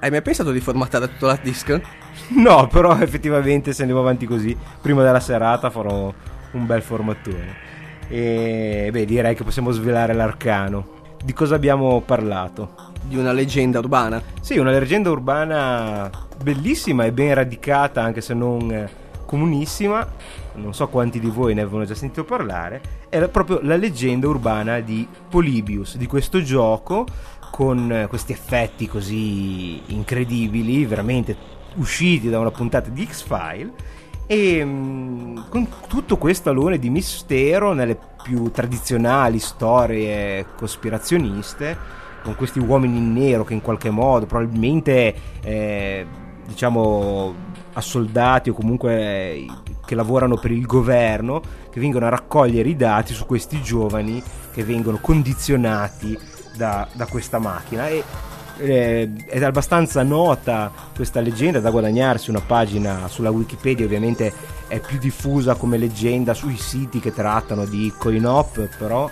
[0.00, 1.80] Hai mai pensato di formattare tutto l'hard disk?
[2.28, 6.14] No, però effettivamente se andiamo avanti così, prima della serata farò
[6.56, 7.72] un bel formattone.
[8.08, 10.92] E beh, direi che possiamo svelare l'arcano
[11.24, 12.74] di cosa abbiamo parlato?
[13.02, 14.22] Di una leggenda urbana?
[14.40, 16.10] Sì, una leggenda urbana
[16.42, 18.88] bellissima e ben radicata, anche se non
[19.24, 20.06] comunissima.
[20.56, 22.80] Non so quanti di voi ne avevano già sentito parlare.
[23.08, 27.06] È proprio la leggenda urbana di Polybius, di questo gioco
[27.50, 31.36] con questi effetti così incredibili, veramente
[31.76, 33.72] usciti da una puntata di X-File
[34.26, 41.76] e mm, con tutto questo alone di mistero nelle più tradizionali storie cospirazioniste,
[42.22, 46.06] con questi uomini in nero che in qualche modo probabilmente eh,
[46.46, 49.44] diciamo assoldati o comunque
[49.84, 54.22] che lavorano per il governo che vengono a raccogliere i dati su questi giovani
[54.52, 56.16] che vengono condizionati
[56.56, 57.88] da, da questa macchina.
[57.88, 58.02] E
[58.58, 64.32] eh, è abbastanza nota questa leggenda da guadagnarsi una pagina sulla Wikipedia, ovviamente
[64.68, 69.10] è più diffusa come leggenda sui siti che trattano di coin-op, però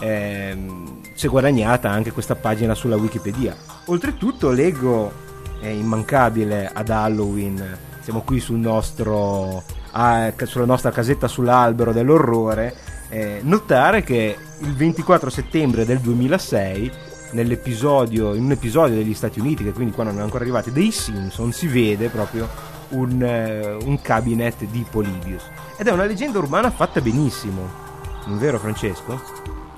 [0.00, 3.56] ehm, si è guadagnata anche questa pagina sulla Wikipedia.
[3.86, 5.12] Oltretutto leggo,
[5.60, 9.62] è immancabile ad Halloween, siamo qui sul nostro,
[9.92, 12.74] ah, sulla nostra casetta sull'albero dell'orrore,
[13.08, 19.64] eh, notare che il 24 settembre del 2006 nell'episodio, in un episodio degli Stati Uniti,
[19.64, 22.48] che quindi qua non è ancora arrivati, dei Simpson, si vede proprio
[22.90, 25.44] un, eh, un cabinet di Polybius.
[25.76, 27.68] Ed è una leggenda urbana fatta benissimo,
[28.26, 29.20] non vero Francesco?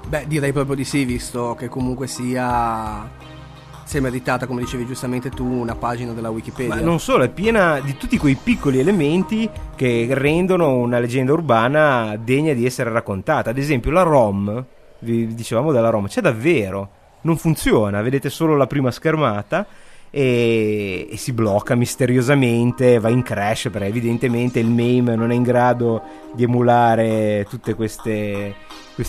[0.06, 3.08] Beh, direi proprio di sì, visto che comunque sia
[3.84, 6.74] si è meritata, come dicevi giustamente tu, una pagina della Wikipedia.
[6.74, 12.16] Ma non solo, è piena di tutti quei piccoli elementi che rendono una leggenda urbana
[12.16, 13.50] degna di essere raccontata.
[13.50, 14.64] Ad esempio, la ROM,
[15.00, 19.66] vi dicevamo della ROM, c'è davvero non funziona, vedete solo la prima schermata
[20.10, 25.42] e, e, si blocca misteriosamente, va in crash perché evidentemente il MAME non è in
[25.42, 26.02] grado
[26.32, 28.54] di emulare tutti questi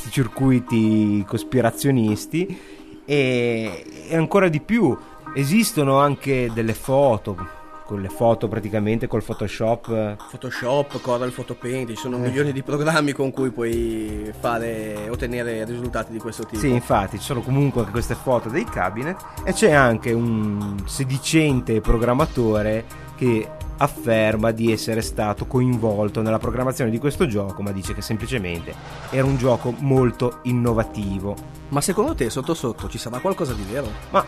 [0.09, 2.73] circuiti cospirazionisti.
[3.07, 4.97] E, e ancora di più
[5.35, 10.15] esistono anche delle foto con le foto praticamente col Photoshop.
[10.31, 12.21] Photoshop, Corel Photopaint, ci sono eh.
[12.21, 16.59] milioni di programmi con cui puoi fare ottenere risultati di questo tipo.
[16.59, 21.79] Sì, infatti, ci sono comunque anche queste foto dei cabinet e c'è anche un sedicente
[21.79, 28.01] programmatore che afferma di essere stato coinvolto nella programmazione di questo gioco, ma dice che
[28.01, 28.73] semplicemente
[29.09, 31.35] era un gioco molto innovativo.
[31.69, 33.87] Ma secondo te sotto sotto ci sarà qualcosa di vero?
[34.11, 34.23] Ma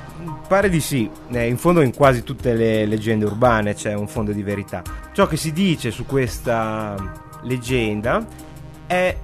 [0.48, 4.32] pare di sì, eh, in fondo in quasi tutte le leggende urbane c'è un fondo
[4.32, 4.82] di verità.
[5.11, 6.95] Ciò che si dice su questa
[7.44, 8.26] leggenda
[8.88, 9.15] è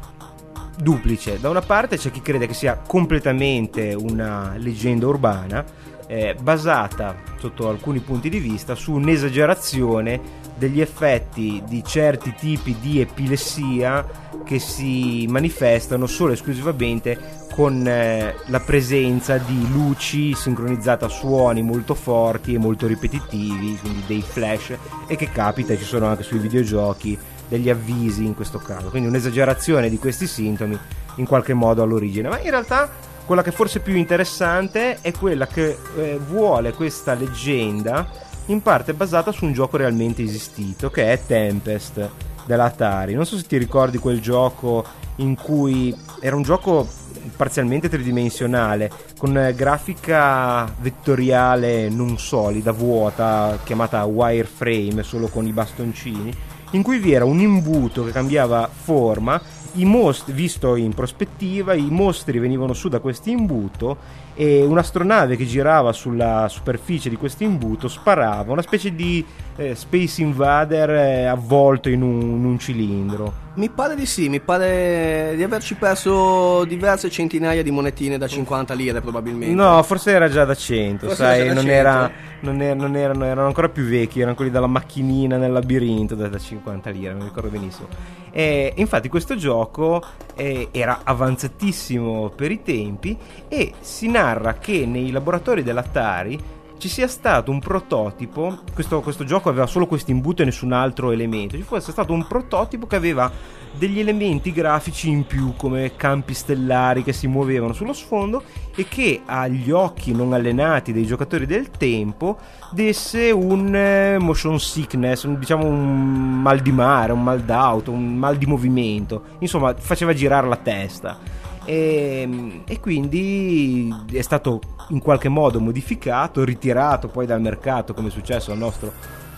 [0.78, 1.40] duplice.
[1.40, 5.64] Da una parte c'è chi crede che sia completamente una leggenda urbana,
[6.08, 13.02] eh, basata sotto alcuni punti di vista su un'esagerazione degli effetti di certi tipi di
[13.02, 14.06] epilessia
[14.44, 21.62] che si manifestano solo e esclusivamente con eh, la presenza di luci sincronizzate a suoni
[21.62, 24.76] molto forti e molto ripetitivi, quindi dei flash,
[25.08, 27.18] e che capita, ci sono anche sui videogiochi
[27.48, 30.78] degli avvisi in questo caso, quindi un'esagerazione di questi sintomi
[31.18, 32.90] in qualche modo all'origine, ma in realtà
[33.26, 38.08] quella che forse è più interessante è quella che eh, vuole questa leggenda
[38.48, 42.10] in parte basata su un gioco realmente esistito che è Tempest
[42.46, 43.14] dell'Atari.
[43.14, 44.86] Non so se ti ricordi quel gioco
[45.18, 46.88] in cui era un gioco
[47.36, 56.34] parzialmente tridimensionale con grafica vettoriale non solida, vuota, chiamata wireframe solo con i bastoncini,
[56.72, 59.42] in cui vi era un imbuto che cambiava forma
[59.78, 63.98] mostri, visto in prospettiva, i mostri venivano su da questo imbuto
[64.36, 69.26] e un'astronave che girava sulla superficie di questo imbuto sparava una specie di
[69.56, 73.42] eh, Space Invader avvolto in un, in un cilindro.
[73.56, 78.74] Mi pare di sì, mi pare di averci perso diverse centinaia di monetine da 50
[78.74, 79.54] lire probabilmente.
[79.54, 81.72] No, forse era già da 100, forse sai, da non, 100.
[81.72, 86.16] Era, non, era, non erano, erano ancora più vecchi, erano quelli dalla macchinina nel labirinto
[86.16, 87.88] da, da 50 lire, mi ricordo benissimo.
[88.32, 90.04] E infatti questo gioco
[90.34, 93.16] eh, era avanzatissimo per i tempi
[93.48, 99.48] e si narra che nei laboratori dell'Atari ci sia stato un prototipo, questo, questo gioco
[99.48, 103.32] aveva solo questo imbuto e nessun altro elemento, ci fosse stato un prototipo che aveva
[103.72, 108.44] degli elementi grafici in più come campi stellari che si muovevano sullo sfondo
[108.76, 112.38] e che agli occhi non allenati dei giocatori del tempo
[112.72, 118.36] desse un eh, motion sickness, diciamo un mal di mare, un mal d'auto, un mal
[118.36, 121.18] di movimento, insomma faceva girare la testa.
[121.66, 124.60] E, e, quindi è stato
[124.90, 128.92] in qualche modo modificato, ritirato poi dal mercato come è successo al nostro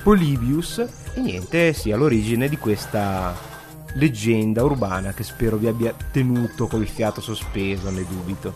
[0.03, 0.79] Polybius.
[1.13, 3.53] E niente, sia sì, l'origine di questa
[3.95, 8.53] leggenda urbana che spero vi abbia tenuto col fiato sospeso, ne dubito,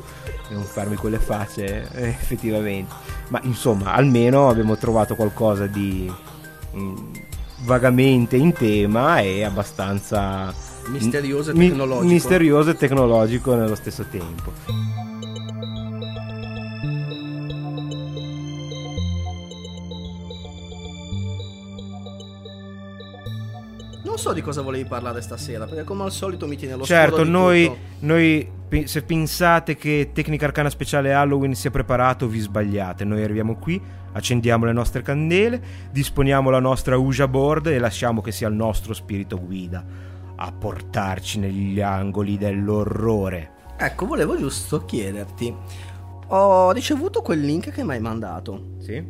[0.50, 2.94] e non farmi quelle facce eh, effettivamente,
[3.30, 6.12] ma insomma almeno abbiamo trovato qualcosa di
[6.72, 6.96] mh, mm,
[7.64, 10.54] vagamente in tema e abbastanza
[10.90, 12.12] misterioso e tecnologico.
[12.12, 14.88] misterioso e tecnologico nello stesso tempo.
[24.04, 27.24] Non so di cosa volevi parlare stasera, perché come al solito mi tiene lo Certo,
[27.24, 28.50] noi, noi,
[28.86, 33.06] se pensate che Tecnica Arcana Speciale Halloween sia preparato, vi sbagliate.
[33.06, 33.80] Noi arriviamo qui,
[34.12, 35.62] accendiamo le nostre candele,
[35.92, 40.09] disponiamo la nostra Uja board e lasciamo che sia il nostro spirito guida
[40.42, 43.52] a portarci negli angoli dell'orrore.
[43.78, 45.54] Ecco, volevo giusto chiederti.
[46.28, 48.76] Ho ricevuto quel link che mi hai mandato.
[48.80, 49.04] Sì.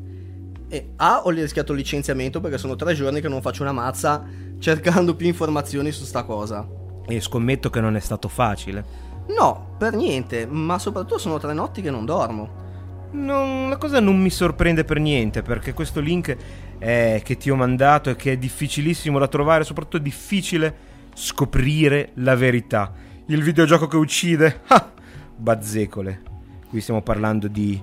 [0.67, 4.23] E A, ho rischiato il licenziamento perché sono tre giorni che non faccio una mazza
[4.57, 6.67] cercando più informazioni su sta cosa.
[7.05, 9.07] E scommetto che non è stato facile.
[9.27, 12.67] No, per niente, ma soprattutto sono tre notti che non dormo.
[13.11, 16.35] Non, la cosa non mi sorprende per niente perché questo link
[16.79, 20.88] eh, che ti ho mandato e che è difficilissimo da trovare, soprattutto è difficile
[21.19, 22.93] scoprire la verità.
[23.25, 24.61] Il videogioco che uccide?
[24.67, 24.89] Ah,
[25.35, 26.21] bazzecole.
[26.69, 27.79] Qui stiamo parlando di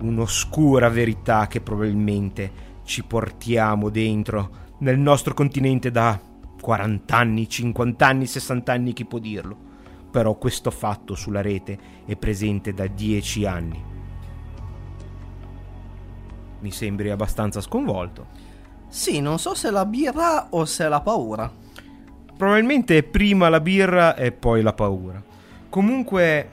[0.00, 6.20] un'oscura verità che probabilmente ci portiamo dentro nel nostro continente da
[6.60, 9.56] 40 anni, 50 anni, 60 anni, chi può dirlo.
[10.10, 13.84] Però questo fatto sulla rete è presente da 10 anni.
[16.60, 18.26] Mi sembri abbastanza sconvolto.
[18.88, 21.64] Sì, non so se la birra o se la paura.
[22.36, 25.22] Probabilmente è prima la birra e poi la paura.
[25.68, 26.50] Comunque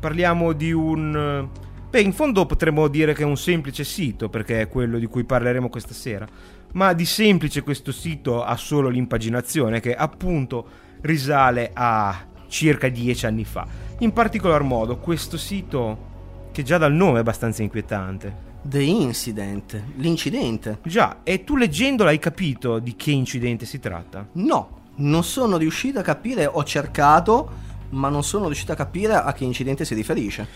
[0.00, 1.46] parliamo di un...
[1.90, 5.24] Beh, in fondo potremmo dire che è un semplice sito, perché è quello di cui
[5.24, 6.26] parleremo questa sera.
[6.72, 10.66] Ma di semplice questo sito ha solo l'impaginazione, che appunto
[11.02, 13.66] risale a circa dieci anni fa.
[13.98, 18.48] In particolar modo questo sito, che già dal nome è abbastanza inquietante.
[18.62, 20.78] The Incident, l'incidente.
[20.82, 24.26] Già, e tu leggendolo hai capito di che incidente si tratta?
[24.32, 27.50] No, non sono riuscito a capire, ho cercato,
[27.90, 30.46] ma non sono riuscito a capire a che incidente si riferisce.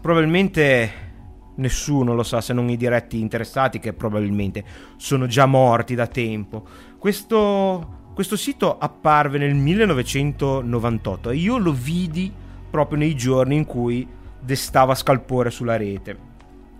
[0.00, 1.06] Probabilmente
[1.56, 4.64] nessuno lo sa se non i diretti interessati che probabilmente
[4.96, 6.64] sono già morti da tempo.
[6.98, 12.32] Questo, questo sito apparve nel 1998 e io lo vidi
[12.70, 14.06] proprio nei giorni in cui
[14.40, 16.26] destava scalpore sulla rete.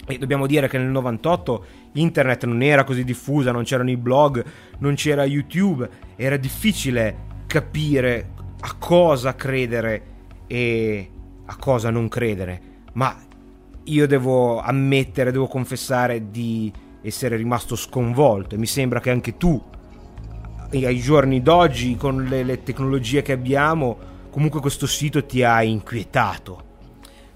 [0.07, 4.45] E dobbiamo dire che nel 98 internet non era così diffusa, non c'erano i blog,
[4.79, 10.03] non c'era YouTube, era difficile capire a cosa credere
[10.47, 11.11] e
[11.47, 12.61] a cosa non credere.
[12.95, 13.17] Ma
[13.85, 19.61] io devo ammettere, devo confessare di essere rimasto sconvolto e mi sembra che anche tu
[20.71, 23.97] ai giorni d'oggi con le, le tecnologie che abbiamo
[24.31, 26.67] comunque questo sito ti ha inquietato.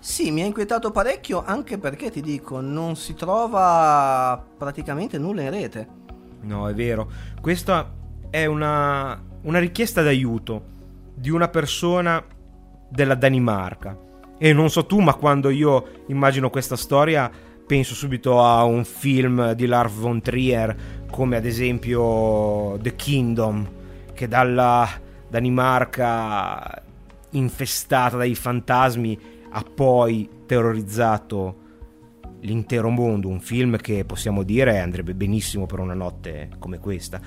[0.02, 5.50] Sì, mi ha inquietato parecchio anche perché ti dico, non si trova praticamente nulla in
[5.50, 5.88] rete.
[6.40, 7.08] No, è vero.
[7.40, 7.88] Questa
[8.28, 10.64] è una, una richiesta d'aiuto
[11.14, 12.20] di una persona
[12.88, 13.96] della Danimarca.
[14.38, 17.30] E non so tu, ma quando io immagino questa storia
[17.64, 20.74] penso subito a un film di Lars von Trier
[21.12, 23.70] come ad esempio The Kingdom
[24.12, 24.88] che dalla
[25.28, 26.82] Danimarca
[27.30, 31.60] infestata dai fantasmi ha poi terrorizzato
[32.40, 37.20] l'intero mondo, un film che possiamo dire andrebbe benissimo per una notte come questa.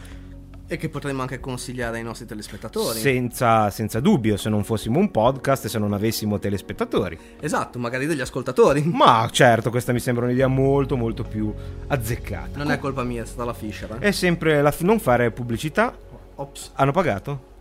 [0.67, 2.97] E che potremmo anche consigliare ai nostri telespettatori.
[2.97, 7.17] Senza, senza, dubbio, se non fossimo un podcast e se non avessimo telespettatori.
[7.39, 8.81] Esatto, magari degli ascoltatori.
[8.83, 11.53] Ma certo, questa mi sembra un'idea molto molto più
[11.87, 12.57] azzeccata.
[12.57, 13.97] Non è colpa mia, è stata la Fisher.
[13.99, 14.07] Eh?
[14.07, 15.95] È sempre la, non fare pubblicità.
[16.37, 16.71] Ops.
[16.73, 17.53] Hanno pagato?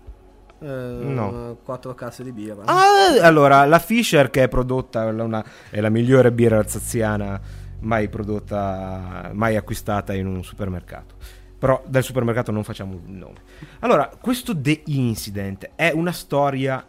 [0.65, 1.59] Eh, no.
[1.63, 2.63] Quattro casse di birra.
[2.65, 7.41] Ah, allora, la Fisher che è prodotta, una, è la migliore birra alsaziana
[7.81, 13.41] mai prodotta, mai acquistata in un supermercato però del supermercato non facciamo il nome.
[13.79, 16.87] Allora, questo The Incident è una storia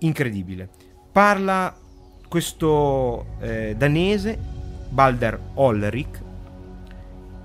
[0.00, 0.68] incredibile.
[1.10, 1.74] Parla
[2.28, 4.38] questo eh, danese,
[4.90, 6.20] Balder Ollerich,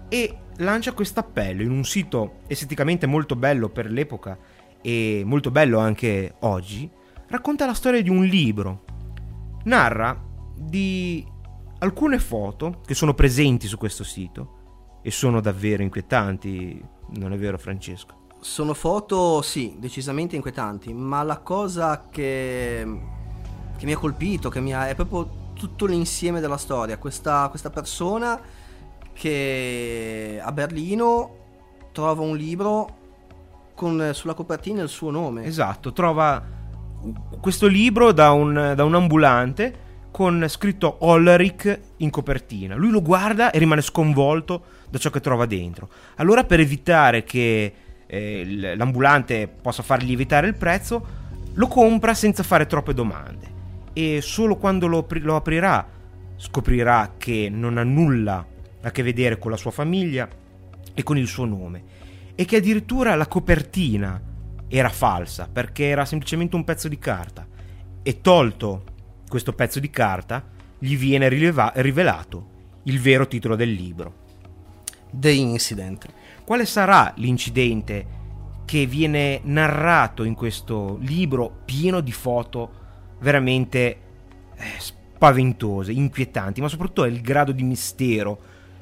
[0.10, 4.38] e lancia questo appello in un sito esteticamente molto bello per l'epoca
[4.82, 6.90] e molto bello anche oggi.
[7.28, 8.84] Racconta la storia di un libro.
[9.66, 10.20] Narra
[10.56, 11.26] di
[11.80, 16.84] alcune foto che sono presenti su questo sito e sono davvero inquietanti,
[17.16, 18.28] non è vero Francesco?
[18.40, 23.00] Sono foto, sì, decisamente inquietanti, ma la cosa che,
[23.78, 26.98] che mi ha colpito, che mi ha, è proprio tutto l'insieme della storia.
[26.98, 28.40] Questa, questa persona
[29.12, 31.36] che a Berlino
[31.92, 32.99] trova un libro
[33.80, 35.46] con sulla copertina il suo nome.
[35.46, 36.44] Esatto, trova
[37.40, 42.76] questo libro da un, da un ambulante con scritto Ollerich in copertina.
[42.76, 45.88] Lui lo guarda e rimane sconvolto da ciò che trova dentro.
[46.16, 47.74] Allora per evitare che
[48.06, 51.08] eh, l'ambulante possa far lievitare il prezzo,
[51.54, 53.48] lo compra senza fare troppe domande
[53.94, 55.88] e solo quando lo, lo aprirà
[56.36, 58.46] scoprirà che non ha nulla
[58.82, 60.28] a che vedere con la sua famiglia
[60.94, 61.99] e con il suo nome
[62.40, 64.18] e che addirittura la copertina
[64.70, 67.46] era falsa perché era semplicemente un pezzo di carta
[68.02, 68.84] e tolto
[69.28, 70.46] questo pezzo di carta
[70.80, 72.48] gli viene rileva- rivelato
[72.84, 74.14] il vero titolo del libro
[75.12, 76.06] The Incident.
[76.46, 78.08] Quale sarà l'incidente
[78.64, 82.72] che viene narrato in questo libro pieno di foto
[83.20, 83.98] veramente
[84.56, 88.40] eh, spaventose, inquietanti, ma soprattutto è il grado di mistero.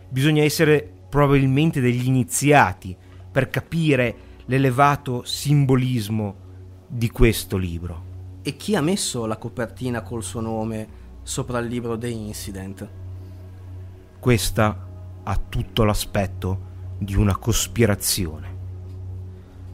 [0.10, 2.96] Bisogna essere probabilmente degli iniziati
[3.38, 4.16] per capire
[4.46, 6.36] l'elevato simbolismo
[6.88, 8.40] di questo libro.
[8.42, 10.88] E chi ha messo la copertina col suo nome
[11.22, 12.90] sopra il libro The Incident?
[14.18, 14.88] Questa
[15.22, 16.62] ha tutto l'aspetto
[16.98, 18.56] di una cospirazione.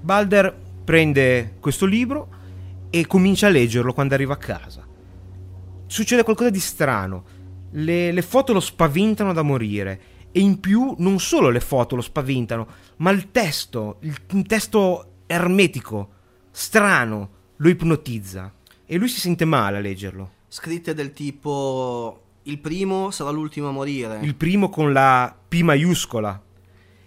[0.02, 0.54] Balder
[0.84, 2.28] prende questo libro
[2.90, 4.86] e comincia a leggerlo quando arriva a casa.
[5.86, 7.24] Succede qualcosa di strano.
[7.72, 10.02] Le, le, foto lo spaventano da morire.
[10.36, 15.12] E in più non solo le foto lo spaventano, ma il testo, il, un testo
[15.28, 16.10] ermetico,
[16.50, 18.52] strano, lo ipnotizza.
[18.86, 20.32] E lui si sente male a leggerlo.
[20.48, 24.20] Scritte del tipo il primo sarà l'ultimo a morire.
[24.22, 26.42] Il primo con la P maiuscola.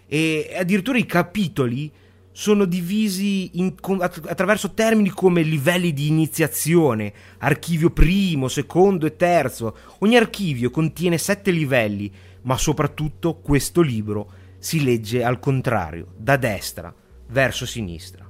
[0.07, 1.91] E addirittura i capitoli
[2.31, 9.75] sono divisi in, attraverso termini come livelli di iniziazione, archivio primo, secondo e terzo.
[9.99, 12.11] Ogni archivio contiene sette livelli,
[12.47, 16.93] ma soprattutto questo libro si legge al contrario, da destra
[17.27, 18.25] verso sinistra.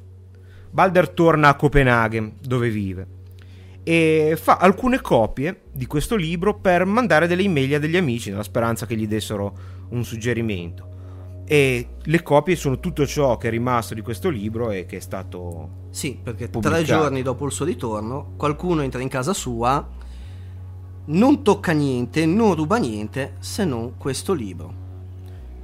[0.69, 3.15] Balder torna a Copenaghen, dove vive
[3.88, 8.44] e fa alcune copie di questo libro per mandare delle email a degli amici nella
[8.44, 9.56] speranza che gli dessero
[9.91, 10.95] un suggerimento.
[11.45, 14.99] E le copie sono tutto ciò che è rimasto di questo libro e che è
[14.99, 15.85] stato.
[15.91, 16.84] Sì, perché pubblicato.
[16.84, 19.88] tre giorni dopo il suo ritorno, qualcuno entra in casa sua,
[21.07, 24.85] non tocca niente, non ruba niente se non questo libro.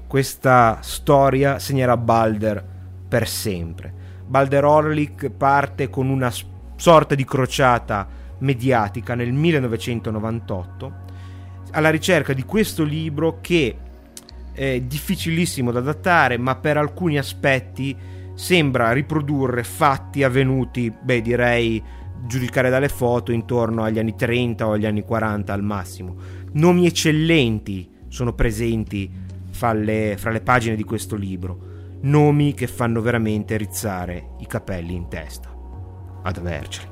[0.08, 2.64] Questa storia segnerà Balder
[3.08, 3.94] per sempre.
[4.26, 6.32] Balder Orlik parte con una
[6.76, 8.08] sorta di crociata
[8.40, 11.02] mediatica nel 1998
[11.72, 13.78] alla ricerca di questo libro che
[14.52, 17.96] è difficilissimo da adattare ma per alcuni aspetti
[18.36, 21.82] sembra riprodurre fatti avvenuti, beh direi
[22.26, 26.16] giudicare dalle foto intorno agli anni 30 o agli anni 40 al massimo.
[26.54, 29.10] Nomi eccellenti sono presenti
[29.50, 31.72] fra le, fra le pagine di questo libro.
[32.02, 35.50] Nomi che fanno veramente rizzare i capelli in testa.
[36.22, 36.92] Ad averceli.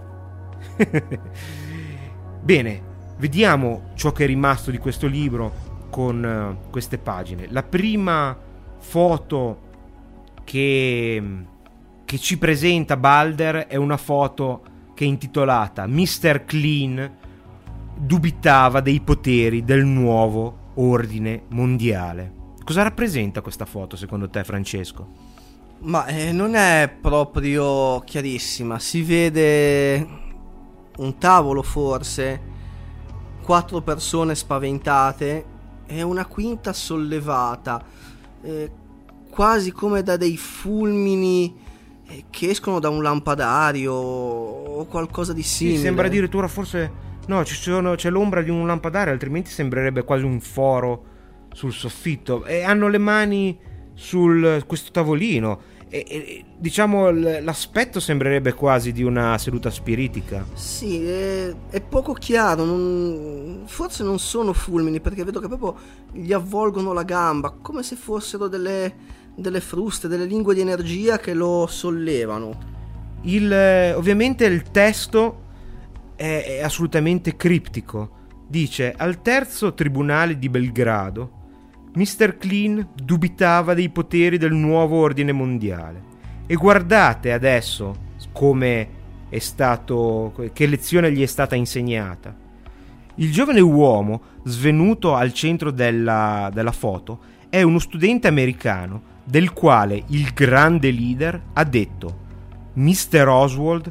[2.43, 2.81] Bene,
[3.17, 7.47] vediamo ciò che è rimasto di questo libro con uh, queste pagine.
[7.49, 8.37] La prima
[8.79, 9.69] foto
[10.43, 11.23] che,
[12.03, 14.63] che ci presenta Balder è una foto
[15.01, 16.45] che intitolata Mr.
[16.45, 17.17] Clean
[17.97, 22.33] dubitava dei poteri del nuovo ordine mondiale.
[22.63, 25.07] Cosa rappresenta questa foto secondo te Francesco?
[25.79, 30.07] Ma eh, non è proprio chiarissima, si vede
[30.97, 32.39] un tavolo forse,
[33.41, 35.45] quattro persone spaventate
[35.87, 37.83] e una quinta sollevata,
[38.43, 38.71] eh,
[39.31, 41.69] quasi come da dei fulmini
[42.29, 45.77] che escono da un lampadario o qualcosa di simile.
[45.77, 47.09] Sì, sembra addirittura forse...
[47.27, 51.05] No, sono, c'è l'ombra di un lampadario, altrimenti sembrerebbe quasi un foro
[51.53, 52.45] sul soffitto.
[52.45, 53.57] E hanno le mani
[53.93, 55.69] su questo tavolino.
[55.93, 60.45] E, e, diciamo l'aspetto sembrerebbe quasi di una seduta spiritica.
[60.53, 62.63] Sì, è, è poco chiaro.
[62.65, 65.75] Non, forse non sono fulmini perché vedo che proprio
[66.11, 68.93] gli avvolgono la gamba come se fossero delle,
[69.35, 72.69] delle fruste, delle lingue di energia che lo sollevano.
[73.23, 75.43] Il, ovviamente il testo
[76.15, 78.19] è, è assolutamente criptico.
[78.47, 81.39] Dice al terzo tribunale di Belgrado
[81.93, 82.37] Mr.
[82.37, 86.09] Clean dubitava dei poteri del nuovo ordine mondiale.
[86.45, 92.33] E guardate adesso come è stato, che lezione gli è stata insegnata.
[93.15, 100.03] Il giovane uomo, svenuto al centro della, della foto, è uno studente americano del quale
[100.07, 102.19] il grande leader ha detto
[102.73, 103.29] Mr.
[103.29, 103.89] Oswald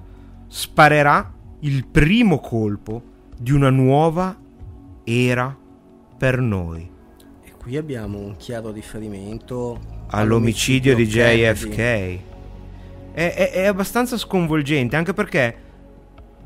[0.48, 3.02] sparerà il primo colpo
[3.38, 4.36] di una nuova
[5.02, 5.56] era
[6.18, 6.90] per noi.
[7.56, 11.78] Qui abbiamo un chiaro riferimento all'omicidio, all'omicidio di JFK.
[13.12, 15.56] È, è, è, abbastanza sconvolgente, anche perché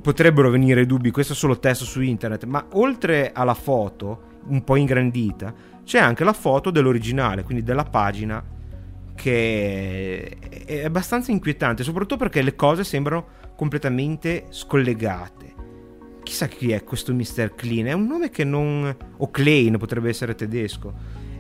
[0.01, 4.77] potrebbero venire dubbi, questo è solo testo su internet, ma oltre alla foto, un po'
[4.77, 5.53] ingrandita,
[5.85, 8.54] c'è anche la foto dell'originale, quindi della pagina,
[9.15, 10.37] che
[10.67, 13.27] è abbastanza inquietante, soprattutto perché le cose sembrano
[13.57, 15.53] completamente scollegate.
[16.23, 17.55] Chissà chi è questo Mr.
[17.55, 18.95] Clean, è un nome che non...
[19.17, 20.93] o Klein potrebbe essere tedesco.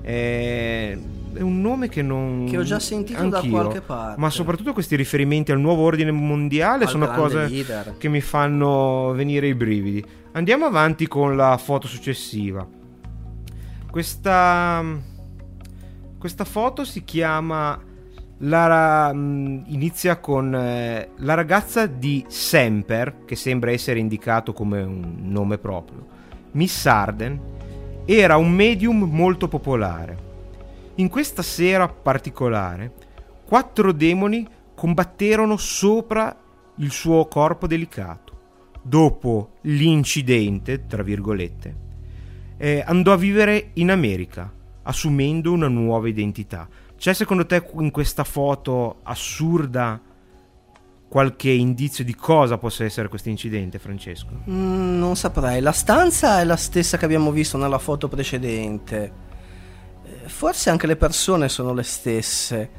[0.03, 0.97] È,
[1.39, 2.47] un nome che non...
[2.49, 4.21] Che ho già sentito Anch'io, da qualche parte.
[4.21, 7.95] Ma soprattutto questi riferimenti al nuovo ordine mondiale al sono cose leader.
[7.97, 10.05] che mi fanno venire i brividi.
[10.33, 12.69] Andiamo avanti con la foto successiva.
[13.91, 15.13] Questa...
[16.25, 17.79] Questa foto si chiama
[18.39, 24.81] la, mh, mm, inizia con eh, la ragazza di Semper, che sembra essere indicato come
[24.81, 26.07] un nome proprio.
[26.53, 27.39] Miss Arden
[28.07, 30.17] era un medium molto popolare.
[30.95, 32.95] In questa sera particolare,
[33.45, 36.35] quattro demoni combatterono sopra
[36.77, 38.33] il suo corpo delicato.
[38.81, 41.77] Dopo l'incidente, tra virgolette,
[42.57, 44.51] eh, andò a vivere in America,
[44.85, 50.01] assumendo una nuova identità c'è secondo te in questa foto assurda
[51.07, 54.31] qualche indizio di cosa possa essere questo incidente, Francesco?
[54.49, 55.61] Mm, non saprei.
[55.61, 59.13] La stanza è la stessa che abbiamo visto nella foto precedente.
[60.03, 62.71] Eh, forse anche le persone sono le stesse.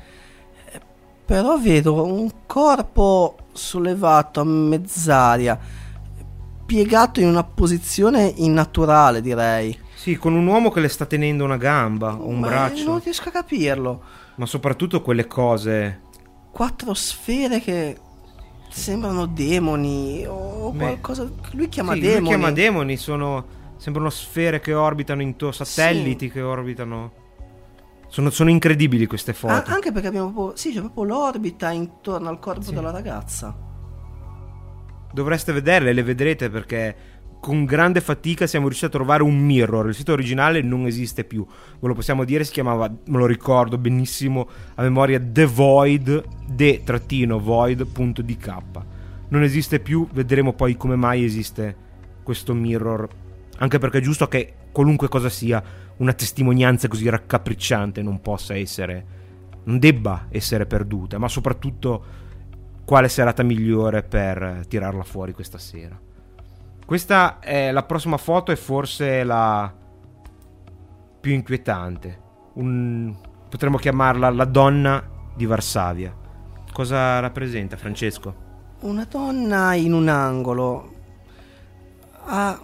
[0.72, 0.82] Eh,
[1.23, 5.57] però vedo un corpo sollevato a mezz'aria,
[6.65, 9.84] piegato in una posizione innaturale, direi.
[10.06, 12.84] Sì, con un uomo che le sta tenendo una gamba o un Ma braccio.
[12.84, 14.03] Non riesco a capirlo.
[14.36, 16.02] Ma soprattutto quelle cose.
[16.52, 17.98] Quattro sfere che
[18.69, 21.27] sembrano demoni o Beh, qualcosa.
[21.53, 22.19] Lui chiama sì, demoni.
[22.19, 23.45] Lui chiama demoni, sono.
[23.77, 25.65] Sembrano sfere che orbitano intorno.
[25.65, 26.34] Satelliti sì.
[26.34, 27.11] che orbitano.
[28.07, 29.53] Sono, sono, incredibili queste foto.
[29.53, 30.56] Ah, anche perché abbiamo proprio.
[30.56, 32.76] Sì, c'è proprio l'orbita intorno al corpo sì.
[32.76, 33.57] della ragazza.
[35.11, 36.95] Dovreste vederle, le vedrete perché
[37.45, 39.89] con grande fatica siamo riusciti a trovare un mirror.
[39.89, 41.45] Il sito originale non esiste più.
[41.80, 47.23] Ve lo possiamo dire, si chiamava, me lo ricordo benissimo a memoria, The Void, de-void.dk.
[49.27, 51.76] Non esiste più, vedremo poi come mai esiste
[52.23, 53.07] questo mirror.
[53.59, 55.63] Anche perché è giusto che qualunque cosa sia
[55.97, 59.05] una testimonianza così raccapricciante non possa essere,
[59.65, 62.03] non debba essere perduta, ma soprattutto
[62.85, 66.05] quale serata migliore per tirarla fuori questa sera.
[66.86, 69.74] Questa è la prossima foto è forse la
[71.20, 72.22] più inquietante.
[72.53, 73.16] Un,
[73.49, 75.03] potremmo chiamarla la donna
[75.36, 76.16] di Varsavia.
[76.72, 78.44] Cosa rappresenta Francesco?
[78.82, 80.94] Una donna in un angolo.
[82.26, 82.60] Ah,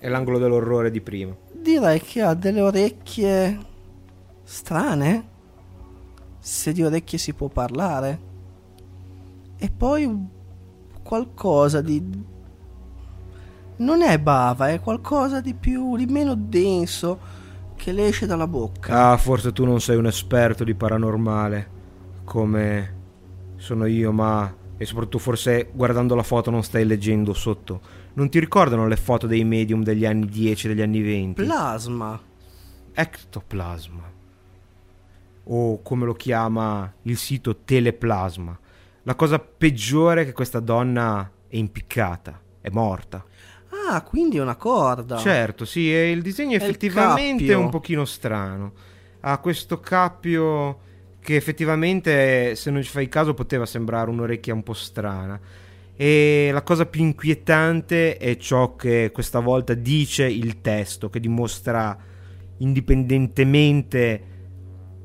[0.00, 1.36] è l'angolo dell'orrore di prima.
[1.52, 3.58] direi che ha delle orecchie
[4.42, 5.28] strane.
[6.40, 8.20] Se di orecchie si può parlare.
[9.56, 10.28] E poi
[11.04, 12.32] qualcosa di...
[13.76, 17.18] Non è bava, è qualcosa di più, di meno denso
[17.76, 19.10] che le esce dalla bocca.
[19.10, 21.70] Ah, forse tu non sei un esperto di paranormale,
[22.24, 22.94] come
[23.56, 24.62] sono io, ma...
[24.76, 27.80] E soprattutto forse guardando la foto non stai leggendo sotto.
[28.14, 31.42] Non ti ricordano le foto dei medium degli anni 10, degli anni 20?
[31.42, 32.20] Plasma.
[32.92, 34.12] Ectoplasma.
[35.44, 38.58] O come lo chiama il sito Teleplasma.
[39.02, 43.24] La cosa peggiore è che questa donna è impiccata, è morta.
[43.88, 45.16] Ah, quindi è una corda.
[45.16, 48.72] Certo, sì, e il disegno È effettivamente è un pochino strano.
[49.20, 50.80] Ha questo cappio
[51.20, 55.40] che effettivamente, se non ci fai caso, poteva sembrare un'orecchia un po' strana.
[55.96, 61.96] E la cosa più inquietante è ciò che questa volta dice il testo, che dimostra
[62.58, 64.22] indipendentemente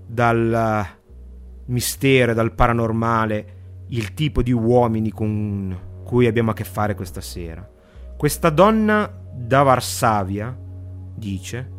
[0.05, 0.87] dal
[1.65, 3.57] mistero e dal paranormale
[3.89, 7.77] il tipo di uomini con cui abbiamo a che fare questa sera.
[8.19, 10.53] Questa donna da Varsavia,
[11.15, 11.71] dice,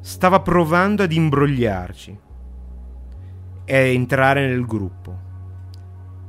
[0.00, 2.18] stava provando ad imbrogliarci
[3.66, 5.18] e entrare nel gruppo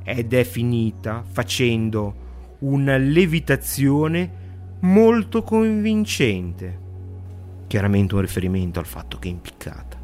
[0.04, 4.30] ed è finita facendo una levitazione
[4.80, 6.78] molto convincente.
[7.66, 9.98] Chiaramente un riferimento al fatto che è impiccata.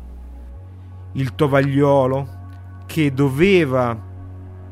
[1.13, 2.29] Il tovagliolo
[2.87, 4.03] che doveva,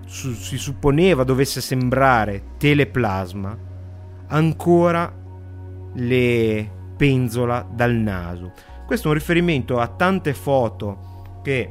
[0.07, 3.73] su- si supponeva dovesse sembrare teleplasma,
[4.29, 5.13] ancora
[5.95, 8.53] le penzola dal naso.
[8.87, 11.71] Questo è un riferimento a tante foto che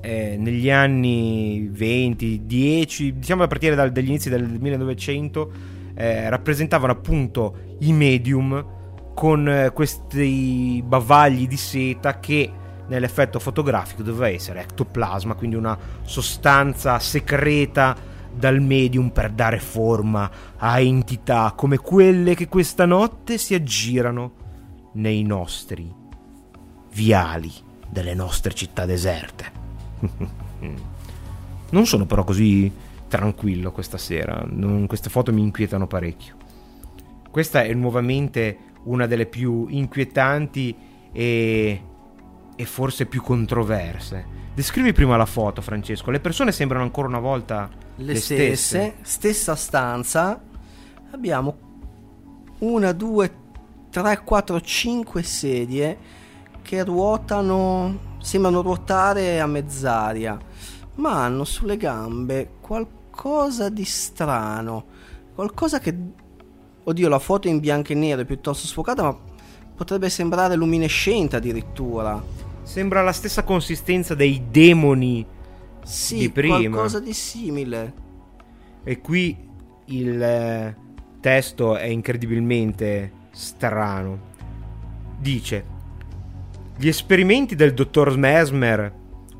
[0.00, 5.52] eh, negli anni 20, 10, diciamo a partire dal- dagli inizi del 1900,
[5.94, 8.76] eh, rappresentavano appunto i medium
[9.14, 12.50] con eh, questi bavagli di seta che
[12.86, 17.96] nell'effetto fotografico doveva essere ectoplasma, quindi una sostanza secreta
[18.38, 24.32] dal medium per dare forma a entità come quelle che questa notte si aggirano
[24.92, 25.92] nei nostri
[26.92, 27.52] viali
[27.88, 29.56] delle nostre città deserte.
[31.70, 32.72] Non sono però così
[33.08, 36.36] tranquillo questa sera, non- queste foto mi inquietano parecchio.
[37.30, 40.74] Questa è nuovamente una delle più inquietanti
[41.12, 41.82] e,
[42.60, 44.26] e forse più controverse.
[44.52, 46.10] Descrivi prima la foto, Francesco.
[46.10, 50.42] Le persone sembrano ancora una volta Le, stesse, stessa stanza.
[51.12, 51.56] Abbiamo
[52.58, 53.32] una, due,
[53.90, 55.96] tre, quattro, cinque sedie
[56.60, 60.36] che ruotano, sembrano ruotare a mezz'aria,
[60.96, 64.84] ma hanno sulle gambe qualcosa di strano,
[65.32, 65.96] qualcosa che,
[66.82, 69.16] oddio, la foto in bianco e nero è piuttosto sfocata, ma
[69.76, 72.47] potrebbe sembrare luminescente addirittura.
[72.68, 75.24] Sembra la stessa consistenza dei demoni
[75.84, 76.58] Sì, Di prima.
[76.58, 77.92] qualcosa di simile.
[78.84, 79.34] E qui
[79.86, 80.76] il eh,
[81.18, 84.18] testo è incredibilmente strano.
[85.18, 85.64] Dice:
[86.76, 88.92] Gli esperimenti del dottor Mesmer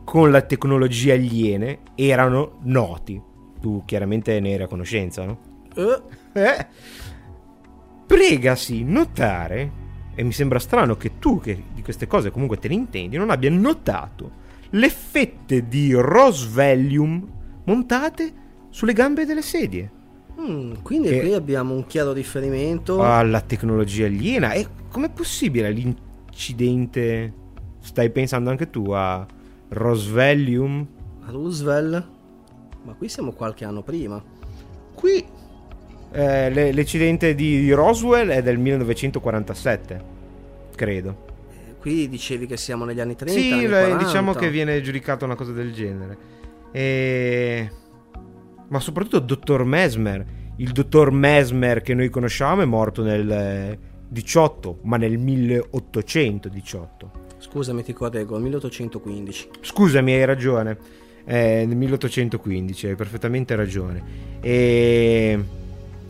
[0.05, 3.21] con la tecnologia aliene erano noti.
[3.61, 5.39] Tu chiaramente ne eri a conoscenza, no?
[5.75, 6.03] Eh,
[6.33, 6.67] Eh?
[8.07, 9.71] Pregasi notare,
[10.19, 13.31] e mi sembra strano che tu, che di queste cose comunque te ne intendi, non
[13.31, 17.24] abbia notato le fette di Rosvellium
[17.65, 18.32] montate
[18.69, 19.89] sulle gambe delle sedie.
[20.40, 23.01] mm, quindi Che- qui abbiamo un chiaro riferimento.
[23.01, 24.53] Alla tecnologia aliena.
[24.55, 27.32] E com'è possibile l'incidente?
[27.81, 29.24] Stai pensando anche tu a
[29.69, 30.85] Rosvellium?
[31.27, 32.07] Roosevelt.
[32.85, 34.20] Ma qui siamo qualche anno prima.
[34.95, 35.24] Qui
[36.12, 40.02] eh, le- l'incidente di, di Roswell è del 1947,
[40.74, 41.26] credo.
[41.51, 43.40] Eh, Qui dicevi che siamo negli anni 30.
[43.40, 44.05] Sì, anni le- 40.
[44.05, 46.16] diciamo che viene giudicata una cosa del genere.
[46.72, 47.70] E...
[48.68, 50.24] Ma soprattutto il dottor Mesmer.
[50.56, 53.78] Il dottor Mesmer che noi conosciamo è morto nel eh,
[54.09, 57.10] 18, ma nel 1818.
[57.39, 59.48] Scusami, ti correggo, 1815.
[59.60, 60.76] Scusami, hai ragione.
[61.24, 64.02] Eh, nel 1815, hai perfettamente ragione.
[64.40, 65.39] E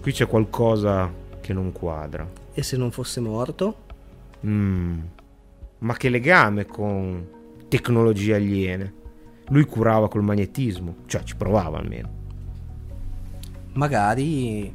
[0.01, 2.29] qui c'è qualcosa che non quadra.
[2.53, 3.77] E se non fosse morto?
[4.47, 4.99] Mm.
[5.79, 7.27] Ma che legame con
[7.69, 8.95] tecnologie aliene?
[9.49, 12.17] Lui curava col magnetismo, cioè ci provava almeno.
[13.75, 14.75] Magari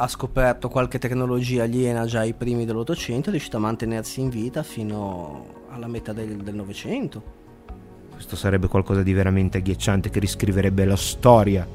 [0.00, 4.28] ha scoperto qualche tecnologia aliena già ai primi dell'Ottocento e è riuscito a mantenersi in
[4.28, 7.36] vita fino alla metà del del Novecento.
[8.12, 11.66] Questo sarebbe qualcosa di veramente agghiacciante che riscriverebbe la storia.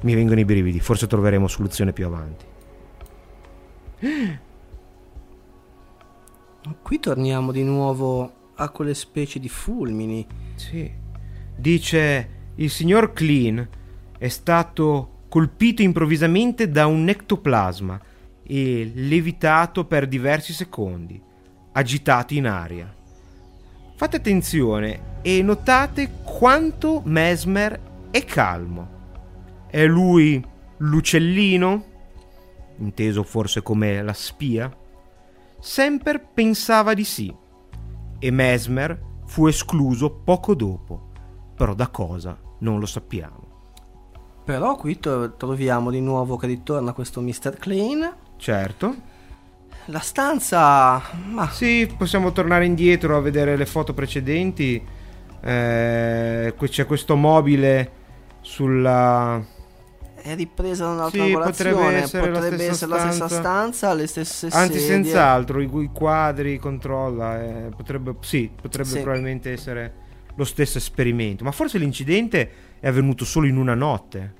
[0.00, 2.44] Mi vengono i brividi, forse troveremo soluzione più avanti.
[6.82, 10.26] Qui torniamo di nuovo a quelle specie di fulmini.
[10.54, 10.90] Sì.
[11.56, 13.66] Dice il signor Clean
[14.18, 18.00] è stato colpito improvvisamente da un ectoplasma
[18.42, 21.20] e levitato per diversi secondi,
[21.72, 22.94] agitati in aria.
[23.96, 28.95] Fate attenzione e notate quanto Mesmer è calmo.
[29.76, 30.42] È lui
[30.78, 31.84] l'uccellino?
[32.78, 34.74] Inteso forse come la spia?
[35.60, 37.30] Semper pensava di sì
[38.18, 41.10] e Mesmer fu escluso poco dopo,
[41.54, 43.74] però da cosa non lo sappiamo.
[44.46, 47.58] Però qui to- troviamo di nuovo che ritorna questo Mr.
[47.58, 48.16] Clean.
[48.38, 48.94] Certo.
[49.88, 51.02] La stanza...
[51.28, 54.82] Ma Sì, possiamo tornare indietro a vedere le foto precedenti.
[55.38, 57.92] Eh, qui c'è questo mobile
[58.40, 59.52] sulla...
[60.26, 61.72] è ripresa da un'altra Sì, angolazione.
[61.74, 63.40] potrebbe essere la Potrebbe stessa essere la stessa stanza.
[63.40, 64.86] stanza, le stesse Anzi, sedie.
[64.86, 67.42] senz'altro, i, i quadri controlla.
[67.42, 69.00] eh, potrebbe, sì, potrebbe Sì.
[69.00, 69.92] probabilmente essere
[70.34, 71.44] lo stesso esperimento.
[71.44, 72.50] Ma forse l'incidente
[72.80, 74.34] è avvenuto solo in una notte.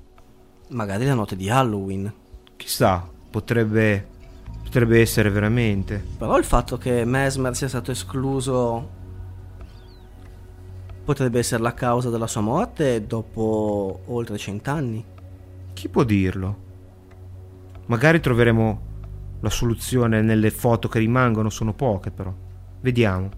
[0.68, 2.12] Magari la notte di Halloween.
[2.56, 4.06] Chissà, potrebbe,
[4.64, 6.02] potrebbe essere veramente.
[6.18, 8.90] Però il fatto che Mesmer sia stato escluso
[11.04, 15.04] potrebbe essere la causa della sua morte dopo oltre cent'anni.
[15.76, 16.56] Chi può dirlo?
[17.84, 18.80] Magari troveremo
[19.40, 22.32] la soluzione nelle foto che rimangono, sono poche però.
[22.80, 23.28] Vediamo.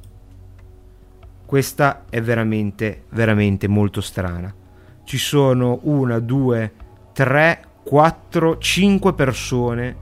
[1.44, 4.54] Questa è veramente, veramente molto strana.
[5.02, 6.72] Ci sono una, due,
[7.12, 9.96] tre, quattro, cinque persone,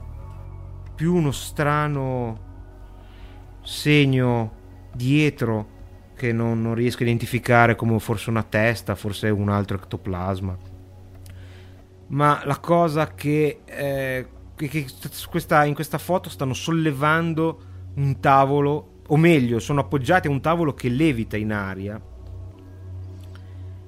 [0.93, 2.39] più uno strano
[3.61, 4.51] segno
[4.93, 5.69] dietro
[6.15, 10.75] che non, non riesco a identificare come forse una testa, forse un altro ectoplasma
[12.07, 14.87] ma la cosa che, eh, che-
[15.29, 17.61] questa- in questa foto stanno sollevando
[17.95, 21.99] un tavolo, o meglio, sono appoggiati a un tavolo che levita in aria.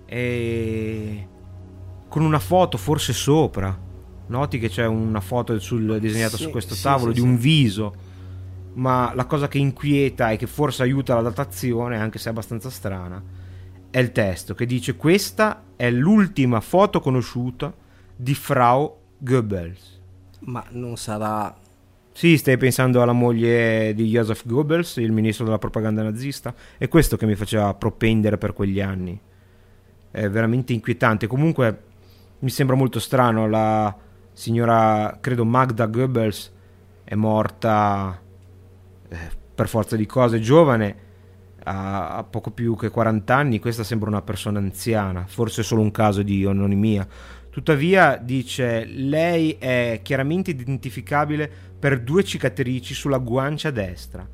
[0.05, 1.27] E
[2.07, 3.87] con una foto forse sopra.
[4.27, 7.37] Noti che c'è una foto sul, disegnata Sì, su questo sì, tavolo sì, di un
[7.37, 7.93] viso.
[8.73, 12.69] Ma la cosa che inquieta e che forse aiuta la datazione, anche se è abbastanza
[12.69, 13.21] strana,
[13.89, 17.73] è il testo che dice questa è l'ultima foto conosciuta
[18.21, 20.01] di Frau Goebbels.
[20.41, 21.55] Ma non sarà...
[22.11, 26.53] Sì, stai pensando alla moglie di Joseph Goebbels, il ministro della propaganda nazista?
[26.77, 29.17] È questo che mi faceva propendere per quegli anni.
[30.11, 31.27] È veramente inquietante.
[31.27, 31.83] Comunque
[32.39, 33.95] mi sembra molto strano, la
[34.33, 36.51] signora, credo Magda Goebbels,
[37.05, 38.19] è morta
[39.07, 39.17] eh,
[39.55, 41.07] per forza di cose giovane,
[41.63, 46.21] a, poco più che 40 anni, questa sembra una persona anziana, forse solo un caso
[46.21, 47.07] di anonimia.
[47.49, 54.27] Tuttavia, dice, lei è chiaramente identificabile per due cicatrici sulla guancia destra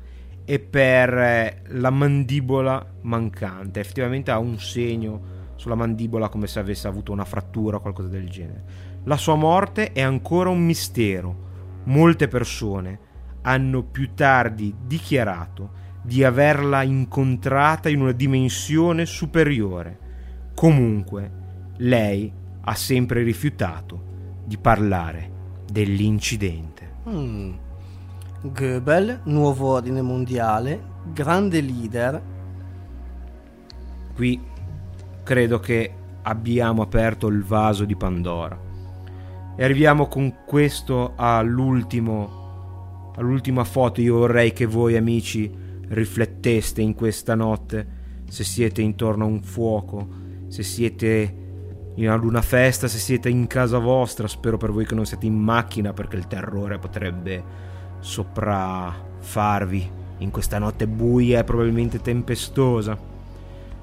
[0.44, 3.80] e per eh, la mandibola mancante.
[3.80, 8.28] Effettivamente ha un segno sulla mandibola come se avesse avuto una frattura o qualcosa del
[8.28, 8.64] genere.
[9.04, 11.44] La sua morte è ancora un mistero.
[11.84, 12.98] Molte persone
[13.42, 19.98] hanno più tardi dichiarato di averla incontrata in una dimensione superiore.
[20.54, 21.30] Comunque,
[21.78, 22.32] lei
[22.68, 24.02] ha sempre rifiutato
[24.44, 25.30] di parlare
[25.70, 26.94] dell'incidente.
[27.08, 27.52] Hmm.
[28.42, 30.80] Goebel, nuovo ordine mondiale,
[31.12, 32.22] grande leader.
[34.14, 34.40] Qui
[35.22, 38.58] credo che abbiamo aperto il vaso di Pandora.
[39.56, 44.00] E arriviamo con questo all'ultimo, all'ultima foto.
[44.00, 45.52] Io vorrei che voi amici
[45.88, 47.86] rifletteste in questa notte,
[48.28, 50.08] se siete intorno a un fuoco,
[50.48, 51.44] se siete
[52.04, 54.28] ad una festa, se siete in casa vostra.
[54.28, 57.42] Spero per voi che non siete in macchina perché il terrore potrebbe
[58.00, 62.98] sopraffarvi in questa notte buia e probabilmente tempestosa.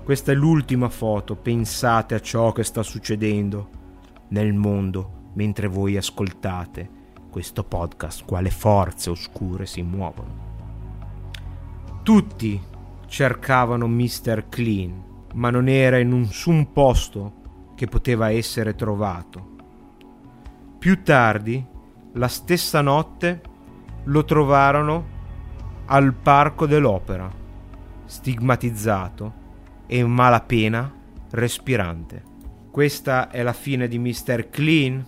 [0.04, 3.70] Questa è l'ultima foto, pensate a ciò che sta succedendo
[4.30, 10.52] nel mondo mentre voi ascoltate questo podcast, quale forze oscure si muovono.
[12.04, 12.62] Tutti
[13.08, 14.46] cercavano Mr.
[14.50, 15.04] Clean,
[15.34, 17.42] ma non era in nessun posto
[17.84, 19.56] che poteva essere trovato.
[20.80, 21.62] Più tardi,
[22.14, 23.42] la stessa notte,
[24.06, 25.06] lo trovarono
[25.88, 27.30] al parco dell'opera,
[28.06, 29.34] stigmatizzato
[29.86, 30.90] e in malapena
[31.32, 32.24] respirante.
[32.72, 34.48] Questa è la fine di Mr.
[34.50, 35.06] Clean?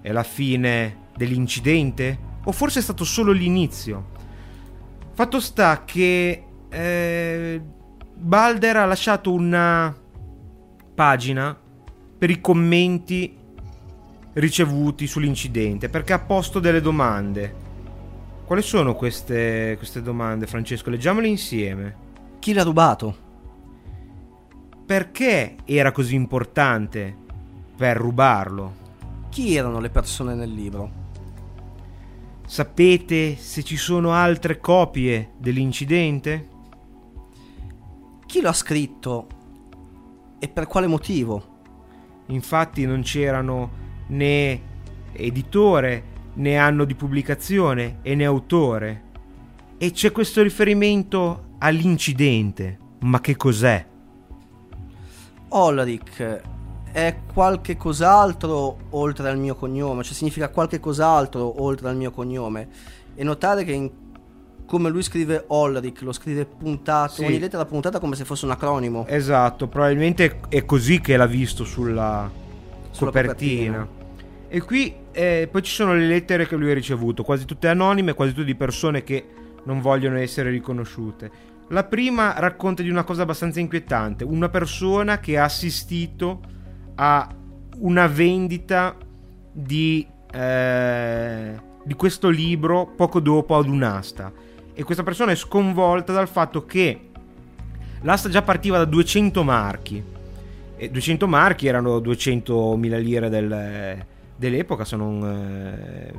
[0.00, 2.16] È la fine dell'incidente?
[2.44, 4.10] O forse è stato solo l'inizio?
[5.14, 7.62] Fatto sta che eh,
[8.14, 9.92] Balder ha lasciato una
[10.94, 11.58] pagina
[12.22, 13.36] per i commenti
[14.34, 17.52] ricevuti sull'incidente perché ha posto delle domande.
[18.44, 20.88] Quali sono queste, queste domande, Francesco?
[20.88, 21.96] Leggiamole insieme.
[22.38, 23.16] Chi l'ha rubato?
[24.86, 27.12] Perché era così importante
[27.76, 28.74] per rubarlo?
[29.28, 30.90] Chi erano le persone nel libro?
[32.46, 36.48] Sapete se ci sono altre copie dell'incidente?
[38.26, 39.26] Chi lo ha scritto
[40.38, 41.51] e per quale motivo?
[42.32, 43.70] Infatti non c'erano
[44.08, 44.60] né
[45.12, 49.10] editore, né anno di pubblicazione e né autore.
[49.78, 52.78] E c'è questo riferimento all'incidente.
[53.00, 53.84] Ma che cos'è?
[55.48, 56.40] Olric
[56.92, 62.68] è qualche cos'altro oltre al mio cognome, cioè significa qualche cos'altro oltre al mio cognome.
[63.14, 63.90] E notare che in,
[64.72, 67.24] come lui scrive Olric, lo scrive puntato, Sì.
[67.24, 69.06] ogni lettera puntata come se fosse un acronimo.
[69.06, 72.30] Esatto, probabilmente è così che l'ha visto sulla,
[72.90, 73.86] Sulla copertina.
[74.48, 78.14] E qui eh, poi ci sono le lettere che lui ha ricevuto, quasi tutte anonime,
[78.14, 79.26] quasi tutte di persone che
[79.64, 81.30] non vogliono essere riconosciute.
[81.68, 86.40] La prima racconta di una cosa abbastanza inquietante, una persona che ha assistito
[86.94, 87.28] a
[87.80, 88.96] una vendita
[89.52, 94.48] di, eh, di questo libro poco dopo ad un'asta.
[94.74, 97.08] E questa persona è sconvolta dal fatto che
[98.02, 100.02] l'asta già partiva da 200 marchi.
[100.76, 104.04] E 200 marchi erano 200.000 lire del-
[104.34, 106.12] dell'epoca, se non, eh,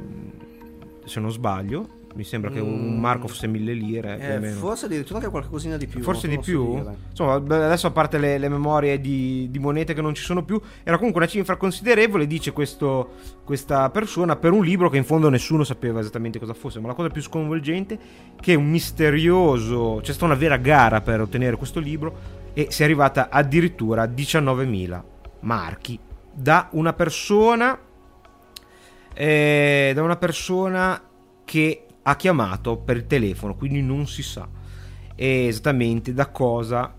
[1.05, 2.01] se non sbaglio.
[2.15, 2.99] Mi sembra che un Mm.
[2.99, 4.17] marco fosse 1000 lire.
[4.17, 4.55] più Eh, meno.
[4.57, 6.01] forse addirittura anche qualcosina di più.
[6.01, 6.75] Forse di più?
[6.75, 6.95] dire.
[7.09, 10.61] Insomma, adesso a parte le, le memorie di, di monete che non ci sono più,
[10.83, 13.13] era comunque una cifra considerevole, dice questo,
[13.43, 16.79] questa persona, per un libro che in fondo nessuno sapeva esattamente cosa fosse.
[16.79, 17.97] Ma la cosa più sconvolgente è
[18.39, 19.99] che un misterioso...
[20.03, 24.05] c'è stata una vera gara per ottenere questo libro e si è arrivata addirittura a
[24.05, 25.01] 19.000
[25.39, 25.97] marchi
[26.31, 27.75] da una persona...
[29.15, 31.01] eh, da una persona
[31.45, 34.47] che ha chiamato per il telefono, quindi non si sa
[35.15, 36.95] esattamente da cosa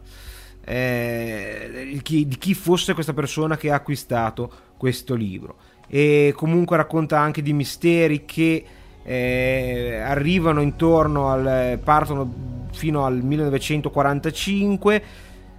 [0.64, 5.56] eh, chi- di chi fosse questa persona che ha acquistato questo libro.
[5.86, 8.64] E comunque racconta anche di misteri che
[9.02, 15.02] eh, arrivano intorno al partono fino al 1945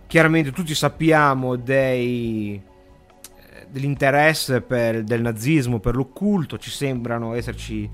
[0.07, 2.59] chiaramente tutti sappiamo dei
[3.69, 7.87] dell'interesse per- del nazismo per l'occulto ci sembrano esserci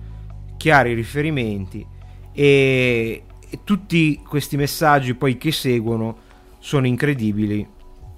[0.62, 1.84] chiari riferimenti
[2.32, 6.16] e, e tutti questi messaggi poi che seguono
[6.60, 7.68] sono incredibili.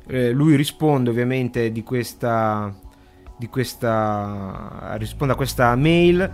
[0.07, 2.77] Eh, lui risponde ovviamente di questa,
[3.37, 6.29] di questa risponde a questa mail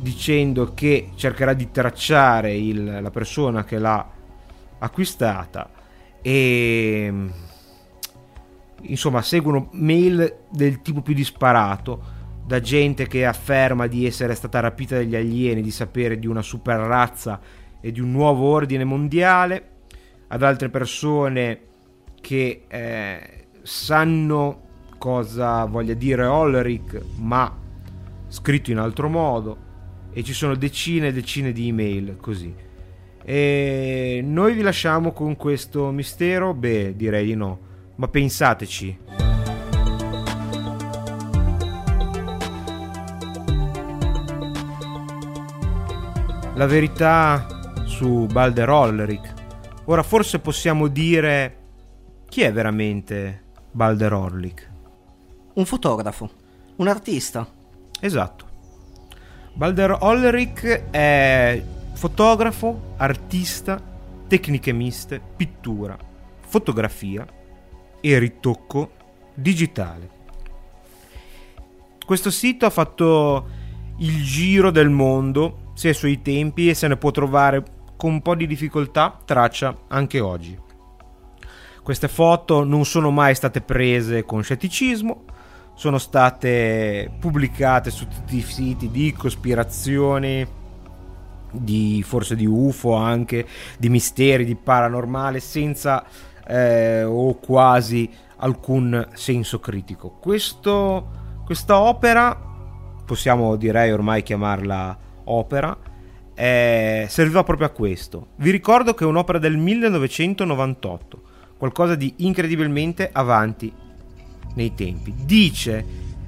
[0.00, 4.08] dicendo che cercherà di tracciare il- la persona che l'ha
[4.78, 5.70] acquistata
[6.22, 7.12] e
[8.80, 12.11] insomma seguono mail del tipo più disparato
[12.52, 16.80] da gente che afferma di essere stata rapita dagli alieni, di sapere di una super
[16.80, 17.40] razza
[17.80, 19.68] e di un nuovo ordine mondiale,
[20.28, 21.60] ad altre persone
[22.20, 24.60] che eh, sanno
[24.98, 27.58] cosa voglia dire Olric, ma
[28.28, 29.56] scritto in altro modo,
[30.12, 32.54] e ci sono decine e decine di email così.
[33.24, 36.52] E noi vi lasciamo con questo mistero?
[36.52, 37.58] Beh, direi di no,
[37.94, 38.98] ma pensateci.
[46.54, 47.46] La verità
[47.86, 49.32] su Balder Olric.
[49.86, 51.56] Ora forse possiamo dire
[52.28, 54.70] chi è veramente Balder Olric.
[55.54, 56.30] Un fotografo,
[56.76, 57.48] un artista.
[57.98, 58.46] Esatto.
[59.54, 61.62] Balder Olric è
[61.94, 63.82] fotografo, artista,
[64.28, 65.96] tecniche miste, pittura,
[66.40, 67.26] fotografia
[67.98, 68.90] e ritocco
[69.32, 70.10] digitale.
[72.04, 73.48] Questo sito ha fatto
[73.98, 77.64] il giro del mondo sia ai suoi tempi e se ne può trovare
[77.96, 80.56] con un po' di difficoltà traccia anche oggi.
[81.82, 85.24] Queste foto non sono mai state prese con scetticismo,
[85.74, 90.46] sono state pubblicate su tutti i siti di cospirazioni,
[91.50, 93.44] di forse di UFO anche,
[93.76, 96.04] di misteri, di paranormale, senza
[96.46, 100.10] eh, o quasi alcun senso critico.
[100.20, 101.08] Questo,
[101.44, 102.38] questa opera,
[103.04, 105.76] possiamo direi ormai chiamarla opera,
[106.34, 108.28] eh, serviva proprio a questo.
[108.36, 111.22] Vi ricordo che è un'opera del 1998,
[111.56, 113.72] qualcosa di incredibilmente avanti
[114.54, 115.14] nei tempi.
[115.24, 115.84] Dice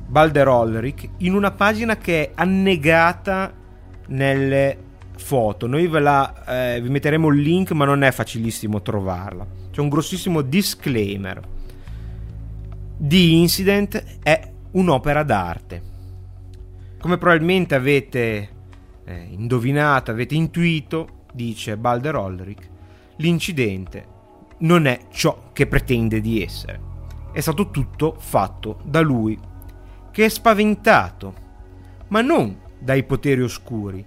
[0.07, 3.53] Balder Olric in una pagina che è annegata
[4.09, 4.79] nelle
[5.17, 5.67] foto.
[5.67, 9.47] Noi ve la eh, vi metteremo il link, ma non è facilissimo trovarla.
[9.71, 11.41] C'è un grossissimo disclaimer.
[12.97, 15.93] The Incident è un'opera d'arte.
[16.99, 18.54] Come probabilmente avete
[19.05, 22.69] eh, indovinate, avete intuito, dice Balder Olric,
[23.17, 24.13] l'incidente
[24.59, 26.93] non è ciò che pretende di essere.
[27.33, 29.39] È stato tutto fatto da lui,
[30.11, 31.35] che è spaventato,
[32.09, 34.05] ma non dai poteri oscuri,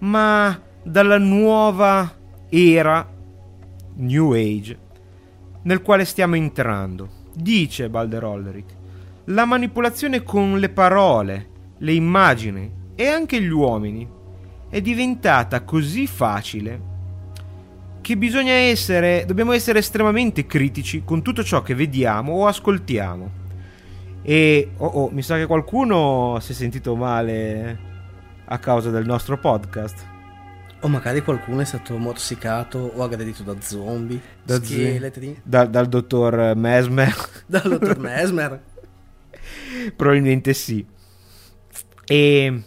[0.00, 2.12] ma dalla nuova
[2.48, 3.08] era
[3.96, 4.78] New Age
[5.62, 7.22] nel quale stiamo entrando.
[7.34, 8.76] Dice Balder Olric,
[9.26, 14.08] la manipolazione con le parole, le immagini e anche gli uomini
[14.74, 16.80] è diventata così facile
[18.00, 23.30] che bisogna essere, dobbiamo essere estremamente critici con tutto ciò che vediamo o ascoltiamo.
[24.22, 27.78] E oh, oh, mi sa che qualcuno si è sentito male
[28.46, 30.04] a causa del nostro podcast.
[30.80, 36.56] O magari qualcuno è stato morsicato o aggredito da zombie, Da scheletri, Da- dal dottor
[36.56, 37.14] Mesmer.
[37.46, 38.60] dal dottor Mesmer.
[39.94, 40.84] Probabilmente sì.
[42.06, 42.62] E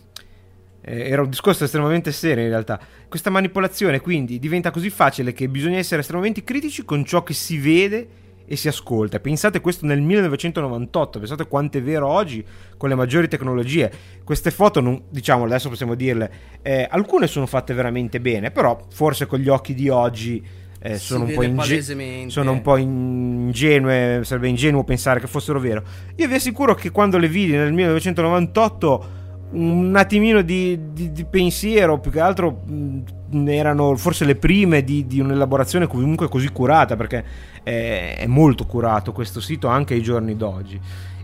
[0.87, 2.79] eh, era un discorso estremamente serio in realtà.
[3.09, 7.57] Questa manipolazione quindi diventa così facile che bisogna essere estremamente critici con ciò che si
[7.57, 8.07] vede
[8.45, 9.19] e si ascolta.
[9.19, 12.43] Pensate questo nel 1998, pensate quanto è vero oggi
[12.77, 13.91] con le maggiori tecnologie.
[14.23, 16.31] Queste foto, non, diciamo, adesso possiamo dirle,
[16.61, 20.41] eh, alcune sono fatte veramente bene, però forse con gli occhi di oggi
[20.79, 25.83] eh, sono, un inge- sono un po' ingenue, sarebbe ingenuo pensare che fossero vero.
[26.15, 31.99] Io vi assicuro che quando le vidi nel 1998 un attimino di, di- di pensiero,
[31.99, 37.23] più che altro mh, erano forse le prime di, di un'elaborazione comunque così curata, perché
[37.63, 40.79] è, è molto curato questo sito anche ai giorni d'oggi.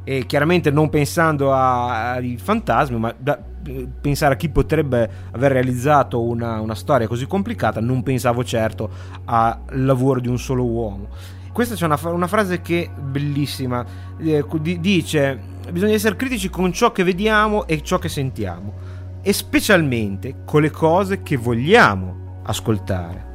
[0.06, 6.22] E chiaramente non pensando ai fantasmi, ma da- eh, pensare a chi potrebbe aver realizzato
[6.22, 8.90] una, una storia così complicata, non pensavo certo
[9.26, 11.08] al lavoro di un solo uomo.
[11.54, 13.86] Questa c'è una, una frase che è bellissima,
[14.18, 15.40] eh, di- dice
[15.72, 18.74] bisogna essere critici con ciò che vediamo e ciò che sentiamo
[19.22, 23.32] e specialmente con le cose che vogliamo ascoltare.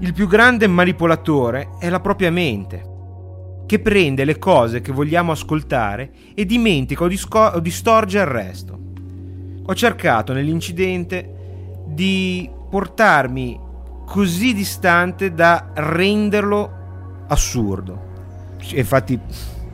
[0.00, 2.84] Il più grande manipolatore è la propria mente,
[3.66, 8.78] che prende le cose che vogliamo ascoltare e dimentica o, disco- o distorge il resto.
[9.64, 13.58] Ho cercato nell'incidente di portarmi
[14.06, 16.77] così distante da renderlo
[17.28, 18.16] assurdo.
[18.74, 19.18] Infatti,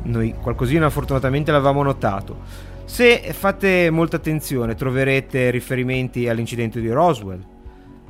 [0.03, 2.37] noi qualcosina fortunatamente l'avevamo notato.
[2.85, 7.53] Se fate molta attenzione, troverete riferimenti all'incidente di Roswell.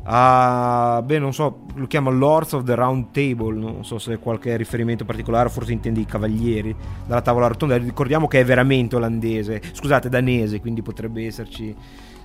[0.07, 3.57] A, beh, non so, lo chiama Lords of the Round Table.
[3.57, 6.75] Non so se qualche riferimento particolare, forse intende i cavalieri
[7.07, 7.77] dalla tavola rotonda.
[7.77, 11.75] Ricordiamo che è veramente olandese, scusate, danese, quindi potrebbe esserci.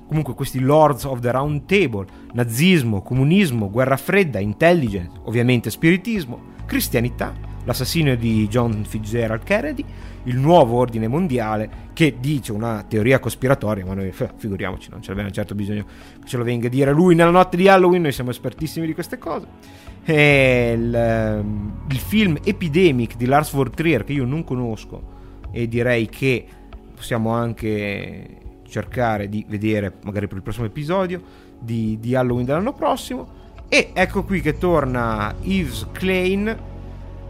[0.08, 7.34] Comunque, questi Lords of the Round Table, nazismo, comunismo, guerra fredda, intelligence, ovviamente spiritismo, cristianità,
[7.64, 9.84] l'assassinio di John Fitzgerald Kennedy,
[10.26, 15.32] il nuovo ordine mondiale che dice una teoria cospiratoria, ma noi figuriamoci, non ce l'abbiamo
[15.32, 15.86] certo bisogno
[16.22, 18.94] che ce lo venga a dire lui nella notte di Halloween, noi siamo espertissimi di
[18.94, 19.48] queste cose.
[20.06, 25.18] Il, ehm, il film Epidemic di Lars von Trier che io non conosco
[25.52, 26.46] e direi che
[26.94, 28.38] possiamo anche
[28.68, 31.20] cercare di vedere magari per il prossimo episodio
[31.60, 33.39] di, di Halloween dell'anno prossimo
[33.70, 36.68] e ecco qui che torna Yves Klein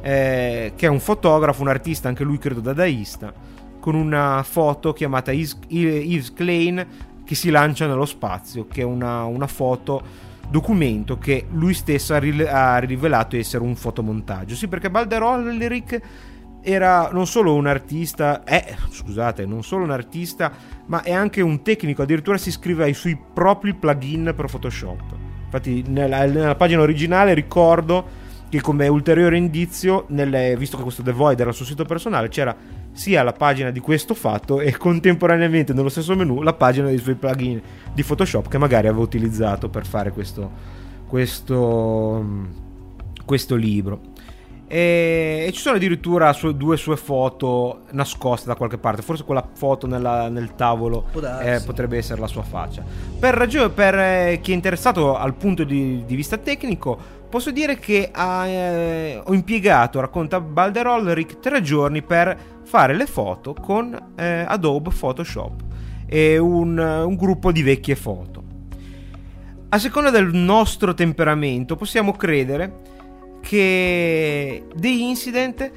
[0.02, 3.34] eh, che è un fotografo, un artista, anche lui credo dadaista,
[3.80, 6.88] con una foto chiamata Yves, Klein
[7.26, 12.18] che si lancia nello spazio, che è una, una foto documento che lui stesso ha,
[12.18, 14.56] rile- ha rivelato essere un fotomontaggio.
[14.56, 16.02] Sì, perché Balder Olrich
[16.62, 20.52] era non solo un artista, è, scusate, non solo un artista,
[20.88, 25.19] ma è anche un tecnico, addirittura si scrive ai suoi propri plugin per Photoshop.
[25.52, 31.12] Infatti nella, nella pagina originale ricordo che come ulteriore indizio, nelle- visto che questo The
[31.12, 32.56] Void era sul sito personale, c'era
[32.92, 37.16] sia la pagina di questo fatto e contemporaneamente nello stesso menu la pagina dei suoi
[37.16, 37.62] plugin
[37.94, 40.52] di Photoshop che magari aveva utilizzato per fare questo,
[41.08, 42.26] questo,
[43.26, 44.09] questo libro.
[44.72, 49.02] E, e ci sono addirittura sue- due sue foto nascoste da qualche parte.
[49.02, 51.06] Forse quella foto nella- nel tavolo
[51.42, 52.84] eh, potrebbe essere la sua faccia.
[53.20, 56.96] Per, ragione, per eh, chi è interessato al punto di, di vista tecnico,
[57.28, 63.08] posso dire che ha, eh, ho impiegato, racconta Balder Olrich, tre giorni per fare le
[63.08, 65.64] foto con eh, Adobe Photoshop
[66.06, 68.44] e un, un gruppo di vecchie foto.
[69.70, 72.89] A seconda del nostro temperamento possiamo credere
[73.42, 75.72] che The Incident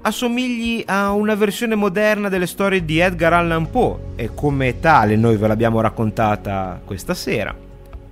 [0.00, 5.36] assomigli a una versione moderna delle storie di Edgar Allan Poe e come tale noi
[5.36, 7.54] ve l'abbiamo raccontata questa sera,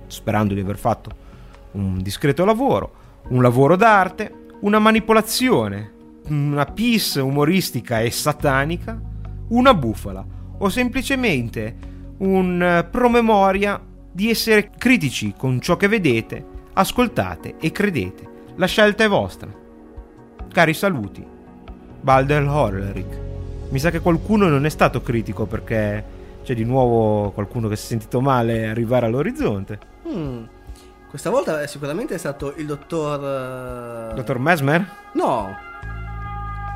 [0.07, 1.25] sperando di aver fatto
[1.71, 2.93] un discreto lavoro,
[3.29, 5.93] un lavoro d'arte, una manipolazione,
[6.27, 8.99] una piece umoristica e satanica,
[9.49, 10.25] una bufala
[10.59, 11.75] o semplicemente
[12.17, 13.81] un eh, promemoria
[14.11, 16.43] di essere critici con ciò che vedete,
[16.73, 18.26] ascoltate e credete.
[18.57, 19.49] La scelta è vostra.
[20.51, 21.25] Cari saluti,
[22.01, 23.19] Balder Horleric.
[23.69, 26.03] Mi sa che qualcuno non è stato critico perché
[26.43, 29.79] c'è di nuovo qualcuno che si è sentito male arrivare all'orizzonte.
[30.07, 30.43] Mm.
[31.09, 34.11] Questa volta è sicuramente è stato il dottor...
[34.11, 34.85] eh, Dottor Mesmer?
[35.13, 35.55] No,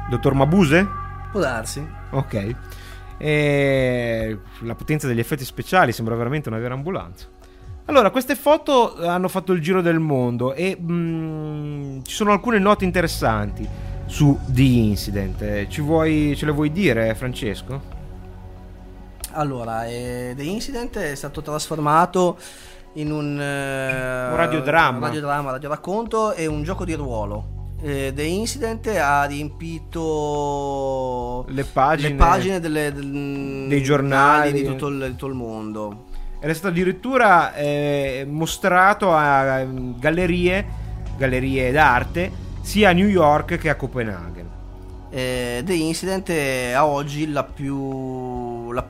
[0.09, 0.87] Dottor Mabuse?
[1.31, 1.85] può darsi.
[2.11, 2.55] Ok.
[3.17, 7.27] E la potenza degli effetti speciali sembra veramente una vera ambulanza.
[7.91, 12.85] Allora, queste foto hanno fatto il giro del mondo e mm, ci sono alcune note
[12.85, 13.67] interessanti
[14.05, 15.41] su The Incident.
[15.41, 17.81] Eh, Ci vuoi, ce le vuoi dire, Francesco?
[19.31, 22.37] Allora, eh, The Incident è stato trasformato
[22.93, 24.97] in un, eh, Un radiodramma.
[24.99, 27.73] un radiodramma, radioracconto e un gioco di ruolo.
[27.81, 30.05] Eh, The Incident ha riempito
[31.49, 34.53] Le pagine, le pagine delle- del- dei giornali.
[34.53, 36.05] di tutto il, di tutto il mondo.
[36.41, 39.67] È stato addirittura eh, mostrato a eh,
[39.99, 40.65] gallerie,
[41.15, 42.31] gallerie d'arte,
[42.61, 44.49] sia a New York che a Copenaghen.
[45.11, 48.89] Eh, The Incident è a oggi la più, la, la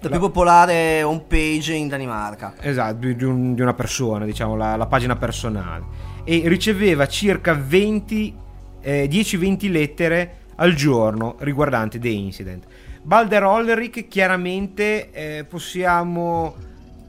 [0.00, 2.54] La- più popolare homepage in Danimarca.
[2.60, 5.84] Esatto, di, di un- di una persona, diciamo, la, la pagina personale.
[6.24, 8.34] E riceveva circa 20,
[8.80, 12.64] eh, 10-20 lettere al giorno riguardanti The Incident.
[13.02, 16.54] Balder Olrich chiaramente eh, possiamo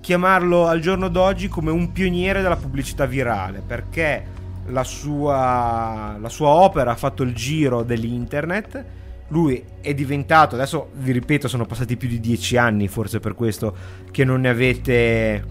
[0.02, 6.50] chiamarlo al giorno d'oggi come un pioniere della pubblicità virale perché la sua, la sua
[6.50, 8.86] opera ha fatto il giro dell'internet.
[9.30, 13.74] Lui è diventato, adesso vi ripeto, sono passati più di dieci anni, forse per questo
[14.12, 15.46] che non ne avete,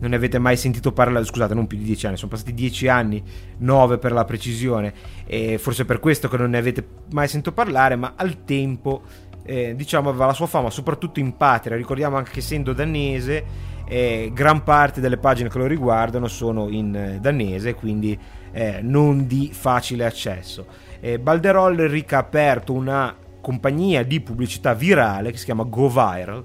[0.00, 2.88] non ne avete mai sentito parlare, scusate, non più di dieci anni, sono passati dieci
[2.88, 3.22] anni,
[3.58, 4.94] nove per la precisione,
[5.26, 9.02] e forse per questo che non ne avete mai sentito parlare, ma al tempo,
[9.44, 13.44] eh, diciamo, aveva la sua fama, soprattutto in patria, ricordiamo anche che essendo danese,
[13.88, 18.18] eh, gran parte delle pagine che lo riguardano sono in eh, danese, quindi
[18.52, 20.66] eh, non di facile accesso.
[21.00, 26.44] Eh, Balderol Rick ha aperto una compagnia di pubblicità virale che si chiama GoViral,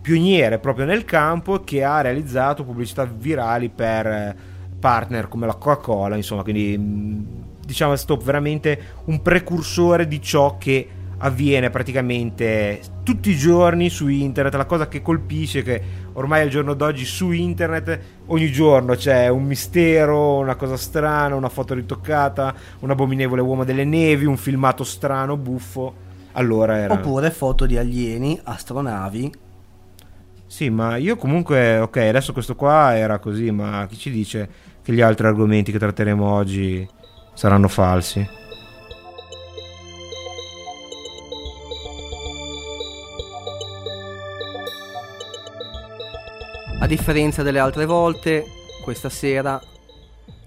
[0.00, 4.36] pioniere proprio nel campo che ha realizzato pubblicità virali per eh,
[4.78, 7.26] partner come la Coca-Cola, insomma, quindi mh,
[7.64, 10.88] diciamo è stato veramente un precursore di ciò che
[11.22, 14.54] avviene praticamente tutti i giorni su internet.
[14.54, 15.82] La cosa che colpisce è che
[16.14, 21.48] ormai al giorno d'oggi su internet ogni giorno c'è un mistero, una cosa strana, una
[21.48, 26.08] foto ritoccata, un abominevole uomo delle nevi, un filmato strano, buffo.
[26.32, 26.94] Allora era...
[26.94, 29.32] Oppure foto di alieni, astronavi.
[30.46, 34.48] Sì, ma io comunque, ok, adesso questo qua era così, ma chi ci dice
[34.82, 36.88] che gli altri argomenti che tratteremo oggi
[37.34, 38.38] saranno falsi?
[46.82, 48.46] A differenza delle altre volte,
[48.82, 49.60] questa sera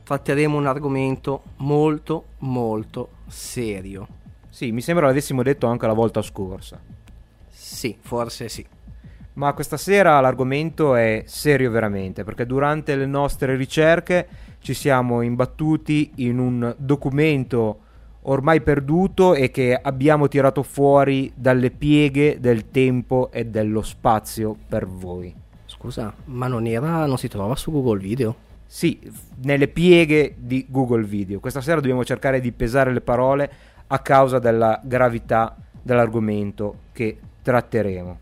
[0.03, 4.07] tratteremo un argomento molto molto serio.
[4.49, 6.81] Sì, mi sembra l'avessimo detto anche la volta scorsa.
[7.47, 8.65] Sì, forse sì.
[9.33, 14.27] Ma questa sera l'argomento è serio veramente, perché durante le nostre ricerche
[14.57, 17.79] ci siamo imbattuti in un documento
[18.21, 24.87] ormai perduto e che abbiamo tirato fuori dalle pieghe del tempo e dello spazio per
[24.87, 25.42] voi.
[25.83, 28.33] Scusa, ma non era, non si trova su Google Video?
[28.65, 29.01] Sì,
[29.41, 31.41] nelle pieghe di Google Video.
[31.41, 33.51] Questa sera dobbiamo cercare di pesare le parole
[33.87, 38.17] a causa della gravità dell'argomento che tratteremo.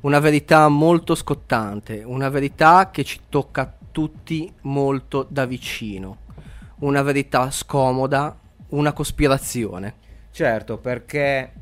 [0.00, 6.16] Una verità molto scottante, una verità che ci tocca tutti molto da vicino,
[6.78, 8.34] una verità scomoda,
[8.68, 9.96] una cospirazione.
[10.30, 11.52] Certo, perché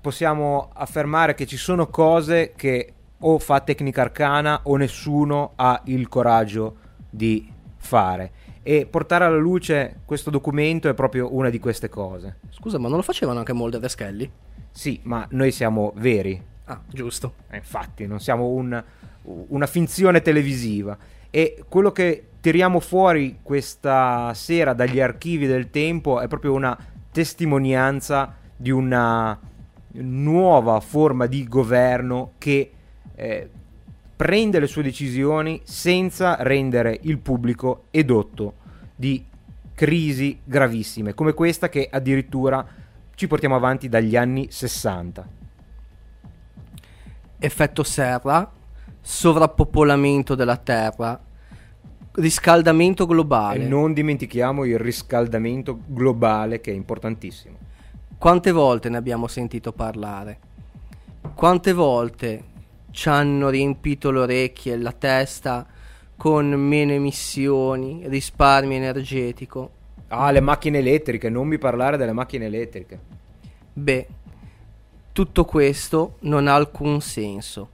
[0.00, 2.93] possiamo affermare che ci sono cose che
[3.26, 6.76] o fa tecnica arcana o nessuno ha il coraggio
[7.08, 8.32] di fare.
[8.62, 12.38] E portare alla luce questo documento è proprio una di queste cose.
[12.50, 14.30] Scusa, ma non lo facevano anche Mulder e Skelly?
[14.70, 17.34] Sì, ma noi siamo veri, Ah, giusto.
[17.50, 18.82] Eh, infatti, non siamo un-
[19.24, 20.96] una finzione televisiva.
[21.30, 26.74] E quello che tiriamo fuori questa sera dagli archivi del tempo è proprio una
[27.12, 29.38] testimonianza di una
[29.92, 32.70] nuova forma di governo che
[33.14, 33.48] eh,
[34.16, 38.54] prende le sue decisioni senza rendere il pubblico edotto
[38.94, 39.24] di
[39.74, 42.64] crisi gravissime, come questa che addirittura
[43.14, 45.28] ci portiamo avanti dagli anni 60.
[47.38, 48.50] Effetto serra,
[49.00, 51.20] sovrappopolamento della Terra,
[52.12, 53.64] riscaldamento globale.
[53.64, 57.56] E non dimentichiamo il riscaldamento globale che è importantissimo.
[58.16, 60.38] Quante volte ne abbiamo sentito parlare?
[61.34, 62.52] Quante volte
[62.94, 65.66] ci hanno riempito le orecchie e la testa
[66.16, 69.70] con meno emissioni, risparmio energetico.
[70.08, 73.00] Ah, le macchine elettriche, non mi parlare delle macchine elettriche.
[73.72, 74.06] Beh,
[75.10, 77.68] tutto questo non ha alcun senso.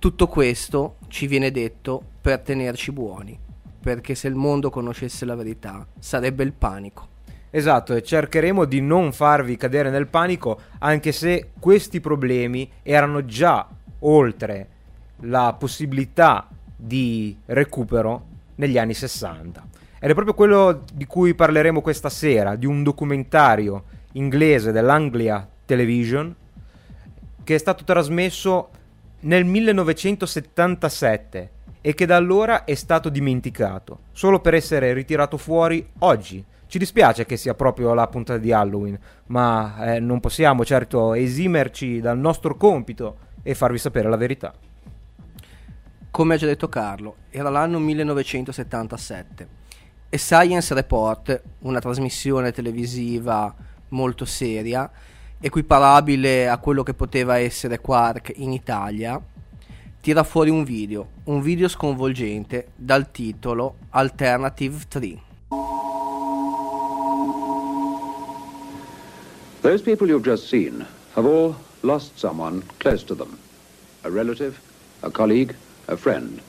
[0.00, 3.38] Tutto questo ci viene detto per tenerci buoni,
[3.80, 7.10] perché se il mondo conoscesse la verità sarebbe il panico.
[7.48, 13.68] Esatto, e cercheremo di non farvi cadere nel panico, anche se questi problemi erano già
[14.02, 14.68] oltre
[15.20, 18.26] la possibilità di recupero
[18.56, 19.66] negli anni 60.
[20.00, 26.34] Ed è proprio quello di cui parleremo questa sera, di un documentario inglese dell'Anglia Television
[27.44, 28.70] che è stato trasmesso
[29.20, 31.50] nel 1977
[31.80, 36.44] e che da allora è stato dimenticato, solo per essere ritirato fuori oggi.
[36.66, 42.00] Ci dispiace che sia proprio la puntata di Halloween, ma eh, non possiamo certo esimerci
[42.00, 44.54] dal nostro compito e farvi sapere la verità.
[46.10, 49.48] Come ha già detto Carlo, era l'anno 1977
[50.08, 53.54] e Science Report, una trasmissione televisiva
[53.88, 54.90] molto seria,
[55.40, 59.20] equiparabile a quello che poteva essere Quark in Italia,
[60.00, 65.20] tira fuori un video, un video sconvolgente dal titolo Alternative 3.
[69.62, 73.38] Those people you've just seen have all lost someone close to them
[74.04, 74.60] a relative,
[75.02, 75.54] a colleague,
[75.86, 76.40] a friend.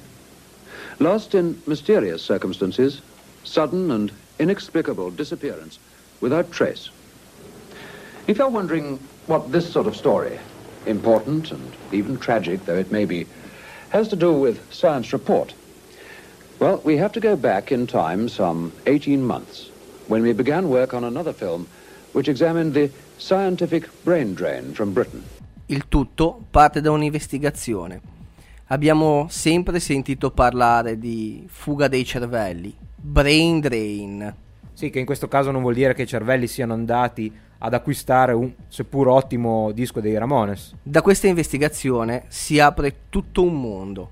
[0.99, 3.01] Lost in mysterious circumstances,
[3.43, 5.77] sudden and inexplicable disappearance
[6.19, 6.89] without trace.
[8.25, 8.97] If you're wondering
[9.27, 10.39] what this sort of story,
[10.85, 13.27] important and even tragic though it may be,
[13.89, 15.53] has to do with Science Report,
[16.59, 19.69] well, we have to go back in time some 18 months
[20.07, 21.67] when we began work on another film
[22.13, 25.23] which examined the scientific brain drain from Britain.
[25.67, 28.01] Il tutto parte da un'investigazione.
[28.67, 34.35] Abbiamo sempre sentito parlare di fuga dei cervelli, brain drain.
[34.73, 38.33] Sì, che in questo caso non vuol dire che i cervelli siano andati ad acquistare
[38.33, 40.73] un seppur ottimo disco dei Ramones.
[40.81, 44.11] Da questa investigazione si apre tutto un mondo.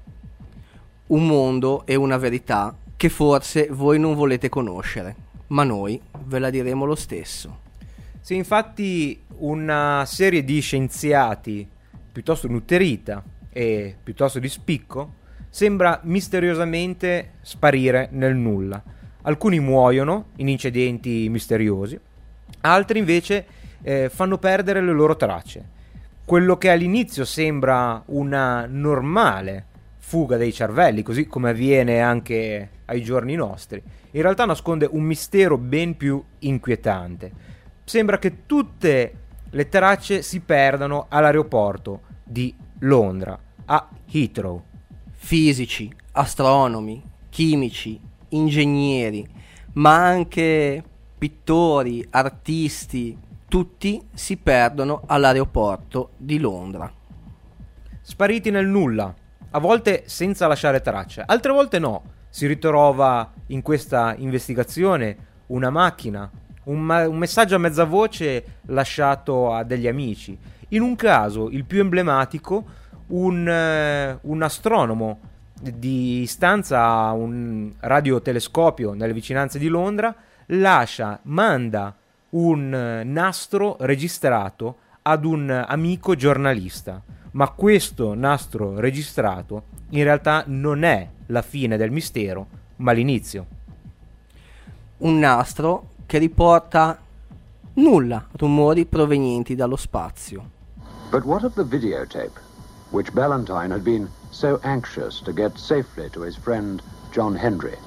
[1.08, 5.16] Un mondo e una verità che forse voi non volete conoscere,
[5.48, 7.70] ma noi ve la diremo lo stesso.
[8.24, 11.68] Sì, infatti una serie di scienziati
[12.12, 15.16] piuttosto nutrita e piuttosto di spicco
[15.50, 18.82] sembra misteriosamente sparire nel nulla.
[19.24, 22.00] Alcuni muoiono in incidenti misteriosi,
[22.62, 23.46] altri invece
[23.82, 25.80] eh, fanno perdere le loro tracce.
[26.24, 29.66] Quello che all'inizio sembra una normale
[29.98, 33.82] fuga dei cervelli, così come avviene anche ai giorni nostri,
[34.12, 37.50] in realtà nasconde un mistero ben più inquietante.
[37.92, 39.14] Sembra che tutte
[39.50, 44.64] le tracce si perdano all'aeroporto di Londra, a Heathrow.
[45.12, 48.00] Fisici, astronomi, chimici,
[48.30, 49.28] ingegneri,
[49.74, 50.82] ma anche
[51.18, 53.18] pittori, artisti,
[53.50, 56.90] tutti si perdono all'aeroporto di Londra.
[58.00, 59.14] Spariti nel nulla,
[59.50, 62.04] a volte senza lasciare tracce, altre volte no.
[62.30, 66.32] Si ritrova in questa investigazione una macchina,
[66.66, 70.38] un, ma- un messaggio a mezza voce lasciato a degli amici.
[70.70, 72.66] In un caso, il più emblematico,
[73.08, 75.20] un, eh, un astronomo
[75.62, 80.16] di stanza a un radiotelescopio nelle vicinanze di Londra
[80.48, 81.96] lascia, manda
[82.30, 87.02] un eh, nastro registrato ad un amico giornalista.
[87.34, 92.48] Ma questo nastro registrato in realtà non è la fine del mistero,
[92.78, 93.46] ma l'inizio.
[94.98, 97.00] Un nastro che riporta
[97.76, 100.44] nulla, rumori provenienti dallo spazio.
[101.10, 102.38] But what of the videotape,
[102.90, 106.82] which Ballantyne had been so anxious to get safely to his friend
[107.14, 107.78] John Hendry?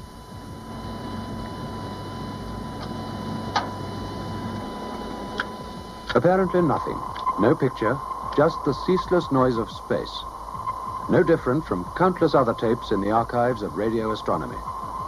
[6.14, 6.98] Apparently nothing.
[7.40, 7.94] No picture,
[8.38, 10.24] just the ceaseless noise of space.
[11.10, 14.56] No different from countless other tapes in the archives of radio astronomy.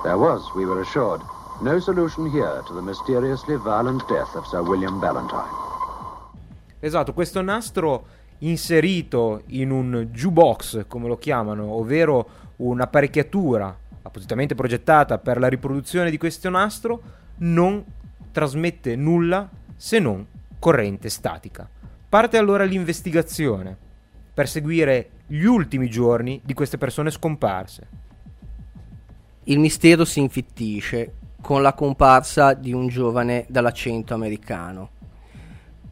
[0.05, 1.23] There was, we were assured,
[1.61, 5.65] no solution here to the mysteriously violent death of Sir William Ballantyne.
[6.81, 8.07] Esatto, questo nastro
[8.39, 16.19] inserito in un jukebox, come lo chiamano, ovvero un'apparecchiatura appositamente progettata per la riproduzione di
[16.19, 17.03] questo nastro,
[17.39, 17.85] non
[18.31, 20.27] trasmette nulla se non
[20.59, 21.69] corrente statica.
[22.09, 23.77] Parte allora l'investigazione
[24.33, 27.89] per seguire gli ultimi giorni di queste persone scomparse.
[29.45, 31.13] Il mistero si infittisce
[31.47, 34.91] con la comparsa di un giovane dall'accento americano.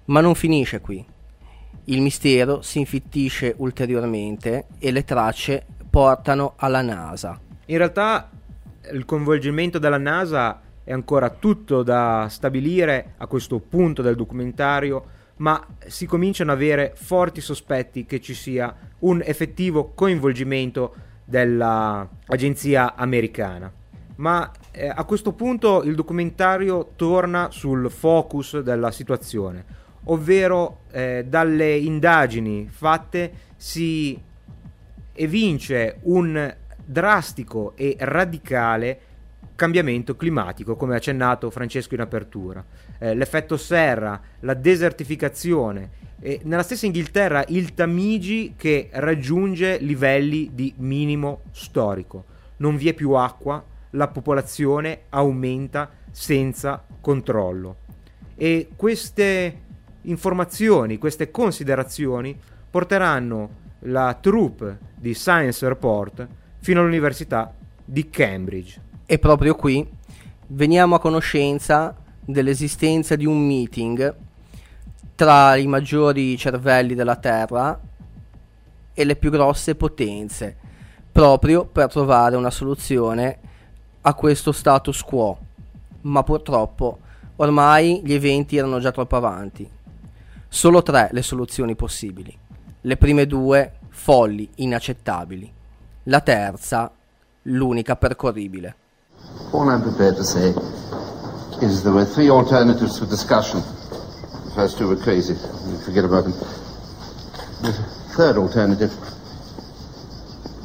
[0.07, 1.07] Ma non finisce qui.
[1.85, 7.39] Il mistero si infittisce ulteriormente e le tracce portano alla NASA.
[7.67, 8.31] In realtà
[8.91, 15.05] il coinvolgimento della NASA è ancora tutto da stabilire a questo punto del documentario,
[15.37, 23.73] ma si cominciano ad avere forti sospetti che ci sia un effettivo coinvolgimento dell'agenzia americana.
[24.17, 29.65] Ma eh, a questo punto il documentario torna sul focus della situazione,
[30.05, 34.21] ovvero eh, dalle indagini fatte si
[35.13, 38.99] evince un drastico e radicale
[39.55, 42.65] cambiamento climatico, come ha accennato Francesco in apertura.
[42.99, 50.75] Eh, l'effetto serra, la desertificazione, e nella stessa Inghilterra il Tamigi che raggiunge livelli di
[50.79, 52.25] minimo storico.
[52.57, 53.63] Non vi è più acqua,
[53.95, 57.77] la popolazione aumenta senza controllo.
[58.37, 59.61] E queste
[60.03, 62.39] informazioni, queste considerazioni
[62.71, 66.27] porteranno la troupe di Science Report
[66.59, 67.53] fino all'Università
[67.85, 68.81] di Cambridge.
[69.07, 69.87] E proprio qui
[70.49, 71.95] veniamo a conoscenza
[72.25, 74.15] dell'esistenza di un meeting
[75.15, 77.79] tra i maggiori cervelli della Terra
[78.93, 80.57] e le più grosse potenze,
[81.13, 83.39] proprio per trovare una soluzione
[84.07, 85.39] a questo status quo.
[86.03, 86.99] Ma purtroppo
[87.37, 89.69] ormai gli eventi erano già troppo avanti.
[90.49, 92.37] Solo tre le soluzioni possibili.
[92.83, 95.53] Le prime due folli, inaccettabili.
[96.05, 96.91] La terza,
[97.43, 98.77] l'unica percorribile.
[99.53, 100.55] All I'm prepared to say
[101.61, 103.63] is there were three alternatives for discussion.
[104.45, 105.35] The first two were crazy.
[105.85, 106.35] Forget about them.
[107.63, 107.73] The
[108.15, 108.93] third alternative,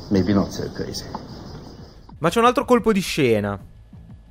[0.09, 1.05] maybe not so crazy.
[2.19, 3.57] Ma c'è un altro colpo di scena,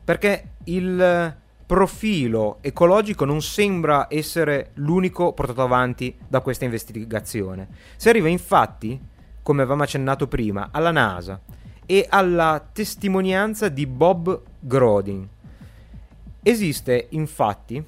[0.04, 7.68] perché il profilo ecologico non sembra essere l'unico portato avanti da questa investigazione.
[7.96, 9.00] Si arriva infatti,
[9.42, 11.40] come avevamo accennato prima, alla NASA
[11.86, 15.26] e alla testimonianza di Bob Grodin.
[16.42, 17.82] Esiste infatti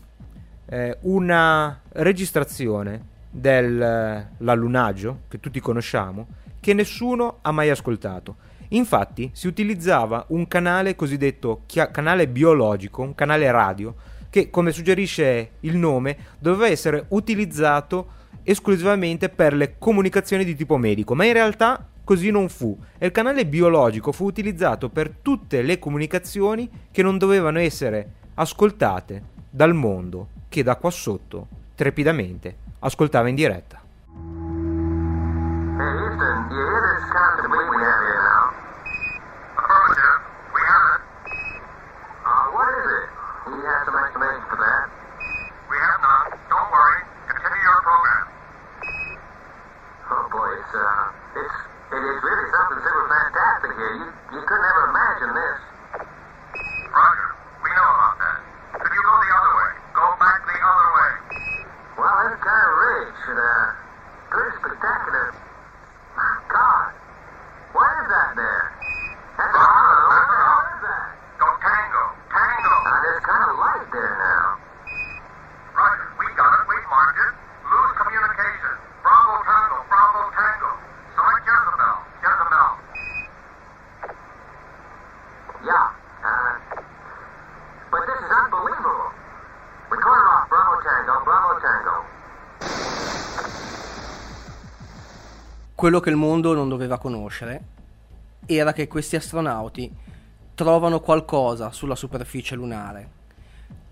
[0.67, 6.27] eh, una registrazione dell'allunaggio che tutti conosciamo
[6.61, 8.49] che nessuno ha mai ascoltato.
[8.73, 13.95] Infatti si utilizzava un canale cosiddetto canale biologico, un canale radio,
[14.31, 21.15] che come suggerisce il nome doveva essere utilizzato esclusivamente per le comunicazioni di tipo medico,
[21.15, 25.79] ma in realtà così non fu e il canale biologico fu utilizzato per tutte le
[25.79, 33.35] comunicazioni che non dovevano essere ascoltate dal mondo che da qua sotto trepidamente ascoltava in
[33.35, 33.81] diretta.
[35.81, 36.11] Hey,
[39.71, 40.19] Affirmative.
[40.51, 41.03] We have it.
[42.27, 43.07] Uh, what is it?
[43.55, 44.85] He has some explanation for that.
[45.71, 46.27] We have none.
[46.51, 47.01] Don't worry.
[47.31, 48.25] Continue your program.
[50.11, 53.95] Oh boy, it's uh, it's it is really something super fantastic here.
[53.95, 55.59] You you could never imagine this.
[56.91, 57.31] Roger.
[57.63, 58.39] We know about that.
[58.75, 59.71] Could you go the other way?
[59.95, 61.13] Go back the other way.
[61.95, 63.67] Well, it's kind of rich and uh,
[64.35, 65.27] pretty spectacular.
[66.19, 66.91] My God,
[67.71, 68.67] what is that there?
[95.81, 97.80] Quello che il mondo non doveva conoscere
[98.57, 99.91] era che questi astronauti
[100.55, 103.09] trovano qualcosa sulla superficie lunare,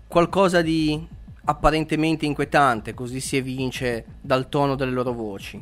[0.07, 1.07] qualcosa di
[1.45, 5.61] apparentemente inquietante, così si evince dal tono delle loro voci,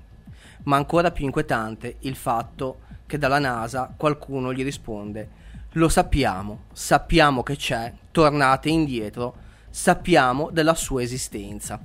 [0.64, 5.46] ma ancora più inquietante il fatto che dalla NASA qualcuno gli risponde
[5.78, 9.36] lo sappiamo, sappiamo che c'è, tornate indietro,
[9.70, 11.80] sappiamo della sua esistenza.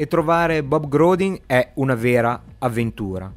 [0.00, 3.30] e trovare Bob Grodin è una vera avventura.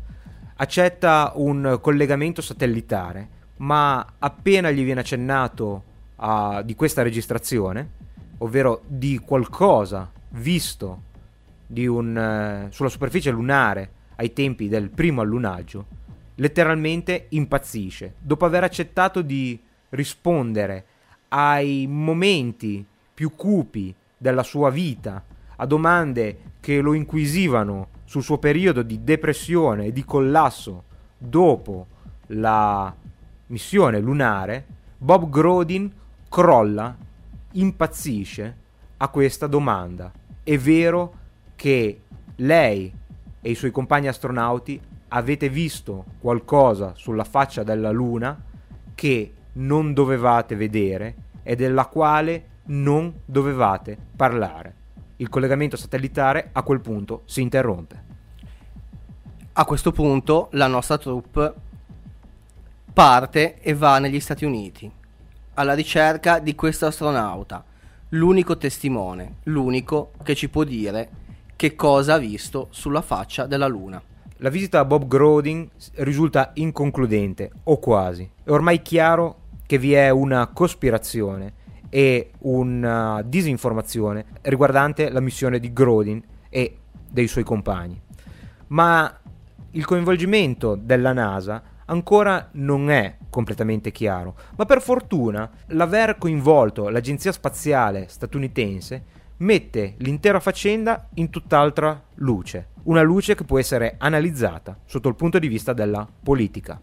[0.62, 5.84] Accetta un collegamento satellitare, ma appena gli viene accennato
[6.18, 7.90] a- di questa registrazione,
[8.38, 11.02] ovvero di qualcosa visto
[11.66, 15.88] di un, eh, sulla superficie lunare ai tempi del primo allunaggio,
[16.36, 18.14] letteralmente impazzisce.
[18.20, 19.60] Dopo aver accettato di
[19.90, 20.86] rispondere
[21.30, 25.26] ai momenti più cupi della sua vita,
[25.56, 30.84] a domande che lo inquisivano sul suo periodo di depressione e di collasso
[31.18, 31.88] dopo
[32.28, 32.94] la
[33.46, 34.66] missione lunare,
[34.98, 35.90] Bob Grodin
[36.28, 36.94] crolla,
[37.54, 38.58] impazzisce
[38.98, 40.12] a questa domanda.
[40.44, 41.14] È vero
[41.56, 42.02] che
[42.36, 42.94] lei
[43.40, 48.38] e i suoi compagni astronauti avete visto qualcosa sulla faccia della Luna
[48.94, 54.81] che non dovevate vedere e della quale non dovevate parlare.
[55.22, 58.04] Il collegamento satellitare a quel punto si interrompe.
[59.54, 61.54] A questo punto la nostra troupe
[62.92, 64.92] parte e va negli Stati Uniti
[65.54, 67.64] alla ricerca di questo astronauta,
[68.10, 71.10] l'unico testimone, l'unico che ci può dire
[71.56, 74.02] che cosa ha visto sulla faccia della Luna.
[74.38, 78.28] La visita a Bob Grodin risulta inconcludente, o quasi.
[78.44, 81.60] È ormai chiaro che vi è una cospirazione
[81.94, 86.78] e una disinformazione riguardante la missione di Grodin e
[87.10, 88.00] dei suoi compagni.
[88.68, 89.20] Ma
[89.72, 97.34] il coinvolgimento della NASA ancora non è completamente chiaro, ma per fortuna l'aver coinvolto l'Agenzia
[97.34, 99.04] Spaziale statunitense
[99.38, 105.40] mette l'intera faccenda in tutt'altra luce, una luce che può essere analizzata sotto il punto
[105.40, 106.80] di vista della politica.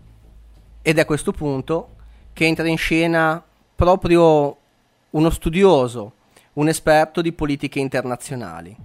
[0.83, 1.97] Ed è a questo punto
[2.35, 3.43] che entra in scena
[3.75, 4.57] proprio
[5.11, 6.12] uno studioso,
[6.55, 8.77] un esperto di politiche internazionali,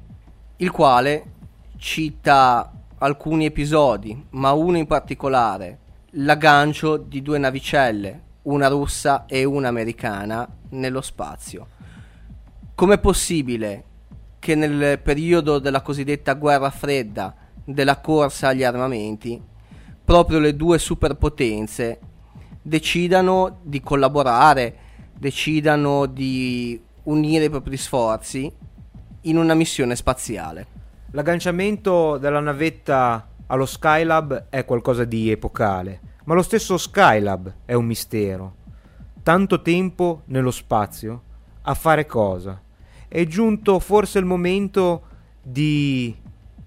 [0.58, 1.32] il quale
[1.77, 5.80] cita alcuni episodi, ma uno in particolare,
[6.11, 11.68] l'aggancio di due navicelle, una russa e una americana, nello spazio.
[12.74, 13.84] Com'è possibile
[14.40, 17.35] che nel periodo della cosiddetta guerra fredda,
[17.66, 19.42] della corsa agli armamenti,
[20.03, 22.00] proprio le due superpotenze
[22.61, 24.77] decidano di collaborare,
[25.24, 28.52] decidano di unire i propri sforzi
[29.22, 30.68] in una missione spaziale.
[31.11, 37.85] L'agganciamento della navetta allo Skylab è qualcosa di epocale, ma lo stesso Skylab è un
[37.85, 38.56] mistero.
[39.24, 41.22] Tanto tempo nello spazio,
[41.61, 42.61] a fare cosa?
[43.08, 45.03] È giunto forse il momento
[45.42, 46.14] di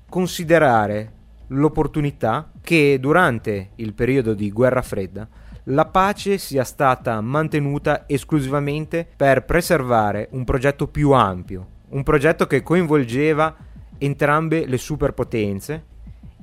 [0.08, 1.12] considerare
[1.48, 5.28] l'opportunità che durante il periodo di guerra fredda
[5.70, 12.62] la pace sia stata mantenuta esclusivamente per preservare un progetto più ampio, un progetto che
[12.62, 13.54] coinvolgeva
[13.98, 15.84] entrambe le superpotenze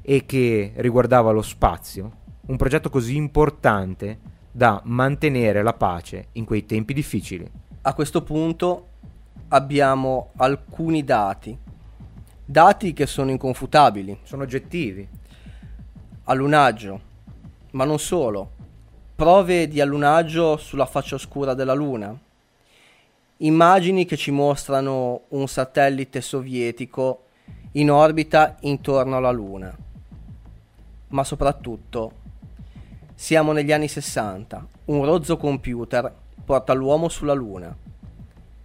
[0.02, 2.12] e che riguardava lo spazio,
[2.48, 4.20] un progetto così importante
[4.52, 7.50] da mantenere la pace in quei tempi difficili.
[7.84, 8.88] A questo punto
[9.50, 11.58] abbiamo alcuni dati,
[12.44, 14.20] dati che sono inconfutabili.
[14.24, 15.08] Sono oggettivi.
[16.26, 17.02] Allunaggio,
[17.72, 18.53] ma non solo,
[19.16, 22.18] prove di allunaggio sulla faccia oscura della Luna,
[23.38, 27.26] immagini che ci mostrano un satellite sovietico
[27.74, 29.76] in orbita intorno alla Luna.
[31.10, 32.12] Ma soprattutto
[33.14, 36.12] siamo negli anni 60, un rozzo computer
[36.44, 37.76] porta l'uomo sulla Luna.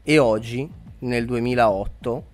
[0.02, 0.68] E oggi,
[1.00, 2.24] nel 2008,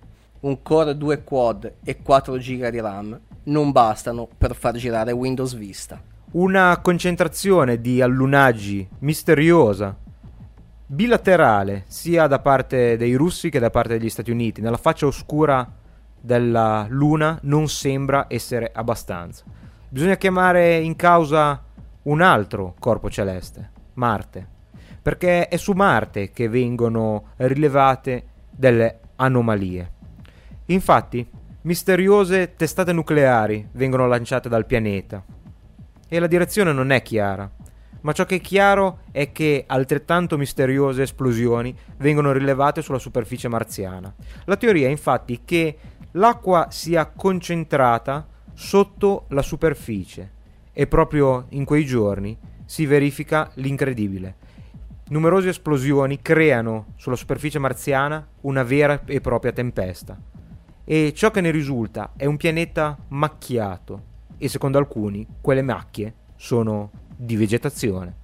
[0.41, 5.53] un Core 2 Quad e 4 GB di RAM non bastano per far girare Windows
[5.53, 6.13] Vista.
[6.31, 9.95] Una concentrazione di allunaggi misteriosa,
[10.85, 14.59] bilaterale, sia da parte dei russi che da parte degli Stati Uniti.
[14.59, 15.71] Nella faccia oscura
[16.19, 19.45] della Luna non sembra essere abbastanza.
[19.87, 21.63] Bisogna chiamare in causa
[22.03, 24.45] un altro corpo celeste, Marte,
[25.01, 29.91] perché è su Marte che vengono rilevate delle anomalie.
[30.65, 31.25] Infatti,
[31.61, 35.23] misteriose testate nucleari vengono lanciate dal pianeta
[36.07, 37.49] e la direzione non è chiara,
[38.01, 44.13] ma ciò che è chiaro è che altrettanto misteriose esplosioni vengono rilevate sulla superficie marziana.
[44.45, 45.77] La teoria è infatti che
[46.11, 50.31] l'acqua sia concentrata sotto la superficie
[50.71, 54.35] e proprio in quei giorni si verifica l'incredibile.
[55.07, 60.15] Numerose esplosioni creano sulla superficie marziana una vera e propria tempesta
[60.83, 66.89] e ciò che ne risulta è un pianeta macchiato e secondo alcuni quelle macchie sono
[67.15, 68.17] di vegetazione.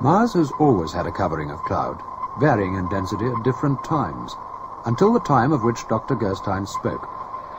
[0.00, 1.96] Mars has always had a covering of cloud,
[2.38, 4.36] varying in density at different times,
[4.84, 6.16] until the time of which Dr.
[6.16, 7.16] Gerstein spoke.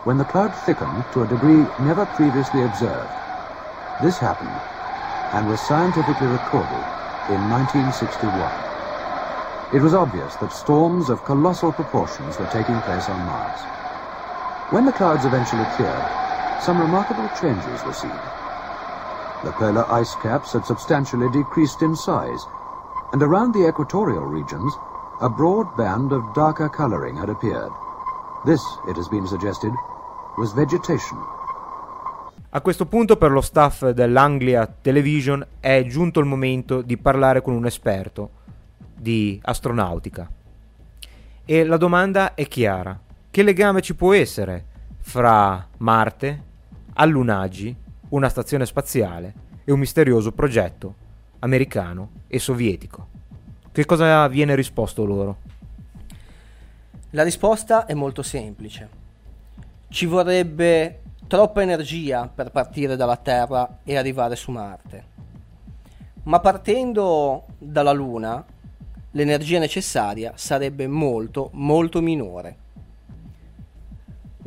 [0.07, 3.11] when the cloud thickened to a degree never previously observed.
[4.01, 4.55] This happened
[5.35, 6.79] and was scientifically recorded
[7.27, 8.31] in 1961.
[9.75, 13.59] It was obvious that storms of colossal proportions were taking place on Mars.
[14.71, 16.07] When the clouds eventually cleared,
[16.61, 18.19] some remarkable changes were seen.
[19.43, 22.45] The polar ice caps had substantially decreased in size,
[23.13, 24.73] and around the equatorial regions,
[25.21, 27.71] a broad band of darker coloring had appeared.
[28.45, 29.71] This, it has been suggested,
[30.37, 31.17] was vegetation.
[32.51, 37.53] A questo punto per lo staff dell'Anglia Television è giunto il momento di parlare con
[37.53, 38.29] un esperto
[38.95, 40.29] di astronautica.
[41.45, 42.97] E la domanda è chiara.
[43.29, 44.65] Che legame ci può essere
[45.01, 46.43] fra Marte,
[46.99, 47.75] allunaggi,
[48.09, 51.05] una stazione spaziale e un misterioso progetto
[51.39, 53.07] americano e sovietico.
[53.71, 55.37] Che cosa viene risposto loro?
[57.11, 58.89] La risposta è molto semplice.
[59.89, 65.15] Ci vorrebbe troppa energia per partire dalla Terra e arrivare su Marte.
[66.23, 68.43] Ma partendo dalla Luna,
[69.11, 72.65] l'energia necessaria sarebbe molto, molto minore.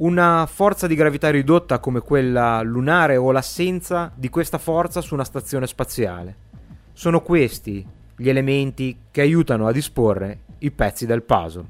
[0.01, 5.25] Una forza di gravità ridotta come quella lunare o l'assenza di questa forza su una
[5.25, 6.35] stazione spaziale.
[6.95, 11.67] Sono questi gli elementi che aiutano a disporre i pezzi del puzzle.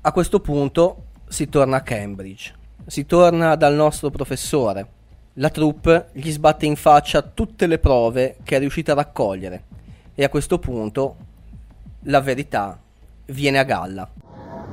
[0.00, 2.52] A questo punto si torna a Cambridge.
[2.86, 4.88] Si torna dal nostro professore.
[5.34, 9.62] La troupe gli sbatte in faccia tutte le prove che è riuscita a raccogliere
[10.16, 11.16] e a questo punto
[12.00, 12.76] la verità
[13.26, 14.10] viene a galla.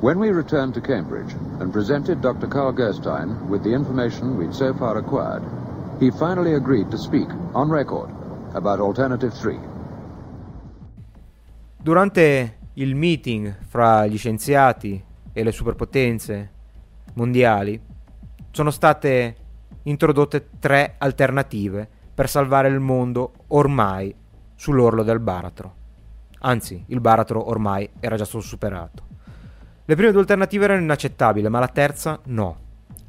[0.01, 2.47] When we returned to Cambridge and presented Dr.
[2.47, 5.43] Carl Gerstein with the information we'd so far acquired,
[5.99, 8.09] he finally agreed to speak, on record,
[8.55, 9.59] about Alternative 3.
[11.77, 16.51] Durante il meeting fra gli scienziati e le superpotenze
[17.13, 17.80] mondiali
[18.49, 19.35] sono state
[19.83, 24.15] introdotte tre alternative per salvare il mondo ormai
[24.55, 25.75] sull'orlo del baratro.
[26.39, 29.09] Anzi, il baratro ormai era già stato superato.
[29.92, 32.58] Le prime due alternative erano inaccettabili, ma la terza no.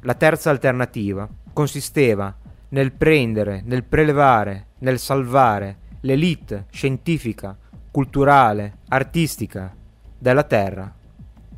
[0.01, 2.35] La terza alternativa consisteva
[2.71, 7.57] nel prendere, nel prelevare, nel salvare l'elite scientifica,
[7.89, 9.73] culturale, artistica
[10.19, 10.93] della Terra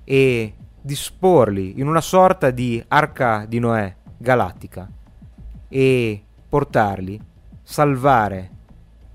[0.04, 4.88] e disporli in una sorta di arca di Noè galattica
[5.68, 7.20] e portarli,
[7.64, 8.50] salvare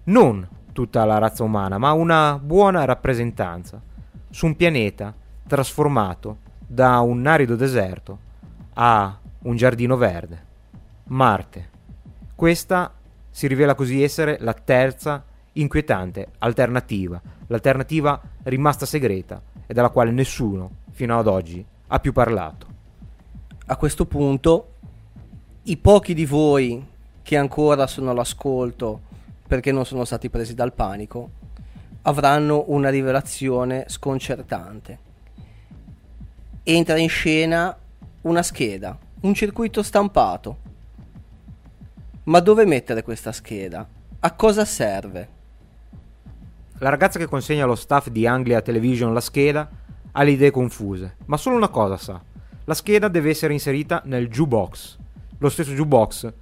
[0.06, 3.80] non tutta la razza umana, ma una buona rappresentanza
[4.28, 5.14] su un pianeta
[5.46, 8.18] trasformato da un arido deserto
[8.74, 10.46] a un giardino verde.
[11.04, 11.68] Marte.
[12.34, 12.92] Questa
[13.30, 20.70] si rivela così essere la terza inquietante alternativa, l'alternativa rimasta segreta e della quale nessuno
[20.90, 22.66] fino ad oggi ha più parlato.
[23.66, 24.74] A questo punto,
[25.64, 26.84] i pochi di voi
[27.22, 29.00] che ancora sono all'ascolto
[29.46, 31.30] perché non sono stati presi dal panico
[32.02, 35.09] avranno una rivelazione sconcertante.
[36.62, 37.74] Entra in scena
[38.22, 40.58] una scheda, un circuito stampato.
[42.24, 43.88] Ma dove mettere questa scheda?
[44.20, 45.28] A cosa serve?
[46.80, 49.70] La ragazza che consegna allo staff di Anglia Television la scheda
[50.12, 52.22] ha le idee confuse, ma solo una cosa sa.
[52.64, 54.98] La scheda deve essere inserita nel jukebox,
[55.38, 56.32] lo stesso jukebox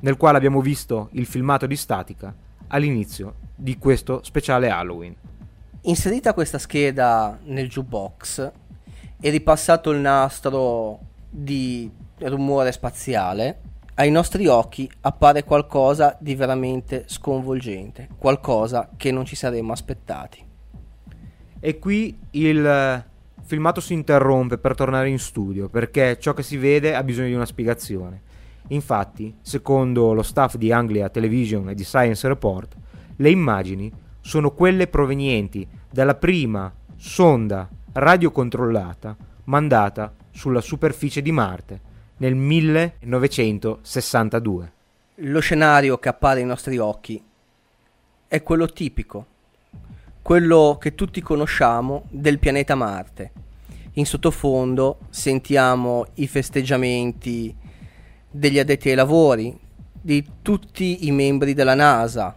[0.00, 2.34] nel quale abbiamo visto il filmato di statica
[2.68, 5.14] all'inizio di questo speciale Halloween.
[5.82, 8.52] Inserita questa scheda nel jukebox
[9.26, 13.60] e ripassato il nastro di rumore spaziale,
[13.94, 20.44] ai nostri occhi appare qualcosa di veramente sconvolgente, qualcosa che non ci saremmo aspettati.
[21.58, 23.04] E qui il
[23.42, 27.34] filmato si interrompe per tornare in studio perché ciò che si vede ha bisogno di
[27.34, 28.22] una spiegazione.
[28.68, 32.76] Infatti, secondo lo staff di Anglia Television e di Science Report,
[33.16, 33.90] le immagini
[34.20, 41.80] sono quelle provenienti dalla prima sonda radiocontrollata mandata sulla superficie di Marte
[42.18, 44.72] nel 1962.
[45.20, 47.18] Lo scenario che appare ai nostri occhi
[48.28, 49.26] è quello tipico,
[50.20, 53.32] quello che tutti conosciamo del pianeta Marte.
[53.94, 57.56] In sottofondo sentiamo i festeggiamenti
[58.30, 59.58] degli addetti ai lavori,
[59.90, 62.36] di tutti i membri della NASA,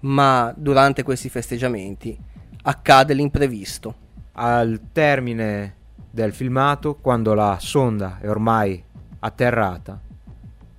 [0.00, 2.14] ma durante questi festeggiamenti
[2.62, 4.04] accade l'imprevisto.
[4.38, 5.74] Al termine
[6.10, 8.84] del filmato, quando la sonda è ormai
[9.20, 9.98] atterrata,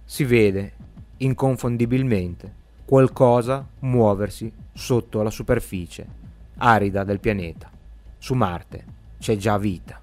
[0.06, 0.74] si vede
[1.18, 2.54] inconfondibilmente
[2.86, 6.06] qualcosa muoversi sotto la superficie
[6.58, 7.68] arida del pianeta.
[8.20, 8.86] Su Marte
[9.18, 10.00] c'è già vita.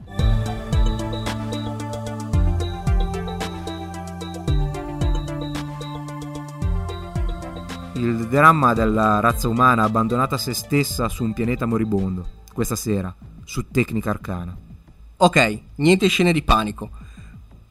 [7.94, 13.14] Il dramma della razza umana abbandonata a se stessa su un pianeta moribondo, questa sera,
[13.44, 14.56] su Tecnica Arcana.
[15.16, 16.90] Ok, niente scene di panico.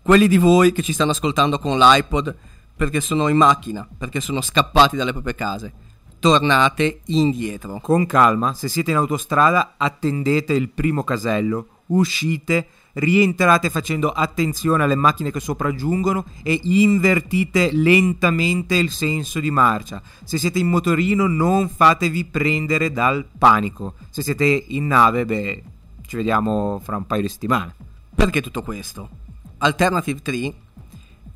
[0.02, 2.36] Quelli di voi che ci stanno ascoltando con l'iPod
[2.76, 5.74] perché sono in macchina, perché sono scappati dalle proprie case,
[6.20, 7.80] tornate indietro.
[7.82, 14.96] Con calma, se siete in autostrada, attendete il primo casello, uscite, rientrate facendo attenzione alle
[14.96, 20.02] macchine che sopraggiungono e invertite lentamente il senso di marcia.
[20.24, 23.96] Se siete in motorino, non fatevi prendere dal panico.
[24.10, 25.64] Se siete in nave, beh,
[26.06, 27.74] ci vediamo fra un paio di settimane.
[28.14, 29.10] Perché tutto questo?
[29.58, 30.54] Alternative 3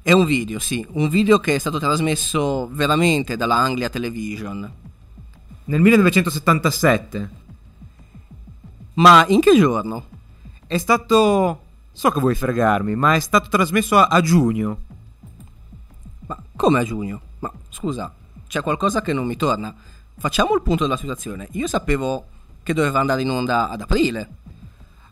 [0.01, 4.71] È un video, sì, un video che è stato trasmesso veramente dalla Anglia Television.
[5.65, 7.29] Nel 1977
[8.93, 10.16] Ma in che giorno?
[10.67, 11.61] È stato...
[11.91, 14.77] So che vuoi fregarmi, ma è stato trasmesso a, a giugno.
[16.27, 17.21] Ma come a giugno?
[17.39, 18.13] Ma scusa,
[18.47, 19.73] c'è qualcosa che non mi torna.
[20.15, 21.47] Facciamo il punto della situazione.
[21.51, 22.25] Io sapevo
[22.61, 24.29] che doveva andare in onda ad aprile.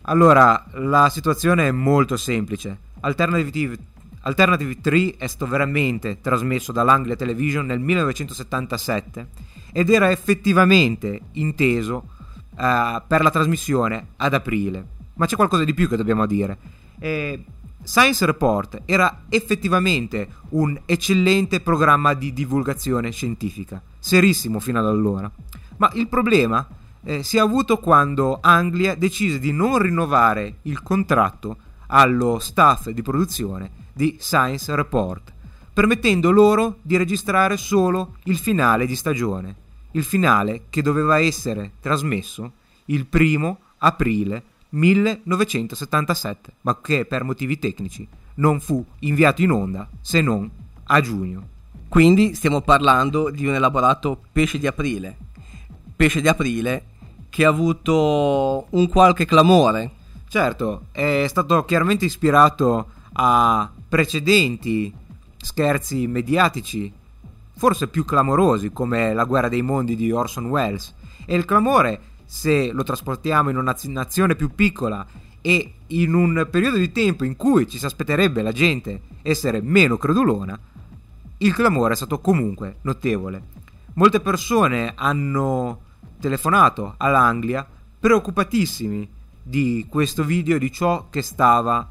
[0.03, 2.77] Allora, la situazione è molto semplice.
[3.00, 3.77] Alternative,
[4.22, 9.27] Alternative 3 è stato veramente trasmesso dall'Anglia Television nel 1977
[9.72, 12.09] ed era effettivamente inteso
[12.58, 14.93] eh, per la trasmissione ad aprile.
[15.15, 16.57] Ma c'è qualcosa di più che dobbiamo dire.
[16.99, 17.43] Eh,
[17.83, 25.31] Science Report era effettivamente un eccellente programma di divulgazione scientifica, serissimo fino ad allora.
[25.77, 26.67] Ma il problema
[27.03, 33.03] eh, si è avuto quando Anglia decise di non rinnovare il contratto allo staff di
[33.03, 35.31] produzione di Science Report,
[35.71, 39.55] permettendo loro di registrare solo il finale di stagione,
[39.91, 42.53] il finale che doveva essere trasmesso
[42.85, 44.43] il primo aprile
[44.75, 50.49] 1977, ma che per motivi tecnici non fu inviato in onda se non
[50.83, 51.47] a giugno.
[51.87, 55.15] Quindi stiamo parlando di un elaborato pesce di aprile.
[55.95, 56.83] Pesce di aprile
[57.29, 59.91] che ha avuto un qualche clamore.
[60.27, 64.93] Certo, è stato chiaramente ispirato a precedenti
[65.37, 66.91] scherzi mediatici,
[67.55, 70.93] forse più clamorosi, come La guerra dei mondi di Orson Welles.
[71.25, 75.05] E il clamore, se lo trasportiamo in una nazione più piccola
[75.41, 79.97] e in un periodo di tempo in cui ci si aspetterebbe la gente essere meno
[79.97, 80.57] credulona,
[81.37, 83.43] il clamore è stato comunque notevole.
[83.93, 85.81] Molte persone hanno
[86.19, 87.65] telefonato all'Anglia
[87.99, 89.07] preoccupatissimi
[89.41, 91.87] di questo video di ciò che stava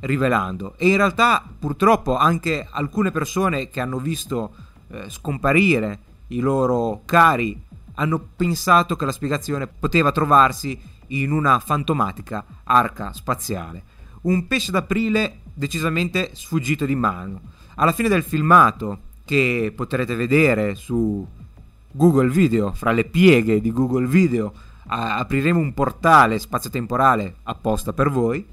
[0.00, 4.54] rivelando e in realtà purtroppo anche alcune persone che hanno visto
[4.88, 5.98] eh, scomparire
[6.28, 7.64] i loro cari
[7.96, 13.82] hanno pensato che la spiegazione poteva trovarsi in una fantomatica arca spaziale.
[14.22, 17.40] Un pesce d'aprile decisamente sfuggito di mano.
[17.76, 21.26] Alla fine del filmato, che potrete vedere su
[21.90, 24.52] Google Video, fra le pieghe di Google Video,
[24.86, 28.46] a- apriremo un portale spazio-temporale apposta per voi,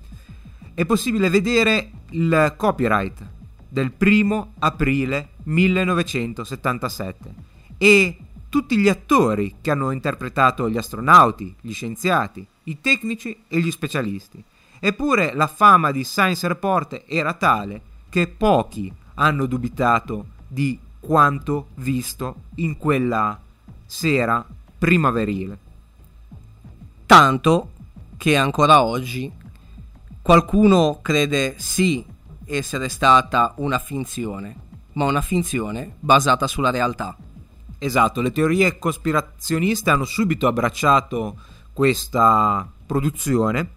[0.74, 3.22] è possibile vedere il copyright
[3.70, 7.34] del primo aprile 1977
[7.78, 8.18] e
[8.54, 14.44] tutti gli attori che hanno interpretato gli astronauti, gli scienziati, i tecnici e gli specialisti.
[14.80, 22.42] Eppure la fama di Science Report era tale che pochi hanno dubitato di quanto visto
[22.58, 23.40] in quella
[23.88, 24.46] sera
[24.78, 25.58] primaverile.
[27.08, 27.72] Tanto
[28.18, 29.32] che ancora oggi
[30.22, 32.06] qualcuno crede sì
[32.46, 34.56] essere stata una finzione,
[34.92, 37.18] ma una finzione basata sulla realtà.
[37.86, 41.36] Esatto, le teorie cospirazioniste hanno subito abbracciato
[41.74, 43.72] questa produzione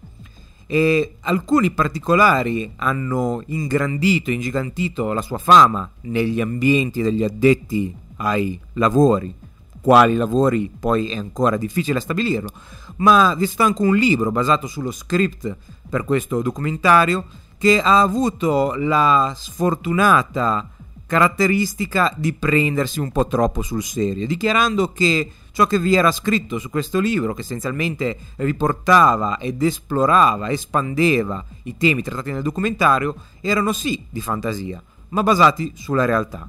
[0.65, 9.35] e alcuni particolari hanno ingrandito, ingigantito la sua fama negli ambienti degli addetti ai lavori.
[9.81, 12.49] Quali lavori poi è ancora difficile stabilirlo,
[12.97, 15.53] ma vi è stato anche un libro basato sullo script
[15.89, 17.25] per questo documentario
[17.57, 20.71] che ha avuto la sfortunata
[21.07, 26.59] caratteristica di prendersi un po' troppo sul serio, dichiarando che ciò che vi era scritto
[26.59, 33.71] su questo libro, che essenzialmente riportava ed esplorava, espandeva i temi trattati nel documentario, erano
[33.71, 36.47] sì di fantasia, ma basati sulla realtà.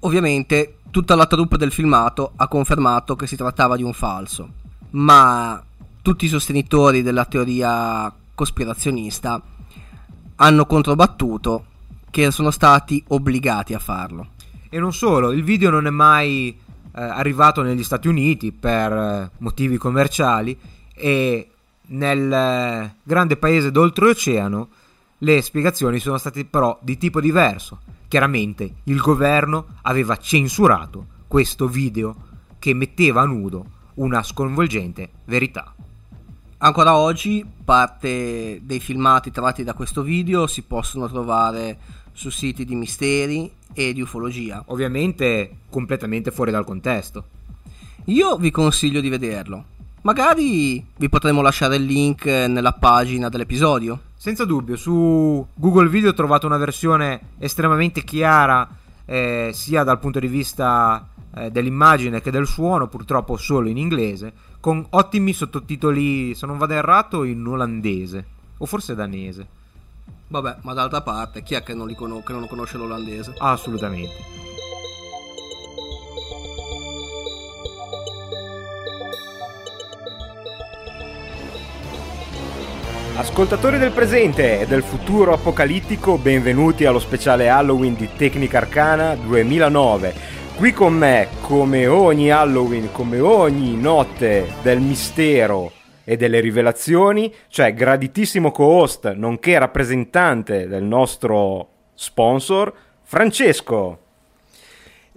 [0.00, 4.48] Ovviamente tutta la troupe del filmato ha confermato che si trattava di un falso,
[4.90, 5.62] ma
[6.00, 9.42] tutti i sostenitori della teoria cospirazionista
[10.36, 11.64] hanno controbattuto
[12.16, 14.28] che sono stati obbligati a farlo.
[14.70, 16.58] E non solo, il video non è mai eh,
[17.02, 20.58] arrivato negli Stati Uniti per eh, motivi commerciali
[20.94, 21.50] e
[21.88, 24.68] nel eh, grande paese d'oltreoceano
[25.18, 27.80] le spiegazioni sono state però di tipo diverso.
[28.08, 32.16] Chiaramente il governo aveva censurato questo video
[32.58, 35.74] che metteva a nudo una sconvolgente verità.
[36.58, 42.74] Ancora oggi parte dei filmati tratti da questo video si possono trovare su siti di
[42.74, 44.62] misteri e di ufologia.
[44.68, 47.24] Ovviamente completamente fuori dal contesto.
[48.06, 49.64] Io vi consiglio di vederlo.
[50.00, 54.00] Magari vi potremo lasciare il link nella pagina dell'episodio.
[54.16, 58.66] Senza dubbio, su Google Video ho trovato una versione estremamente chiara,
[59.04, 64.32] eh, sia dal punto di vista eh, dell'immagine che del suono, purtroppo solo in inglese,
[64.58, 68.24] con ottimi sottotitoli, se non vado errato, in olandese,
[68.56, 69.46] o forse danese.
[70.28, 73.34] Vabbè, ma d'altra parte, chi è che non, li cono- che non conosce l'olandese?
[73.38, 74.14] Assolutamente.
[83.14, 90.14] Ascoltatori del presente e del futuro apocalittico, benvenuti allo speciale Halloween di Tecnica Arcana 2009.
[90.56, 95.75] Qui con me, come ogni Halloween, come ogni notte del mistero
[96.08, 103.98] e delle rivelazioni, c'è graditissimo co-host, nonché rappresentante del nostro sponsor, Francesco.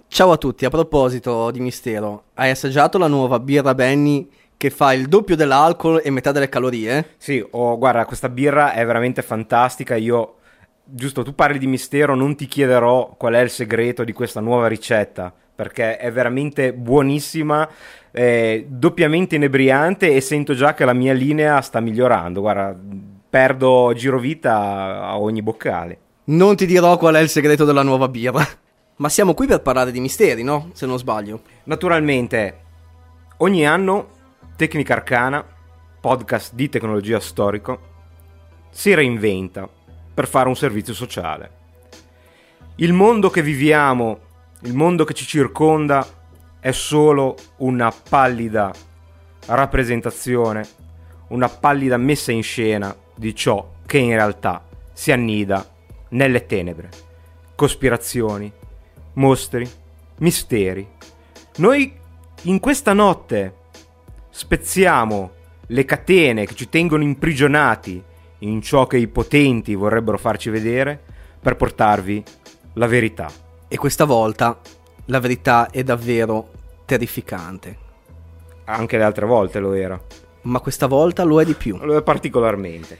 [0.08, 4.92] Ciao a tutti, a proposito di mistero, hai assaggiato la nuova birra Benny che fa
[4.92, 7.14] il doppio dell'alcol e metà delle calorie?
[7.18, 9.94] Sì, oh, guarda, questa birra è veramente fantastica.
[9.94, 10.38] Io,
[10.82, 14.66] giusto, tu parli di mistero, non ti chiederò qual è il segreto di questa nuova
[14.66, 17.68] ricetta, perché è veramente buonissima,
[18.10, 22.40] è doppiamente inebriante e sento già che la mia linea sta migliorando.
[22.40, 22.74] Guarda,
[23.28, 25.98] perdo girovita a ogni boccale.
[26.24, 28.42] Non ti dirò qual è il segreto della nuova birra.
[28.96, 30.70] Ma siamo qui per parlare di misteri, no?
[30.72, 31.42] Se non sbaglio.
[31.64, 32.60] Naturalmente,
[33.36, 34.08] ogni anno
[34.56, 35.44] Tecnica Arcana,
[36.00, 37.80] podcast di tecnologia storico,
[38.70, 39.68] si reinventa
[40.14, 41.50] per fare un servizio sociale.
[42.76, 44.20] Il mondo che viviamo,
[44.62, 46.06] il mondo che ci circonda,
[46.60, 48.72] è solo una pallida
[49.46, 50.68] rappresentazione,
[51.28, 55.66] una pallida messa in scena di ciò che in realtà si annida
[56.10, 56.90] nelle tenebre.
[57.54, 58.52] Cospirazioni,
[59.14, 59.68] mostri,
[60.18, 60.86] misteri.
[61.56, 61.92] Noi
[62.42, 63.54] in questa notte
[64.28, 65.30] spezziamo
[65.66, 68.02] le catene che ci tengono imprigionati
[68.40, 71.00] in ciò che i potenti vorrebbero farci vedere
[71.40, 72.22] per portarvi
[72.74, 73.49] la verità.
[73.72, 74.58] E questa volta
[75.04, 76.50] la verità è davvero
[76.84, 77.78] terrificante.
[78.64, 79.96] Anche le altre volte lo era.
[80.42, 81.78] Ma questa volta lo è di più.
[81.80, 82.98] Lo è particolarmente.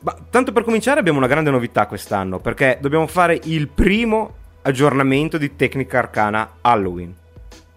[0.00, 5.38] Ma tanto per cominciare abbiamo una grande novità quest'anno, perché dobbiamo fare il primo aggiornamento
[5.38, 7.16] di Tecnica Arcana Halloween.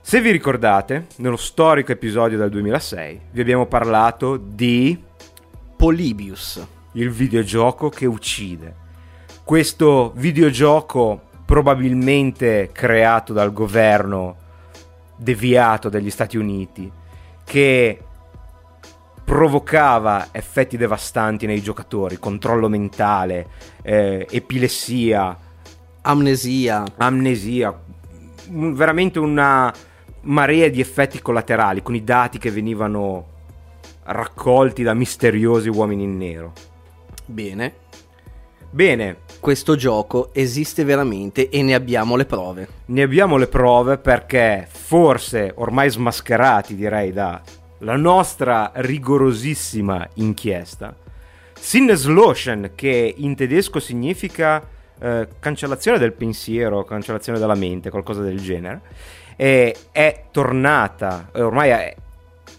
[0.01, 5.01] Se vi ricordate, nello storico episodio del 2006 vi abbiamo parlato di
[5.77, 6.67] Polybius.
[6.95, 8.75] il videogioco che uccide.
[9.45, 14.37] Questo videogioco probabilmente creato dal governo
[15.15, 16.91] deviato degli Stati Uniti
[17.43, 17.99] che
[19.23, 23.47] provocava effetti devastanti nei giocatori, controllo mentale,
[23.83, 25.37] eh, epilessia,
[26.01, 26.85] Amnesia.
[26.97, 27.79] amnesia,
[28.49, 29.71] un- veramente una
[30.21, 33.27] marea di effetti collaterali con i dati che venivano
[34.05, 36.51] raccolti da misteriosi uomini in nero.
[37.27, 37.75] Bene.
[38.71, 42.65] Bene, Questo gioco esiste veramente e ne abbiamo le prove.
[42.85, 47.41] ne abbiamo le prove perché forse ormai smascherati direi da
[47.79, 50.95] la nostra rigorosissima inchiesta
[51.59, 54.65] Sinnesloschen che in tedesco significa
[54.97, 58.79] eh, cancellazione del pensiero, cancellazione della mente, qualcosa del genere,
[59.35, 61.95] e è tornata, eh, ormai è,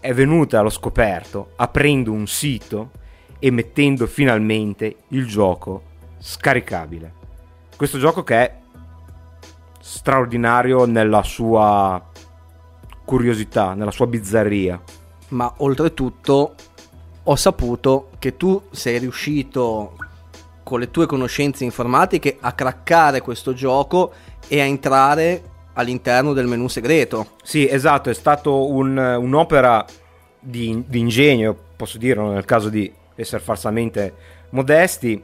[0.00, 2.90] è venuta allo scoperto aprendo un sito
[3.38, 5.92] e mettendo finalmente il gioco
[6.26, 7.12] scaricabile.
[7.76, 8.56] Questo gioco che è
[9.78, 12.02] straordinario nella sua
[13.04, 14.80] curiosità, nella sua bizzarria.
[15.28, 16.54] Ma oltretutto
[17.22, 19.96] ho saputo che tu sei riuscito
[20.62, 24.12] con le tue conoscenze informatiche a craccare questo gioco
[24.48, 25.42] e a entrare
[25.74, 27.32] all'interno del menu segreto.
[27.42, 29.84] Sì, esatto, è stato un- un'opera
[30.40, 34.14] di, di ingegno, posso dirlo nel caso di essere falsamente
[34.50, 35.22] modesti,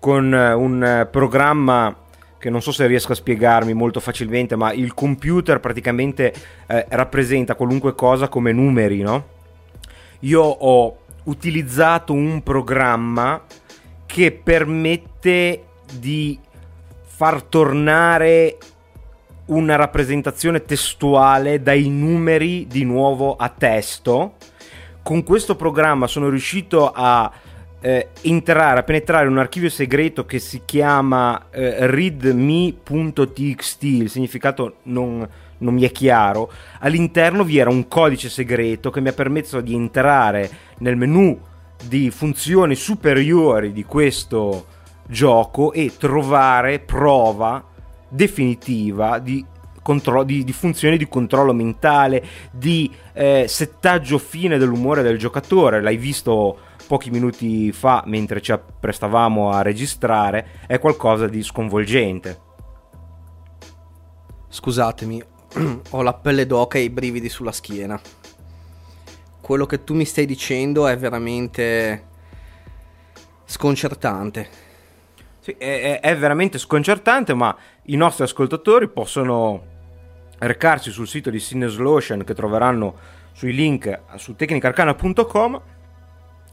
[0.00, 1.94] con eh, un eh, programma
[2.38, 6.32] che non so se riesco a spiegarmi molto facilmente, ma il computer praticamente
[6.66, 9.26] eh, rappresenta qualunque cosa come numeri, no?
[10.20, 13.42] Io ho utilizzato un programma
[14.06, 16.38] che permette di
[17.02, 18.56] far tornare
[19.46, 24.36] una rappresentazione testuale dai numeri di nuovo a testo.
[25.02, 27.30] Con questo programma sono riuscito a
[27.80, 35.26] eh, entrare, a penetrare un archivio segreto che si chiama eh, readme.txt, il significato non,
[35.58, 36.50] non mi è chiaro.
[36.80, 41.38] All'interno vi era un codice segreto che mi ha permesso di entrare nel menu
[41.82, 44.66] di funzioni superiori di questo
[45.06, 47.64] gioco e trovare prova
[48.08, 49.42] definitiva di,
[49.80, 55.80] contro- di- di funzioni di controllo mentale, di eh, settaggio fine dell'umore del giocatore.
[55.80, 62.40] L'hai visto pochi minuti fa mentre ci apprestavamo a registrare, è qualcosa di sconvolgente.
[64.48, 65.22] Scusatemi,
[65.90, 68.00] ho la pelle d'oca e i brividi sulla schiena.
[69.40, 72.06] Quello che tu mi stai dicendo è veramente
[73.44, 74.48] sconcertante.
[75.38, 79.62] Sì, è, è veramente sconcertante, ma i nostri ascoltatori possono
[80.38, 82.96] recarsi sul sito di Sinnes Lotion che troveranno
[83.30, 85.62] sui link su tecnicarcana.com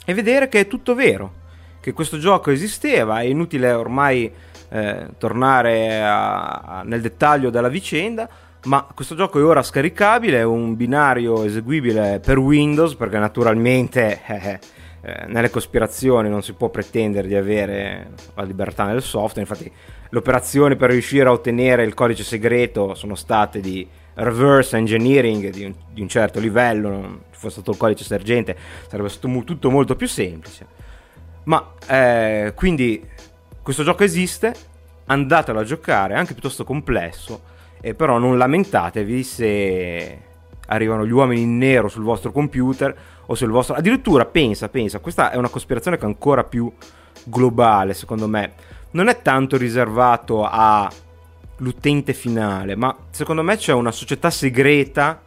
[0.09, 1.33] e vedere che è tutto vero,
[1.81, 4.31] che questo gioco esisteva, è inutile ormai
[4.69, 8.29] eh, tornare a- a- nel dettaglio della vicenda,
[8.63, 14.59] ma questo gioco è ora scaricabile, è un binario eseguibile per Windows perché naturalmente eh,
[15.01, 19.69] eh, nelle cospirazioni non si può pretendere di avere la libertà nel software, infatti
[20.09, 23.85] le operazioni per riuscire a ottenere il codice segreto sono state di
[24.17, 28.57] reverse engineering di un, di un certo livello, non ci fosse stato il codice sergente
[28.87, 30.65] sarebbe stato mu- tutto molto più semplice.
[31.43, 33.01] Ma eh, quindi
[33.61, 34.53] questo gioco esiste,
[35.05, 37.41] andatelo a giocare, è anche piuttosto complesso,
[37.79, 40.21] e però non lamentatevi se
[40.67, 43.75] arrivano gli uomini in nero sul vostro computer o sul vostro...
[43.75, 46.71] Addirittura pensa, pensa, questa è una cospirazione che è ancora più
[47.23, 48.53] globale secondo me.
[48.91, 50.45] Non è tanto riservato
[51.59, 55.21] all'utente finale, ma secondo me c'è una società segreta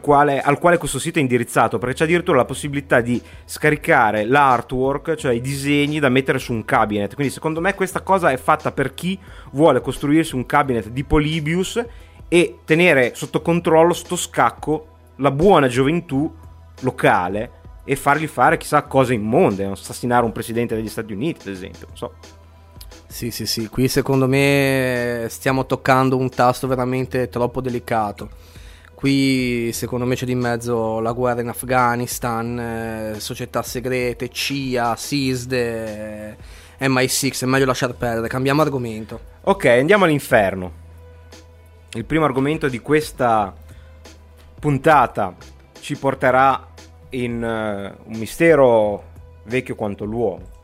[0.00, 5.16] quale, al quale questo sito è indirizzato, perché c'è addirittura la possibilità di scaricare l'artwork,
[5.16, 7.14] cioè i disegni da mettere su un cabinet.
[7.14, 9.18] Quindi secondo me questa cosa è fatta per chi
[9.52, 11.84] vuole costruirsi un cabinet di Polybius
[12.28, 16.32] e tenere sotto controllo, sotto scacco, la buona gioventù
[16.80, 17.50] locale
[17.84, 21.96] e fargli fare chissà cose immonde, assassinare un presidente degli Stati Uniti, ad esempio, non
[21.96, 22.12] so.
[23.12, 28.30] Sì, sì, sì, qui secondo me stiamo toccando un tasto veramente troppo delicato.
[28.94, 35.52] Qui secondo me c'è di mezzo la guerra in Afghanistan, eh, società segrete, CIA, SISD,
[36.80, 39.20] MI6, è meglio lasciar perdere, cambiamo argomento.
[39.42, 40.72] Ok, andiamo all'inferno.
[41.92, 43.54] Il primo argomento di questa
[44.58, 45.36] puntata
[45.80, 46.66] ci porterà
[47.10, 49.04] in eh, un mistero
[49.44, 50.60] vecchio quanto l'uomo.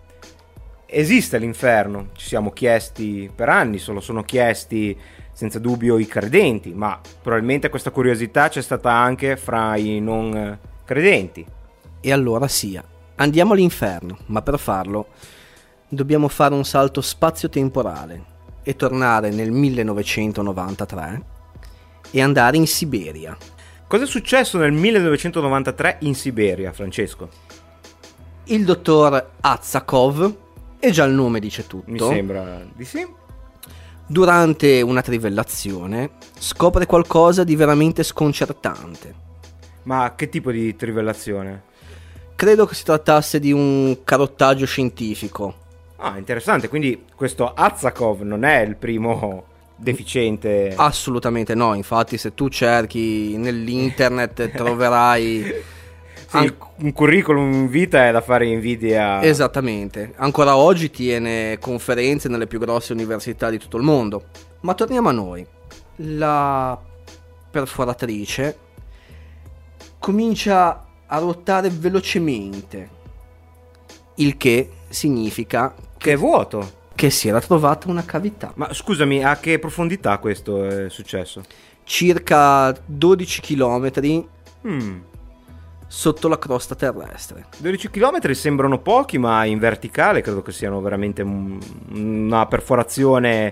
[0.90, 2.08] Esiste l'inferno?
[2.14, 4.98] Ci siamo chiesti per anni, se lo sono chiesti
[5.30, 10.58] senza dubbio i credenti, ma probabilmente questa curiosità c'è stata anche fra i non eh,
[10.86, 11.44] credenti.
[12.00, 12.82] E allora sia,
[13.16, 15.08] andiamo all'inferno, ma per farlo
[15.88, 18.24] dobbiamo fare un salto spazio-temporale
[18.62, 21.22] e tornare nel 1993
[22.10, 23.36] e andare in Siberia.
[23.86, 27.28] Cosa è successo nel 1993 in Siberia, Francesco?
[28.44, 30.46] Il dottor Azakov,
[30.78, 33.06] e già il nome dice tutto, Mi sembra di sì.
[34.06, 39.26] durante una trivellazione scopre qualcosa di veramente sconcertante.
[39.84, 41.62] Ma che tipo di trivellazione?
[42.36, 45.66] Credo che si trattasse di un carottaggio scientifico.
[45.96, 50.72] Ah, interessante, quindi questo Azakov non è il primo deficiente.
[50.76, 55.76] Assolutamente no, infatti se tu cerchi nell'internet troverai...
[56.30, 59.22] An- un curriculum in vita è da fare invidia.
[59.22, 64.24] Esattamente, ancora oggi tiene conferenze nelle più grosse università di tutto il mondo.
[64.60, 65.46] Ma torniamo a noi.
[65.96, 66.78] La
[67.50, 68.58] perforatrice
[69.98, 72.88] comincia a ruotare velocemente,
[74.16, 76.76] il che significa Che è vuoto.
[76.94, 78.52] che si era trovata una cavità.
[78.56, 81.42] Ma scusami, a che profondità questo è successo?
[81.84, 84.26] Circa 12 km
[84.66, 84.98] Hmm.
[85.88, 87.46] Sotto la crosta terrestre.
[87.58, 91.58] 12 km sembrano pochi, ma in verticale credo che siano veramente un-
[91.90, 93.50] una perforazione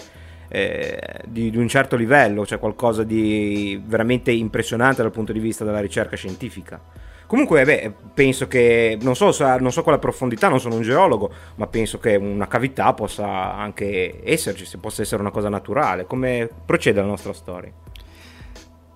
[0.49, 5.65] eh, di, di un certo livello, cioè qualcosa di veramente impressionante dal punto di vista
[5.65, 6.81] della ricerca scientifica.
[7.27, 11.67] Comunque, beh, penso che, non so, non so quale profondità, non sono un geologo, ma
[11.67, 16.05] penso che una cavità possa anche esserci, se possa essere una cosa naturale.
[16.07, 17.73] Come procede la nostra storia?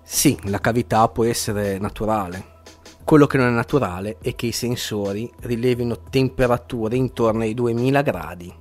[0.02, 2.58] Sì, la cavità può essere naturale.
[3.04, 8.54] Quello che non è naturale è che i sensori rilevino temperature intorno ai 2000 gradi.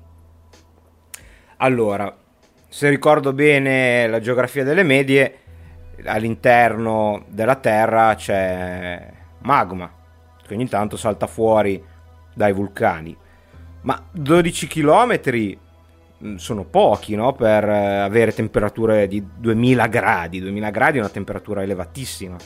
[1.58, 2.16] Allora,
[2.68, 5.40] se ricordo bene la geografia delle medie,
[6.06, 9.92] all'interno della Terra c'è magma,
[10.46, 11.84] che ogni tanto salta fuori
[12.34, 13.16] dai vulcani.
[13.82, 15.20] Ma 12 km
[16.36, 17.34] sono pochi, no?
[17.34, 20.40] Per eh, avere temperature di 2000 gradi.
[20.40, 22.38] 2000 gradi è una temperatura elevatissima.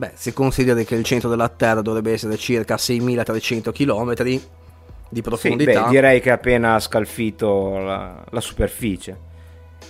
[0.00, 4.40] Beh, se consideri che il centro della Terra dovrebbe essere circa 6300 km di
[5.12, 9.28] Sì, profondità, beh, direi che ha appena scalfito la, la superficie.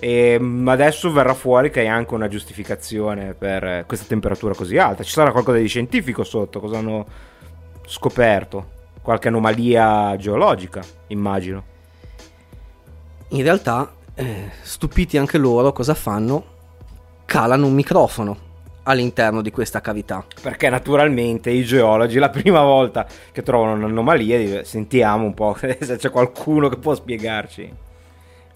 [0.00, 5.04] E mm, adesso verrà fuori che hai anche una giustificazione per questa temperatura così alta.
[5.04, 7.06] Ci sarà qualcosa di scientifico sotto, cosa hanno
[7.86, 8.78] scoperto?
[9.02, 11.62] Qualche anomalia geologica, immagino.
[13.28, 16.44] in realtà, eh, stupiti anche loro, cosa fanno?
[17.26, 18.48] Calano un microfono
[18.84, 20.24] all'interno di questa cavità.
[20.40, 26.10] Perché naturalmente i geologi la prima volta che trovano un'anomalia sentiamo un po' se c'è
[26.10, 27.88] qualcuno che può spiegarci.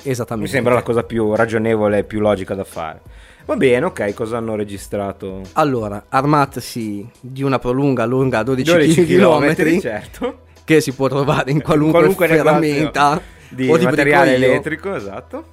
[0.03, 0.51] Esattamente.
[0.51, 3.01] Mi sembra la cosa più ragionevole e più logica da fare.
[3.47, 5.43] Va bene, ok, cosa hanno registrato?
[5.53, 10.39] Allora, armatasi di una prolunga lunga 12, 12 km certo.
[10.65, 13.21] che si può trovare in qualunque, Qualunque ferramenta
[13.51, 15.45] di o tipo materiale elettrico, esatto.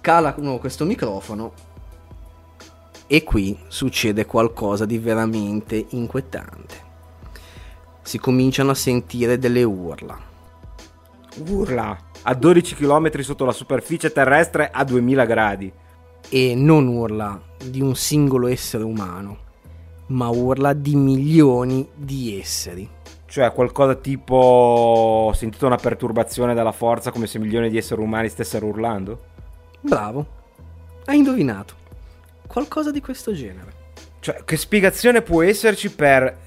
[0.00, 1.52] calano questo microfono
[3.06, 6.84] e qui succede qualcosa di veramente inquietante.
[8.02, 10.18] Si cominciano a sentire delle urla.
[11.48, 15.72] Urla a 12 km sotto la superficie terrestre a 2000 gradi.
[16.28, 19.38] e non urla di un singolo essere umano,
[20.08, 22.88] ma urla di milioni di esseri.
[23.26, 28.28] Cioè qualcosa tipo ho sentito una perturbazione della forza come se milioni di esseri umani
[28.28, 29.20] stessero urlando?
[29.80, 30.26] Bravo,
[31.04, 31.74] hai indovinato.
[32.56, 33.70] Qualcosa di questo genere.
[34.18, 36.38] Cioè che spiegazione può esserci per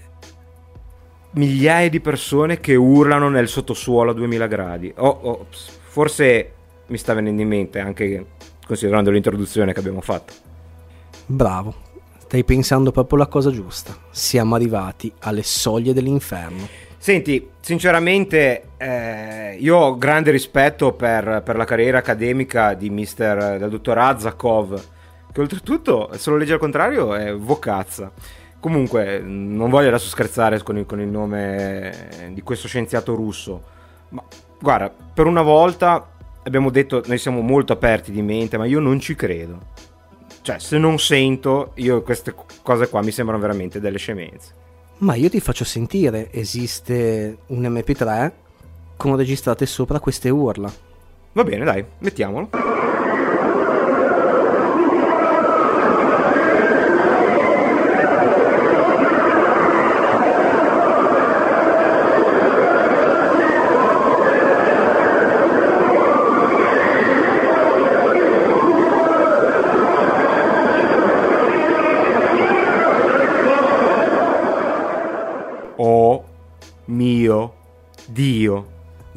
[1.33, 4.91] migliaia di persone che urlano nel sottosuolo a 2000 gradi?
[4.97, 6.51] Oh, oh, forse
[6.87, 8.25] mi sta venendo in mente anche
[8.65, 10.33] considerando l'introduzione che abbiamo fatto.
[11.27, 11.75] Bravo,
[12.17, 13.95] stai pensando proprio la cosa giusta.
[14.09, 16.67] Siamo arrivati alle soglie dell'inferno.
[16.97, 23.69] Senti, sinceramente, eh, io ho grande rispetto per, per la carriera accademica di mister, del
[23.69, 24.97] dottor Azakov,
[25.31, 28.11] che oltretutto, se lo legge al contrario, è vocazza.
[28.59, 33.63] Comunque, non voglio adesso scherzare con il, con il nome di questo scienziato russo,
[34.09, 34.23] ma
[34.59, 36.09] guarda, per una volta
[36.43, 39.77] abbiamo detto, noi siamo molto aperti di mente, ma io non ci credo.
[40.41, 44.53] Cioè, se non sento, io queste cose qua mi sembrano veramente delle scemenze.
[44.99, 48.31] Ma io ti faccio sentire, esiste un MP3
[48.97, 50.71] con registrate sopra queste urla.
[51.31, 52.49] Va bene, dai, mettiamolo.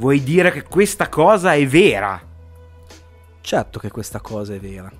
[0.02, 2.20] Vuoi dire che questa cosa è vera?
[3.40, 4.90] Certo che questa cosa è vera.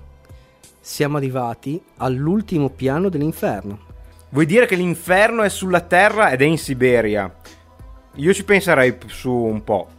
[0.79, 3.79] Siamo arrivati all'ultimo piano dell'inferno.
[4.29, 7.35] Vuoi dire che l'inferno è sulla Terra ed è in Siberia?
[8.15, 9.89] Io ci penserei su un po'.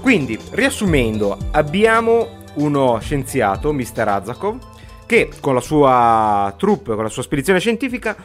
[0.00, 4.08] Quindi, riassumendo, abbiamo uno scienziato, Mr.
[4.08, 4.58] Azakov,
[5.04, 8.16] che con la sua troupe, con la sua spedizione scientifica,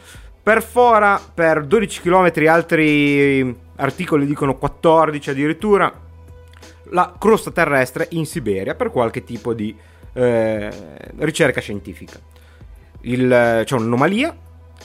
[0.46, 5.92] perfora per 12 km, altri articoli dicono 14 addirittura,
[6.90, 9.76] la crosta terrestre in Siberia per qualche tipo di
[10.12, 10.70] eh,
[11.16, 12.20] ricerca scientifica.
[13.00, 14.36] Il- c'è un'anomalia,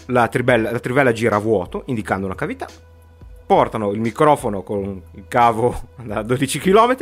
[0.07, 2.65] la trivella, la trivella gira a vuoto, indicando una cavità.
[3.45, 6.97] Portano il microfono con il cavo da 12 km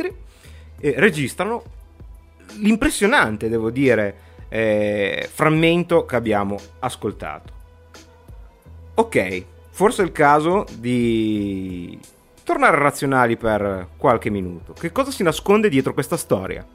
[0.78, 1.62] e registrano
[2.58, 4.16] l'impressionante, devo dire,
[4.50, 7.59] eh, frammento che abbiamo ascoltato.
[9.00, 11.98] Ok, forse è il caso di
[12.44, 14.74] tornare razionali per qualche minuto.
[14.74, 16.66] Che cosa si nasconde dietro questa storia?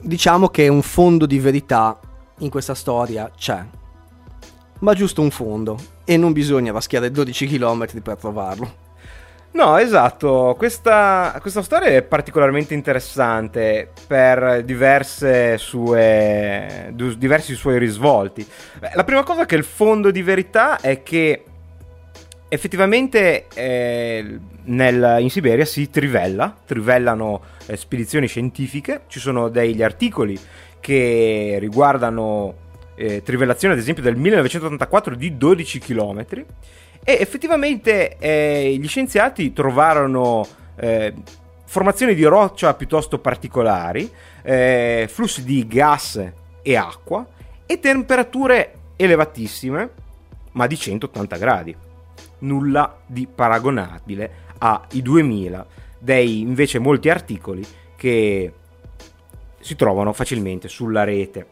[0.00, 2.00] Diciamo che un fondo di verità
[2.38, 3.62] in questa storia c'è.
[4.78, 5.76] Ma giusto un fondo.
[6.04, 8.82] E non bisogna raschiare 12 km per trovarlo.
[9.50, 18.44] No, esatto, questa, questa storia è particolarmente interessante per diverse sue, diversi suoi risvolti.
[18.94, 21.44] La prima cosa che il fondo di verità è che
[22.48, 30.38] effettivamente eh, nel- in Siberia si trivella, trivellano eh, spedizioni scientifiche, ci sono degli articoli
[30.80, 32.62] che riguardano
[32.96, 36.24] eh, trivellazione ad esempio del 1984 di 12 km
[37.02, 41.12] e effettivamente eh, gli scienziati trovarono eh,
[41.66, 44.10] formazioni di roccia piuttosto particolari,
[44.42, 46.24] eh, flussi di gas
[46.62, 47.26] e acqua
[47.66, 49.90] e temperature elevatissime,
[50.52, 51.76] ma di 180 gradi.
[52.44, 55.66] Nulla di paragonabile ai 2000
[55.98, 57.64] dei invece molti articoli
[57.96, 58.52] che
[59.60, 61.46] si trovano facilmente sulla rete.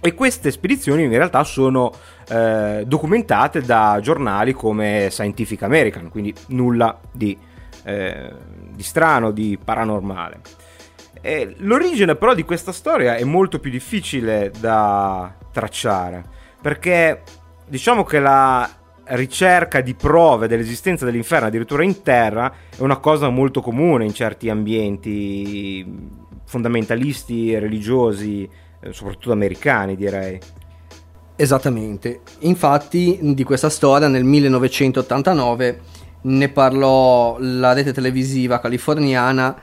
[0.00, 1.92] E queste spedizioni in realtà sono
[2.28, 7.36] eh, documentate da giornali come Scientific American, quindi nulla di,
[7.84, 8.32] eh,
[8.74, 10.40] di strano, di paranormale.
[11.20, 16.24] E l'origine però di questa storia è molto più difficile da tracciare,
[16.60, 17.22] perché
[17.66, 18.68] diciamo che la
[19.08, 24.48] ricerca di prove dell'esistenza dell'inferno addirittura in terra è una cosa molto comune in certi
[24.48, 25.84] ambienti
[26.44, 28.48] fondamentalisti religiosi,
[28.80, 30.38] eh, soprattutto americani direi.
[31.36, 32.20] Esattamente.
[32.40, 35.80] Infatti di questa storia nel 1989
[36.22, 39.54] ne parlò la rete televisiva californiana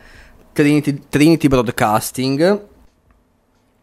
[0.53, 2.67] Trinity, Trinity Broadcasting.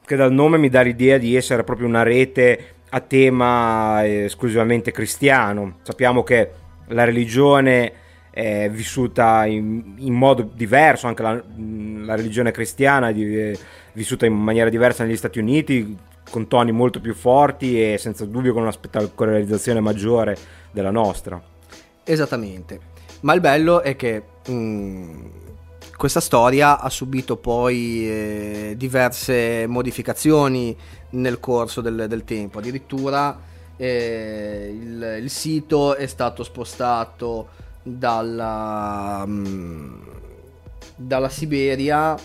[0.04, 4.90] Che dal nome mi dà l'idea di essere proprio una rete a tema eh, esclusivamente
[4.90, 5.78] cristiano.
[5.82, 6.50] Sappiamo che
[6.88, 7.92] la religione
[8.30, 13.52] è vissuta in, in modo diverso, anche la, la religione cristiana è
[13.92, 15.96] vissuta in maniera diversa negli Stati Uniti,
[16.30, 20.36] con toni molto più forti e senza dubbio con una spettacolarizzazione maggiore
[20.70, 21.40] della nostra.
[22.04, 22.88] Esattamente.
[23.22, 25.30] Ma il bello è che mh,
[26.00, 30.74] questa storia ha subito poi eh, diverse modificazioni
[31.10, 32.58] nel corso del, del tempo.
[32.58, 33.38] Addirittura
[33.76, 37.48] eh, il, il, sito è stato spostato
[37.82, 40.04] dalla, mh,
[40.96, 42.16] dalla Siberia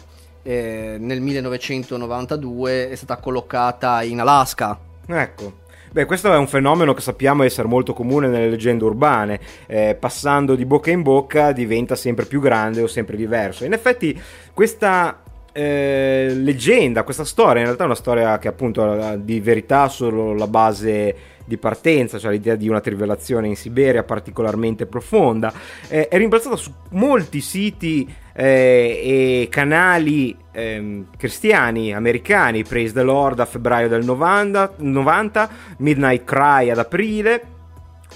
[0.42, 4.80] eh, nel 1992 è stata collocata in Alaska.
[5.06, 5.64] Ecco.
[5.96, 9.40] Beh, questo è un fenomeno che sappiamo essere molto comune nelle leggende urbane.
[9.66, 13.64] Eh, passando di bocca in bocca diventa sempre più grande o sempre diverso.
[13.64, 14.22] In effetti,
[14.54, 15.22] questa
[15.54, 20.48] eh, leggenda, questa storia, in realtà è una storia che appunto di verità solo la
[20.48, 21.16] base
[21.46, 25.54] di partenza, cioè l'idea di una trivelazione in Siberia particolarmente profonda,
[25.88, 33.40] eh, è rimbalzata su molti siti eh, e canali eh, cristiani americani, Praise the Lord
[33.40, 37.42] a febbraio del 90, 90, Midnight Cry ad aprile,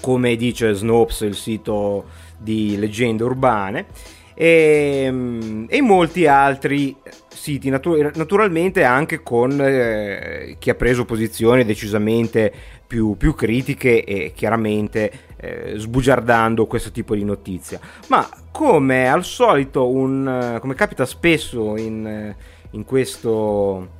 [0.00, 2.04] come dice Snopes, il sito
[2.36, 3.86] di leggende urbane,
[4.34, 6.94] e, ehm, e molti altri
[7.28, 12.52] siti, natu- naturalmente anche con eh, chi ha preso posizioni decisamente
[12.86, 15.10] più, più critiche e chiaramente
[15.40, 17.80] eh, sbugiardando questo tipo di notizia.
[18.08, 22.34] Ma come al solito, un, come capita spesso in,
[22.70, 23.98] in questo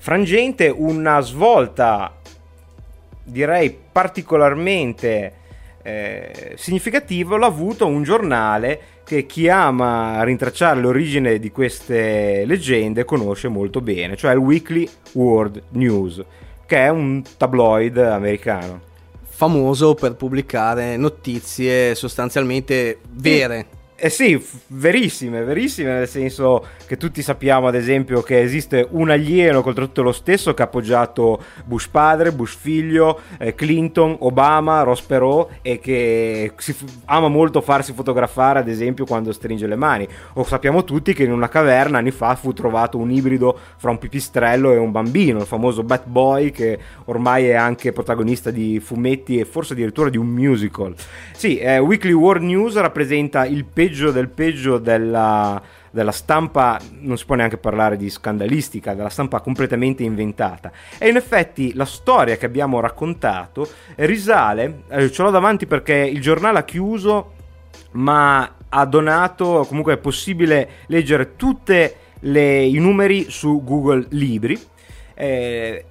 [0.00, 2.16] frangente, una svolta
[3.24, 5.34] direi particolarmente
[5.82, 13.48] eh, significativo l'ha avuto un giornale che chi ama rintracciare l'origine di queste leggende conosce
[13.48, 16.22] molto bene, cioè il Weekly World News
[16.66, 18.90] che è un tabloid americano.
[19.42, 23.81] Famoso per pubblicare notizie sostanzialmente vere.
[24.04, 29.62] Eh sì, verissime, verissime, nel senso che tutti sappiamo ad esempio che esiste un alieno
[29.62, 35.02] contro tutto lo stesso che ha appoggiato Bush padre, Bush figlio, eh, Clinton, Obama, Ross
[35.02, 40.08] Perot e che f- ama molto farsi fotografare ad esempio quando stringe le mani.
[40.32, 43.98] O sappiamo tutti che in una caverna anni fa fu trovato un ibrido fra un
[43.98, 49.38] pipistrello e un bambino, il famoso Bat Boy che ormai è anche protagonista di fumetti
[49.38, 50.92] e forse addirittura di un musical.
[51.30, 57.18] Sì, eh, Weekly World News rappresenta il peggio peggio del peggio della, della stampa, non
[57.18, 60.72] si può neanche parlare di scandalistica, della stampa completamente inventata.
[60.96, 66.22] E in effetti la storia che abbiamo raccontato risale, eh, ce l'ho davanti perché il
[66.22, 67.32] giornale ha chiuso,
[67.92, 71.90] ma ha donato, comunque è possibile leggere tutti
[72.22, 74.58] i numeri su Google Libri.
[75.14, 75.84] Eh,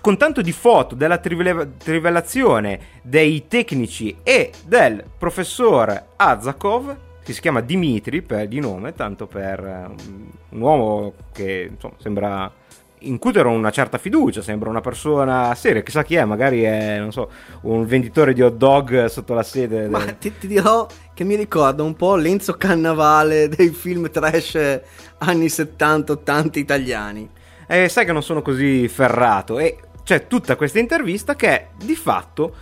[0.00, 7.60] con tanto di foto della trivelazione dei tecnici e del professor Azakov, che si chiama
[7.60, 12.52] Dimitri per, di nome, tanto per um, un uomo che insomma, sembra
[13.00, 17.30] incutere una certa fiducia, sembra una persona seria, chissà chi è, magari è, non so,
[17.62, 19.88] un venditore di hot dog sotto la sede.
[19.88, 24.80] Ma ti, ti dirò che mi ricorda un po' Lenzo Cannavale dei film trash
[25.18, 27.30] anni 70-80 italiani.
[27.66, 29.76] Eh, sai che non sono così ferrato e
[30.08, 32.54] c'è tutta questa intervista che è di fatto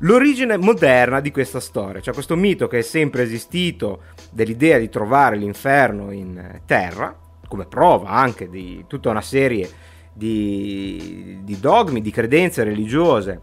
[0.00, 5.36] l'origine moderna di questa storia, cioè questo mito che è sempre esistito dell'idea di trovare
[5.36, 9.66] l'inferno in terra, come prova anche di tutta una serie
[10.12, 13.40] di, di dogmi, di credenze religiose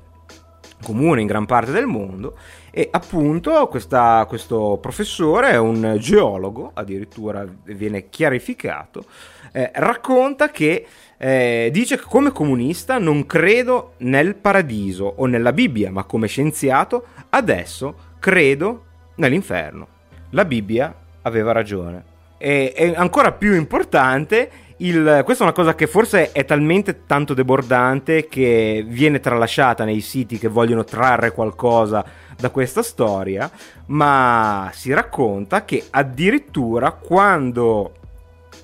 [0.83, 2.37] comune in gran parte del mondo
[2.69, 9.05] e appunto questa, questo professore è un geologo, addirittura viene chiarificato,
[9.51, 10.85] eh, racconta che
[11.17, 17.05] eh, dice che come comunista non credo nel paradiso o nella Bibbia, ma come scienziato
[17.29, 19.87] adesso credo nell'inferno.
[20.31, 22.15] La Bibbia aveva ragione.
[22.37, 27.33] E, e ancora più importante, il, questa è una cosa che forse è talmente tanto
[27.33, 32.05] debordante che viene tralasciata nei siti che vogliono trarre qualcosa
[32.37, 33.49] da questa storia,
[33.87, 37.93] ma si racconta che addirittura quando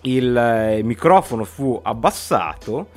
[0.04, 2.88] il, eh, il microfono fu abbassato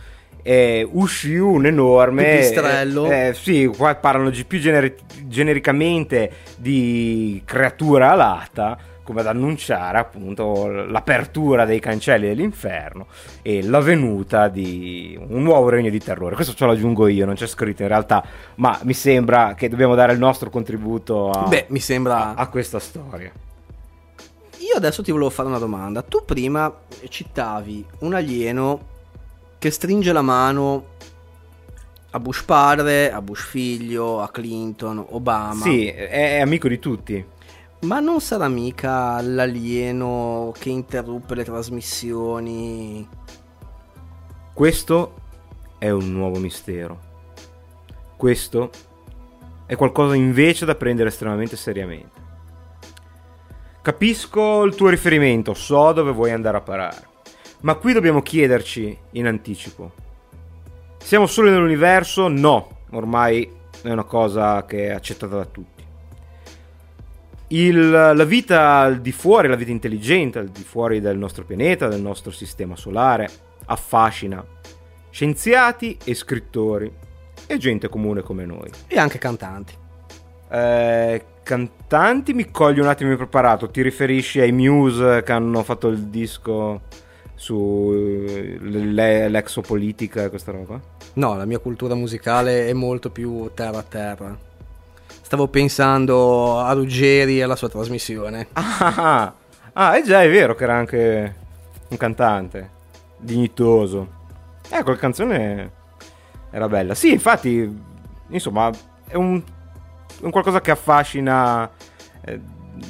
[0.42, 8.78] eh, uscì un enorme pipistrello eh, sì qua parlano più gener- genericamente di creatura alata
[9.06, 13.06] come ad annunciare appunto l'apertura dei cancelli dell'inferno
[13.40, 16.34] e la venuta di un nuovo regno di terrore.
[16.34, 18.24] Questo ce lo aggiungo io, non c'è scritto in realtà,
[18.56, 22.34] ma mi sembra che dobbiamo dare il nostro contributo a, Beh, mi sembra...
[22.34, 23.30] a questa storia.
[24.58, 26.02] Io adesso ti volevo fare una domanda.
[26.02, 26.72] Tu prima
[27.08, 28.94] citavi un alieno
[29.58, 30.94] che stringe la mano
[32.10, 35.62] a Bush padre, a Bush figlio, a Clinton, Obama.
[35.62, 37.24] Sì, è, è amico di tutti.
[37.80, 43.06] Ma non sarà mica l'alieno che interruppe le trasmissioni?
[44.54, 45.14] Questo
[45.78, 46.98] è un nuovo mistero.
[48.16, 48.70] Questo
[49.66, 52.15] è qualcosa invece da prendere estremamente seriamente.
[53.86, 57.06] Capisco il tuo riferimento, so dove vuoi andare a parare,
[57.60, 59.92] ma qui dobbiamo chiederci in anticipo.
[60.98, 62.26] Siamo soli nell'universo?
[62.26, 63.48] No, ormai
[63.82, 65.84] è una cosa che è accettata da tutti.
[67.46, 71.86] Il- la vita al di fuori, la vita intelligente, al di fuori del nostro pianeta,
[71.86, 73.30] del nostro sistema solare,
[73.66, 74.44] affascina
[75.10, 76.92] scienziati e scrittori
[77.46, 78.68] e gente comune come noi.
[78.88, 79.74] E anche cantanti.
[80.50, 81.24] Eh,
[81.86, 86.80] cantanti mi cogli un attimo impreparato, ti riferisci ai Muse che hanno fatto il disco
[87.36, 90.80] sull'exopolitica e questa roba?
[91.14, 94.36] No, la mia cultura musicale è molto più terra a terra.
[95.20, 98.48] Stavo pensando a Ruggeri e alla sua trasmissione.
[99.78, 101.34] Ah, ah, eh già è vero che era anche
[101.88, 102.70] un cantante
[103.18, 104.08] dignitoso.
[104.70, 105.70] Eh, quella canzone
[106.50, 106.94] era bella.
[106.94, 107.78] Sì, infatti,
[108.28, 108.70] insomma,
[109.06, 109.42] è un,
[110.22, 111.70] un qualcosa che affascina
[112.24, 112.40] eh,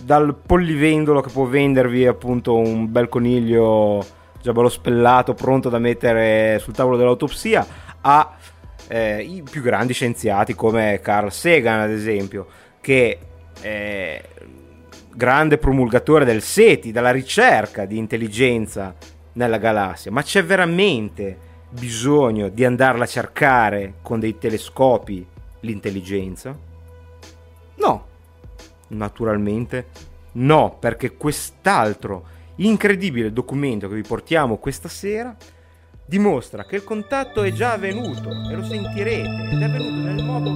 [0.04, 4.04] dal pollivendolo che può vendervi appunto un bel coniglio
[4.40, 7.66] già bello spellato, pronto da mettere sul tavolo dell'autopsia,
[8.00, 8.36] a
[8.88, 12.46] eh, i più grandi scienziati come Carl Sagan, ad esempio,
[12.80, 13.18] che
[13.60, 14.22] è
[15.12, 18.94] grande promulgatore del SETI, della ricerca di intelligenza
[19.32, 21.38] nella galassia, ma c'è veramente
[21.70, 25.26] bisogno di andarla a cercare con dei telescopi
[25.60, 26.65] l'intelligenza?
[27.76, 28.06] No,
[28.88, 29.86] Naturalmente
[30.32, 35.34] no, perché quest'altro incredibile documento che vi portiamo questa sera
[36.04, 40.54] dimostra che il contatto è già avvenuto e lo sentirete ed è avvenuto nel modo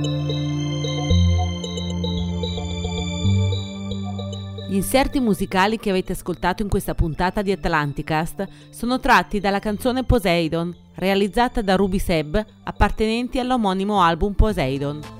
[4.68, 10.04] Gli inserti musicali che avete ascoltato in questa puntata di Atlanticast sono tratti dalla canzone
[10.04, 15.19] Poseidon, realizzata da Ruby Seb, appartenenti all'omonimo album Poseidon.